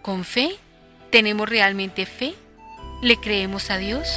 ¿Con 0.02 0.24
fe? 0.24 0.56
¿Tenemos 1.12 1.50
realmente 1.50 2.06
fe? 2.06 2.34
¿Le 3.02 3.18
creemos 3.18 3.70
a 3.70 3.76
Dios? 3.76 4.08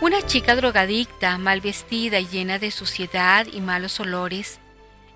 Una 0.00 0.22
chica 0.26 0.56
drogadicta, 0.56 1.36
mal 1.36 1.60
vestida 1.60 2.20
y 2.20 2.26
llena 2.26 2.58
de 2.58 2.70
suciedad 2.70 3.46
y 3.52 3.60
malos 3.60 4.00
olores, 4.00 4.58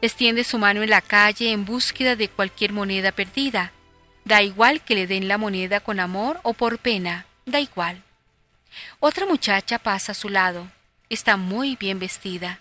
extiende 0.02 0.44
su 0.44 0.58
mano 0.58 0.82
en 0.82 0.90
la 0.90 1.00
calle 1.00 1.52
en 1.52 1.64
búsqueda 1.64 2.16
de 2.16 2.28
cualquier 2.28 2.74
moneda 2.74 3.10
perdida. 3.10 3.72
Da 4.26 4.42
igual 4.42 4.82
que 4.82 4.94
le 4.94 5.06
den 5.06 5.26
la 5.26 5.38
moneda 5.38 5.80
con 5.80 6.00
amor 6.00 6.38
o 6.42 6.52
por 6.52 6.78
pena, 6.78 7.24
da 7.46 7.60
igual. 7.60 8.02
Otra 9.00 9.24
muchacha 9.24 9.78
pasa 9.78 10.12
a 10.12 10.14
su 10.14 10.28
lado. 10.28 10.70
Está 11.08 11.38
muy 11.38 11.76
bien 11.76 11.98
vestida. 11.98 12.60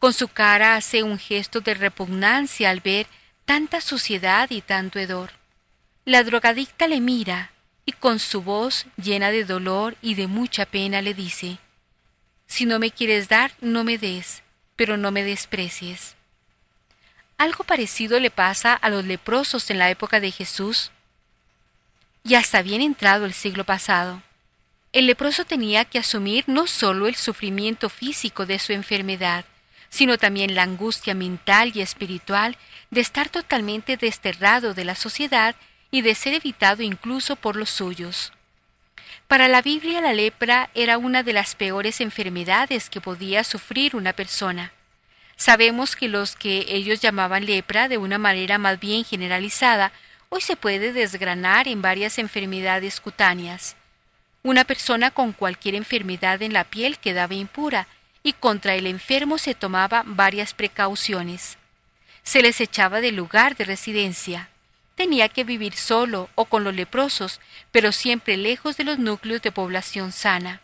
Con 0.00 0.12
su 0.12 0.26
cara 0.26 0.74
hace 0.74 1.04
un 1.04 1.16
gesto 1.16 1.60
de 1.60 1.74
repugnancia 1.74 2.70
al 2.70 2.80
ver 2.80 3.06
tanta 3.44 3.80
suciedad 3.80 4.50
y 4.50 4.62
tanto 4.62 4.98
hedor. 4.98 5.30
La 6.04 6.24
drogadicta 6.24 6.88
le 6.88 7.00
mira, 7.00 7.52
y 7.86 7.92
con 7.92 8.18
su 8.18 8.42
voz 8.42 8.86
llena 8.96 9.30
de 9.30 9.44
dolor 9.44 9.96
y 10.02 10.16
de 10.16 10.26
mucha 10.26 10.66
pena 10.66 11.00
le 11.00 11.14
dice, 11.14 11.58
Si 12.46 12.66
no 12.66 12.78
me 12.78 12.90
quieres 12.90 13.28
dar, 13.28 13.52
no 13.60 13.84
me 13.84 13.96
des, 13.96 14.42
pero 14.74 14.96
no 14.96 15.12
me 15.12 15.22
desprecies. 15.22 16.16
Algo 17.38 17.64
parecido 17.64 18.18
le 18.18 18.30
pasa 18.30 18.74
a 18.74 18.90
los 18.90 19.04
leprosos 19.04 19.70
en 19.70 19.78
la 19.78 19.88
época 19.88 20.20
de 20.20 20.32
Jesús 20.32 20.90
y 22.24 22.34
hasta 22.34 22.62
bien 22.62 22.82
entrado 22.82 23.24
el 23.24 23.34
siglo 23.34 23.64
pasado. 23.64 24.22
El 24.92 25.06
leproso 25.06 25.44
tenía 25.44 25.84
que 25.84 25.98
asumir 25.98 26.44
no 26.48 26.66
solo 26.66 27.06
el 27.06 27.14
sufrimiento 27.14 27.88
físico 27.88 28.46
de 28.46 28.58
su 28.58 28.72
enfermedad, 28.72 29.44
sino 29.90 30.18
también 30.18 30.54
la 30.54 30.62
angustia 30.62 31.14
mental 31.14 31.72
y 31.74 31.82
espiritual 31.82 32.56
de 32.90 33.00
estar 33.00 33.28
totalmente 33.28 33.96
desterrado 33.96 34.74
de 34.74 34.84
la 34.84 34.94
sociedad 34.94 35.54
y 35.90 36.02
de 36.02 36.14
ser 36.14 36.34
evitado 36.34 36.82
incluso 36.82 37.36
por 37.36 37.56
los 37.56 37.70
suyos. 37.70 38.32
Para 39.28 39.48
la 39.48 39.62
Biblia 39.62 40.00
la 40.00 40.12
lepra 40.12 40.70
era 40.74 40.98
una 40.98 41.22
de 41.22 41.32
las 41.32 41.54
peores 41.54 42.00
enfermedades 42.00 42.88
que 42.90 43.00
podía 43.00 43.42
sufrir 43.44 43.96
una 43.96 44.12
persona. 44.12 44.72
Sabemos 45.36 45.96
que 45.96 46.08
los 46.08 46.36
que 46.36 46.64
ellos 46.68 47.00
llamaban 47.00 47.44
lepra 47.44 47.88
de 47.88 47.98
una 47.98 48.18
manera 48.18 48.58
más 48.58 48.78
bien 48.78 49.04
generalizada 49.04 49.92
hoy 50.28 50.40
se 50.40 50.56
puede 50.56 50.92
desgranar 50.92 51.68
en 51.68 51.82
varias 51.82 52.18
enfermedades 52.18 53.00
cutáneas. 53.00 53.76
Una 54.42 54.64
persona 54.64 55.10
con 55.10 55.32
cualquier 55.32 55.74
enfermedad 55.74 56.40
en 56.42 56.52
la 56.52 56.64
piel 56.64 56.98
quedaba 56.98 57.34
impura 57.34 57.88
y 58.22 58.32
contra 58.32 58.74
el 58.74 58.86
enfermo 58.86 59.38
se 59.38 59.54
tomaba 59.54 60.02
varias 60.06 60.54
precauciones. 60.54 61.58
Se 62.22 62.42
les 62.42 62.60
echaba 62.60 63.00
del 63.00 63.16
lugar 63.16 63.56
de 63.56 63.64
residencia, 63.64 64.50
tenía 64.96 65.28
que 65.28 65.44
vivir 65.44 65.76
solo 65.76 66.28
o 66.34 66.46
con 66.46 66.64
los 66.64 66.74
leprosos, 66.74 67.40
pero 67.70 67.92
siempre 67.92 68.36
lejos 68.36 68.76
de 68.76 68.84
los 68.84 68.98
núcleos 68.98 69.42
de 69.42 69.52
población 69.52 70.10
sana. 70.10 70.60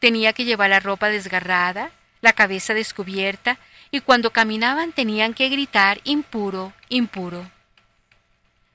Tenía 0.00 0.32
que 0.32 0.44
llevar 0.44 0.70
la 0.70 0.80
ropa 0.80 1.08
desgarrada, 1.08 1.92
la 2.22 2.32
cabeza 2.32 2.74
descubierta, 2.74 3.58
y 3.92 4.00
cuando 4.00 4.30
caminaban 4.30 4.92
tenían 4.92 5.34
que 5.34 5.48
gritar 5.48 6.00
impuro, 6.04 6.72
impuro. 6.88 7.50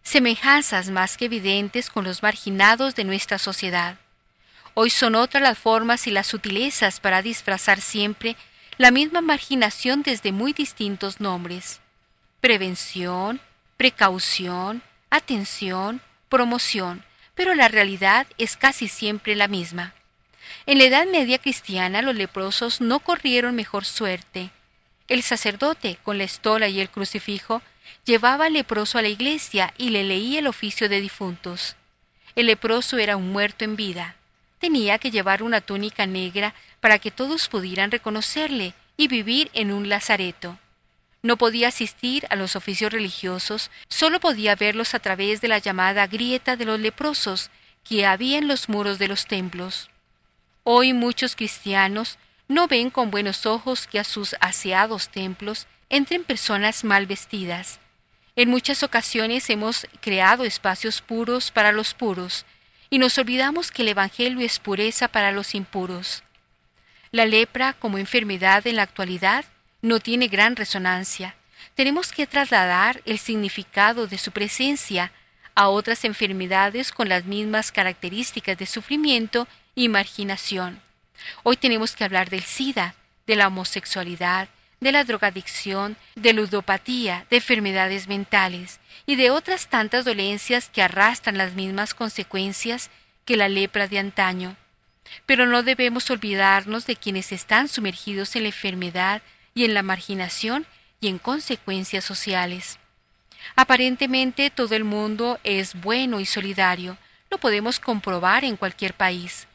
Semejanzas 0.03 0.89
más 0.89 1.17
que 1.17 1.25
evidentes 1.25 1.89
con 1.89 2.03
los 2.03 2.21
marginados 2.21 2.95
de 2.95 3.05
nuestra 3.05 3.39
sociedad. 3.39 3.97
Hoy 4.75 4.91
son 4.91 5.15
otras 5.15 5.41
las 5.41 5.57
formas 5.57 6.05
y 6.05 6.11
las 6.11 6.27
sutilezas 6.27 6.99
para 6.99 7.23
disfrazar 7.23 7.81
siempre 7.81 8.35
la 8.77 8.91
misma 8.91 9.21
marginación 9.21 10.03
desde 10.03 10.31
muy 10.31 10.53
distintos 10.53 11.19
nombres. 11.19 11.79
Prevención, 12.39 13.41
precaución, 13.77 14.81
atención, 15.09 16.01
promoción, 16.29 17.03
pero 17.35 17.53
la 17.55 17.67
realidad 17.67 18.27
es 18.37 18.55
casi 18.55 18.87
siempre 18.87 19.35
la 19.35 19.47
misma. 19.47 19.93
En 20.65 20.77
la 20.77 20.85
Edad 20.85 21.05
Media 21.07 21.37
cristiana 21.37 22.01
los 22.01 22.15
leprosos 22.15 22.79
no 22.81 22.99
corrieron 22.99 23.55
mejor 23.55 23.85
suerte. 23.85 24.51
El 25.07 25.23
sacerdote, 25.23 25.97
con 26.03 26.17
la 26.17 26.23
estola 26.23 26.67
y 26.69 26.79
el 26.79 26.89
crucifijo, 26.89 27.61
llevaba 28.05 28.45
al 28.45 28.53
leproso 28.53 28.97
a 28.97 29.01
la 29.01 29.09
iglesia 29.09 29.73
y 29.77 29.89
le 29.89 30.03
leía 30.03 30.39
el 30.39 30.47
oficio 30.47 30.87
de 30.89 31.01
difuntos. 31.01 31.75
El 32.35 32.47
leproso 32.47 32.97
era 32.97 33.17
un 33.17 33.31
muerto 33.31 33.65
en 33.65 33.75
vida. 33.75 34.15
Tenía 34.59 34.97
que 34.97 35.11
llevar 35.11 35.43
una 35.43 35.61
túnica 35.61 36.05
negra 36.05 36.55
para 36.79 36.97
que 36.97 37.11
todos 37.11 37.49
pudieran 37.49 37.91
reconocerle 37.91 38.73
y 38.97 39.07
vivir 39.07 39.51
en 39.53 39.71
un 39.71 39.89
lazareto 39.89 40.57
no 41.25 41.37
podía 41.37 41.69
asistir 41.69 42.27
a 42.29 42.35
los 42.35 42.55
oficios 42.55 42.93
religiosos, 42.93 43.71
solo 43.89 44.19
podía 44.19 44.55
verlos 44.55 44.93
a 44.93 44.99
través 44.99 45.41
de 45.41 45.47
la 45.47 45.57
llamada 45.57 46.05
grieta 46.05 46.55
de 46.55 46.65
los 46.65 46.79
leprosos 46.79 47.49
que 47.83 48.05
había 48.05 48.37
en 48.37 48.47
los 48.47 48.69
muros 48.69 48.99
de 48.99 49.07
los 49.07 49.25
templos. 49.25 49.89
Hoy 50.63 50.93
muchos 50.93 51.35
cristianos 51.35 52.19
no 52.47 52.67
ven 52.67 52.91
con 52.91 53.09
buenos 53.09 53.47
ojos 53.47 53.87
que 53.87 53.97
a 53.97 54.03
sus 54.03 54.35
aseados 54.39 55.09
templos 55.09 55.65
entren 55.89 56.23
personas 56.23 56.83
mal 56.83 57.07
vestidas. 57.07 57.79
En 58.35 58.51
muchas 58.51 58.83
ocasiones 58.83 59.49
hemos 59.49 59.87
creado 60.01 60.43
espacios 60.43 61.01
puros 61.01 61.49
para 61.49 61.71
los 61.71 61.95
puros, 61.95 62.45
y 62.91 62.99
nos 62.99 63.17
olvidamos 63.17 63.71
que 63.71 63.81
el 63.81 63.87
Evangelio 63.87 64.45
es 64.45 64.59
pureza 64.59 65.07
para 65.07 65.31
los 65.31 65.55
impuros. 65.55 66.21
La 67.09 67.25
lepra 67.25 67.73
como 67.73 67.97
enfermedad 67.97 68.67
en 68.67 68.75
la 68.75 68.83
actualidad 68.83 69.45
no 69.85 69.99
tiene 69.99 70.27
gran 70.27 70.55
resonancia. 70.55 71.35
Tenemos 71.75 72.11
que 72.11 72.25
trasladar 72.25 73.01
el 73.05 73.19
significado 73.19 74.07
de 74.07 74.17
su 74.17 74.31
presencia 74.31 75.11
a 75.53 75.69
otras 75.69 76.05
enfermedades 76.05 76.91
con 76.91 77.07
las 77.07 77.25
mismas 77.25 77.71
características 77.71 78.57
de 78.57 78.65
sufrimiento 78.65 79.47
y 79.75 79.87
marginación. 79.87 80.81
Hoy 81.43 81.55
tenemos 81.57 81.95
que 81.95 82.03
hablar 82.03 82.31
del 82.31 82.41
SIDA, 82.41 82.95
de 83.27 83.35
la 83.35 83.47
homosexualidad, 83.47 84.49
de 84.79 84.91
la 84.91 85.03
drogadicción, 85.03 85.97
de 86.15 86.33
ludopatía, 86.33 87.27
de 87.29 87.37
enfermedades 87.37 88.07
mentales 88.07 88.79
y 89.05 89.15
de 89.17 89.29
otras 89.29 89.67
tantas 89.67 90.03
dolencias 90.03 90.69
que 90.69 90.81
arrastran 90.81 91.37
las 91.37 91.53
mismas 91.53 91.93
consecuencias 91.93 92.89
que 93.23 93.37
la 93.37 93.49
lepra 93.49 93.87
de 93.87 93.99
antaño. 93.99 94.55
Pero 95.27 95.45
no 95.45 95.61
debemos 95.61 96.09
olvidarnos 96.09 96.87
de 96.87 96.95
quienes 96.95 97.31
están 97.31 97.67
sumergidos 97.67 98.35
en 98.35 98.43
la 98.43 98.49
enfermedad 98.49 99.21
y 99.55 99.63
en 99.63 99.73
la 99.73 99.81
marginación 99.81 100.67
y 100.99 101.07
en 101.07 101.17
consecuencias 101.17 102.03
sociales. 102.03 102.77
Aparentemente 103.55 104.49
todo 104.49 104.75
el 104.75 104.83
mundo 104.83 105.39
es 105.43 105.73
bueno 105.81 106.19
y 106.19 106.25
solidario, 106.25 106.97
lo 107.31 107.37
podemos 107.39 107.79
comprobar 107.79 108.43
en 108.43 108.57
cualquier 108.57 108.93
país. 108.93 109.47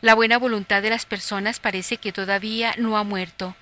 La 0.00 0.14
buena 0.14 0.38
voluntad 0.38 0.82
de 0.82 0.90
las 0.90 1.06
personas 1.06 1.58
parece 1.58 1.96
que 1.96 2.12
todavía 2.12 2.74
no 2.78 2.96
ha 2.98 3.02
muerto, 3.02 3.56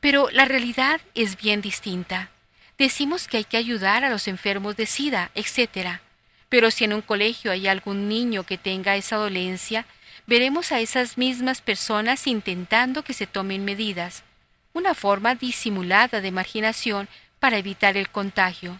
pero 0.00 0.30
la 0.30 0.44
realidad 0.44 1.00
es 1.14 1.36
bien 1.36 1.60
distinta. 1.60 2.30
Decimos 2.78 3.28
que 3.28 3.38
hay 3.38 3.44
que 3.44 3.56
ayudar 3.56 4.04
a 4.04 4.10
los 4.10 4.28
enfermos 4.28 4.76
de 4.76 4.86
SIDA, 4.86 5.30
etc. 5.34 6.00
Pero 6.48 6.70
si 6.70 6.84
en 6.84 6.92
un 6.92 7.02
colegio 7.02 7.50
hay 7.50 7.66
algún 7.66 8.08
niño 8.08 8.44
que 8.44 8.58
tenga 8.58 8.96
esa 8.96 9.16
dolencia, 9.16 9.84
veremos 10.26 10.72
a 10.72 10.80
esas 10.80 11.18
mismas 11.18 11.60
personas 11.60 12.26
intentando 12.26 13.02
que 13.02 13.12
se 13.12 13.26
tomen 13.26 13.64
medidas, 13.64 14.24
una 14.74 14.94
forma 14.94 15.36
disimulada 15.36 16.20
de 16.20 16.30
marginación 16.32 17.08
para 17.38 17.56
evitar 17.56 17.96
el 17.96 18.10
contagio. 18.10 18.78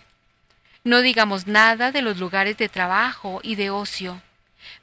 No 0.82 1.00
digamos 1.00 1.46
nada 1.46 1.92
de 1.92 2.02
los 2.02 2.18
lugares 2.18 2.58
de 2.58 2.68
trabajo 2.68 3.40
y 3.42 3.54
de 3.54 3.70
ocio. 3.70 4.20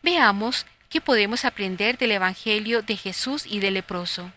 Veamos 0.02 0.66
qué 0.90 1.02
podemos 1.02 1.46
aprender 1.46 1.98
del 1.98 2.12
Evangelio 2.12 2.82
de 2.82 2.96
Jesús 2.96 3.46
y 3.46 3.60
del 3.60 3.76
leproso. 3.76 4.32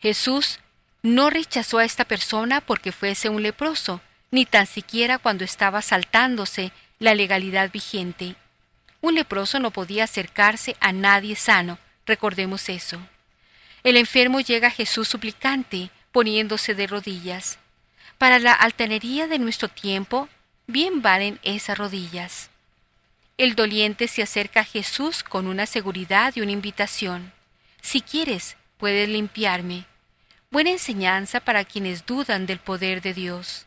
Jesús 0.00 0.58
no 1.02 1.30
rechazó 1.30 1.78
a 1.78 1.84
esta 1.84 2.04
persona 2.04 2.60
porque 2.60 2.92
fuese 2.92 3.28
un 3.28 3.42
leproso, 3.42 4.00
ni 4.30 4.44
tan 4.44 4.66
siquiera 4.66 5.18
cuando 5.18 5.44
estaba 5.44 5.82
saltándose 5.82 6.72
la 6.98 7.14
legalidad 7.14 7.70
vigente. 7.70 8.34
Un 9.00 9.14
leproso 9.14 9.60
no 9.60 9.70
podía 9.70 10.04
acercarse 10.04 10.76
a 10.80 10.92
nadie 10.92 11.36
sano, 11.36 11.78
recordemos 12.06 12.68
eso. 12.68 13.00
El 13.86 13.96
enfermo 13.96 14.40
llega 14.40 14.66
a 14.66 14.72
Jesús 14.72 15.06
suplicante, 15.06 15.90
poniéndose 16.10 16.74
de 16.74 16.88
rodillas. 16.88 17.60
Para 18.18 18.40
la 18.40 18.52
altanería 18.52 19.28
de 19.28 19.38
nuestro 19.38 19.68
tiempo, 19.68 20.28
bien 20.66 21.02
valen 21.02 21.38
esas 21.44 21.78
rodillas. 21.78 22.50
El 23.38 23.54
doliente 23.54 24.08
se 24.08 24.24
acerca 24.24 24.62
a 24.62 24.64
Jesús 24.64 25.22
con 25.22 25.46
una 25.46 25.66
seguridad 25.66 26.32
y 26.34 26.40
una 26.40 26.50
invitación. 26.50 27.32
Si 27.80 28.00
quieres, 28.00 28.56
puedes 28.76 29.08
limpiarme. 29.08 29.84
Buena 30.50 30.70
enseñanza 30.70 31.38
para 31.38 31.64
quienes 31.64 32.04
dudan 32.06 32.46
del 32.46 32.58
poder 32.58 33.02
de 33.02 33.14
Dios. 33.14 33.66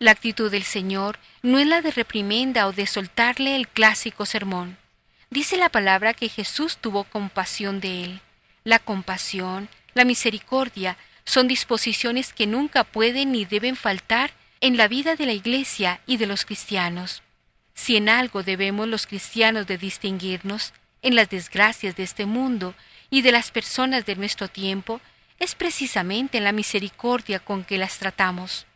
La 0.00 0.10
actitud 0.10 0.50
del 0.50 0.64
Señor 0.64 1.20
no 1.42 1.60
es 1.60 1.68
la 1.68 1.82
de 1.82 1.92
reprimenda 1.92 2.66
o 2.66 2.72
de 2.72 2.88
soltarle 2.88 3.54
el 3.54 3.68
clásico 3.68 4.26
sermón. 4.26 4.76
Dice 5.30 5.56
la 5.56 5.68
palabra 5.68 6.14
que 6.14 6.28
Jesús 6.28 6.78
tuvo 6.78 7.04
compasión 7.04 7.78
de 7.78 8.02
él. 8.02 8.20
La 8.66 8.80
compasión, 8.80 9.68
la 9.94 10.04
misericordia, 10.04 10.96
son 11.24 11.46
disposiciones 11.46 12.32
que 12.32 12.48
nunca 12.48 12.82
pueden 12.82 13.30
ni 13.30 13.44
deben 13.44 13.76
faltar 13.76 14.32
en 14.60 14.76
la 14.76 14.88
vida 14.88 15.14
de 15.14 15.24
la 15.24 15.34
Iglesia 15.34 16.00
y 16.04 16.16
de 16.16 16.26
los 16.26 16.44
cristianos. 16.44 17.22
Si 17.74 17.96
en 17.96 18.08
algo 18.08 18.42
debemos 18.42 18.88
los 18.88 19.06
cristianos 19.06 19.68
de 19.68 19.78
distinguirnos, 19.78 20.72
en 21.02 21.14
las 21.14 21.30
desgracias 21.30 21.94
de 21.94 22.02
este 22.02 22.26
mundo 22.26 22.74
y 23.08 23.22
de 23.22 23.30
las 23.30 23.52
personas 23.52 24.04
de 24.04 24.16
nuestro 24.16 24.48
tiempo, 24.48 25.00
es 25.38 25.54
precisamente 25.54 26.38
en 26.38 26.42
la 26.42 26.50
misericordia 26.50 27.38
con 27.38 27.62
que 27.62 27.78
las 27.78 27.98
tratamos. 27.98 28.66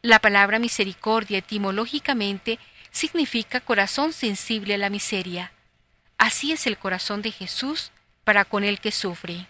La 0.00 0.20
palabra 0.20 0.58
misericordia 0.58 1.36
etimológicamente 1.36 2.58
significa 2.90 3.60
corazón 3.60 4.14
sensible 4.14 4.72
a 4.72 4.78
la 4.78 4.88
miseria. 4.88 5.52
Así 6.16 6.50
es 6.50 6.66
el 6.66 6.78
corazón 6.78 7.20
de 7.20 7.30
Jesús 7.30 7.92
para 8.28 8.44
con 8.44 8.62
el 8.62 8.78
que 8.78 8.92
sufre. 8.92 9.46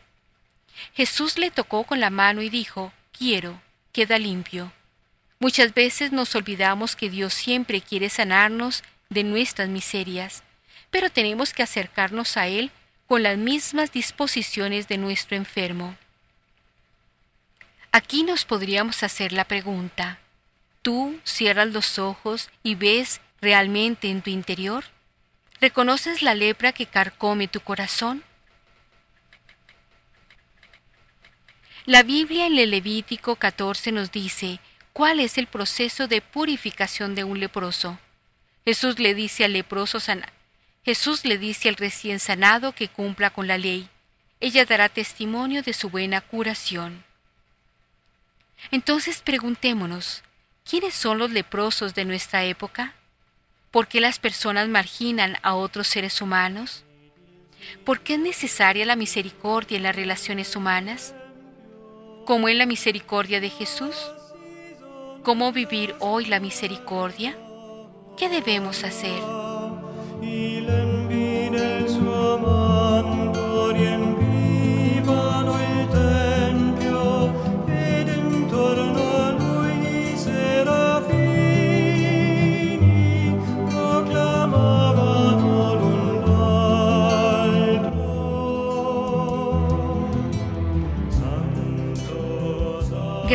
Jesús 0.95 1.37
le 1.37 1.51
tocó 1.51 1.83
con 1.83 1.99
la 1.99 2.11
mano 2.11 2.43
y 2.43 2.49
dijo, 2.49 2.93
quiero, 3.11 3.61
queda 3.93 4.21
limpio. 4.21 4.73
Muchas 5.41 5.75
veces 5.75 6.13
nos 6.13 6.33
olvidamos 6.37 6.95
que 6.95 7.11
Dios 7.11 7.35
siempre 7.35 7.81
quiere 7.81 8.09
sanarnos 8.09 8.85
de 9.09 9.25
nuestras 9.25 9.69
miserias, 9.69 10.45
pero 10.93 11.11
tenemos 11.11 11.53
que 11.53 11.65
acercarnos 11.65 12.37
a 12.37 12.47
Él 12.47 12.71
con 13.09 13.25
las 13.25 13.37
mismas 13.37 13.91
disposiciones 13.91 14.87
de 14.87 14.97
nuestro 14.97 15.37
enfermo. 15.37 15.97
Aquí 17.91 18.23
nos 18.23 18.45
podríamos 18.45 19.03
hacer 19.03 19.33
la 19.33 19.45
pregunta, 19.45 20.21
¿tú 20.83 21.19
cierras 21.25 21.67
los 21.67 21.99
ojos 21.99 22.49
y 22.63 22.77
ves 22.77 23.21
realmente 23.41 24.09
en 24.09 24.23
tu 24.23 24.31
interior? 24.31 24.85
¿Reconoces 25.61 26.23
la 26.23 26.37
lepra 26.37 26.71
que 26.71 26.87
carcome 26.87 27.49
tu 27.49 27.59
corazón? 27.59 28.23
La 31.89 32.03
Biblia 32.03 32.47
en 32.47 32.59
el 32.59 32.71
Levítico 32.71 33.37
14 33.37 33.93
nos 33.93 34.13
dice 34.13 34.61
cuál 34.93 35.21
es 35.21 35.39
el 35.39 35.47
proceso 35.47 36.07
de 36.07 36.21
purificación 36.21 37.15
de 37.15 37.25
un 37.25 37.41
leproso. 37.41 37.99
Jesús 38.67 38.99
le 38.99 39.15
dice 39.15 39.47
al 39.47 39.55
leproso 39.55 39.97
Jesús 40.85 41.25
le 41.25 41.39
dice 41.39 41.71
al 41.71 41.77
recién 41.77 42.21
sanado 42.21 42.73
que 42.73 42.89
cumpla 42.89 43.31
con 43.31 43.47
la 43.47 43.57
ley. 43.57 43.89
Ella 44.39 44.67
dará 44.67 44.91
testimonio 44.91 45.63
de 45.63 45.73
su 45.73 45.89
buena 45.89 46.21
curación. 46.21 47.05
Entonces 48.71 49.23
preguntémonos, 49.23 50.23
¿quiénes 50.69 50.93
son 50.93 51.17
los 51.17 51.31
leprosos 51.31 51.95
de 51.95 52.05
nuestra 52.05 52.45
época? 52.45 52.93
¿Por 53.71 53.89
qué 53.89 54.03
las 54.03 54.19
personas 54.19 54.69
marginan 54.69 55.39
a 55.41 55.55
otros 55.55 55.89
seres 55.89 56.21
humanos? 56.21 56.85
¿Por 57.87 58.01
qué 58.01 58.17
es 58.17 58.21
necesaria 58.21 58.85
la 58.85 58.95
misericordia 58.95 59.79
en 59.79 59.85
las 59.85 59.97
relaciones 59.97 60.55
humanas? 60.55 61.15
¿Cómo 62.29 62.51
es 62.51 62.57
la 62.57 62.67
misericordia 62.67 63.41
de 63.41 63.49
Jesús? 63.49 63.97
¿Cómo 65.23 65.51
vivir 65.51 65.95
hoy 65.99 66.27
la 66.27 66.41
misericordia? 66.41 67.35
¿Qué 68.19 68.29
debemos 68.29 68.85
hacer? 68.85 69.38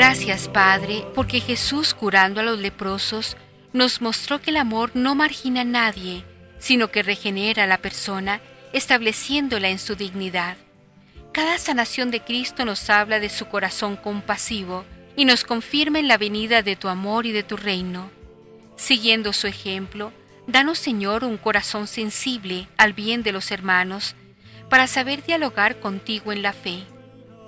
Gracias, 0.06 0.50
Padre, 0.50 1.06
porque 1.16 1.40
Jesús 1.40 1.94
curando 1.94 2.42
a 2.42 2.44
los 2.44 2.60
leprosos 2.60 3.38
nos 3.72 4.02
mostró 4.02 4.42
que 4.42 4.50
el 4.50 4.58
amor 4.58 4.92
no 4.96 5.16
margina 5.16 5.62
a 5.62 5.64
nadie, 5.64 6.26
sino 6.60 6.92
que 6.92 7.04
regenera 7.04 7.64
a 7.64 7.68
la 7.68 7.78
persona, 7.78 8.42
estableciéndola 8.74 9.70
en 9.70 9.80
su 9.80 9.96
dignidad. 9.96 10.58
Cada 11.32 11.58
sanación 11.58 12.12
de 12.12 12.20
Cristo 12.20 12.66
nos 12.66 12.90
habla 12.90 13.22
de 13.22 13.30
su 13.30 13.46
corazón 13.46 13.96
compasivo 13.96 14.84
y 15.16 15.24
nos 15.24 15.46
confirma 15.46 16.00
en 16.00 16.10
la 16.10 16.18
venida 16.18 16.64
de 16.64 16.76
tu 16.76 16.90
amor 16.90 17.26
y 17.26 17.32
de 17.32 17.44
tu 17.44 17.56
reino. 17.56 18.12
Siguiendo 18.76 19.32
su 19.32 19.48
ejemplo, 19.48 20.12
danos 20.48 20.80
Señor 20.80 21.24
un 21.24 21.38
corazón 21.38 21.88
sensible 21.88 22.68
al 22.76 22.92
bien 22.92 23.24
de 23.24 23.32
los 23.32 23.52
hermanos, 23.52 24.18
para 24.70 24.86
saber 24.88 25.24
dialogar 25.24 25.80
contigo 25.80 26.34
en 26.34 26.42
la 26.42 26.52
fe 26.52 26.84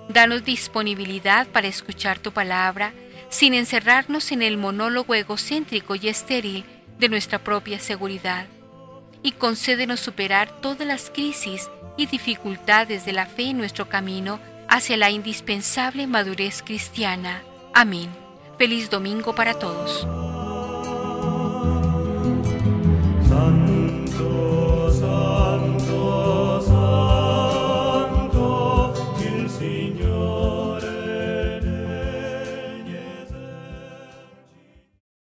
Danos 0.08 0.44
disponibilidad 0.44 1.46
para 1.48 1.68
escuchar 1.68 2.18
tu 2.18 2.32
palabra 2.32 2.92
sin 3.28 3.54
encerrarnos 3.54 4.30
en 4.32 4.42
el 4.42 4.56
monólogo 4.56 5.14
egocéntrico 5.14 5.94
y 5.96 6.08
estéril 6.08 6.64
de 6.98 7.08
nuestra 7.08 7.38
propia 7.38 7.78
seguridad. 7.78 8.46
Y 9.22 9.32
concédenos 9.32 10.00
superar 10.00 10.60
todas 10.60 10.86
las 10.86 11.10
crisis 11.10 11.68
y 11.96 12.06
dificultades 12.06 13.04
de 13.04 13.12
la 13.12 13.26
fe 13.26 13.50
en 13.50 13.58
nuestro 13.58 13.88
camino 13.88 14.38
hacia 14.68 14.96
la 14.96 15.10
indispensable 15.10 16.06
madurez 16.06 16.62
cristiana. 16.62 17.42
Amén. 17.74 18.10
Feliz 18.58 18.88
domingo 18.90 19.34
para 19.34 19.58
todos. 19.58 20.06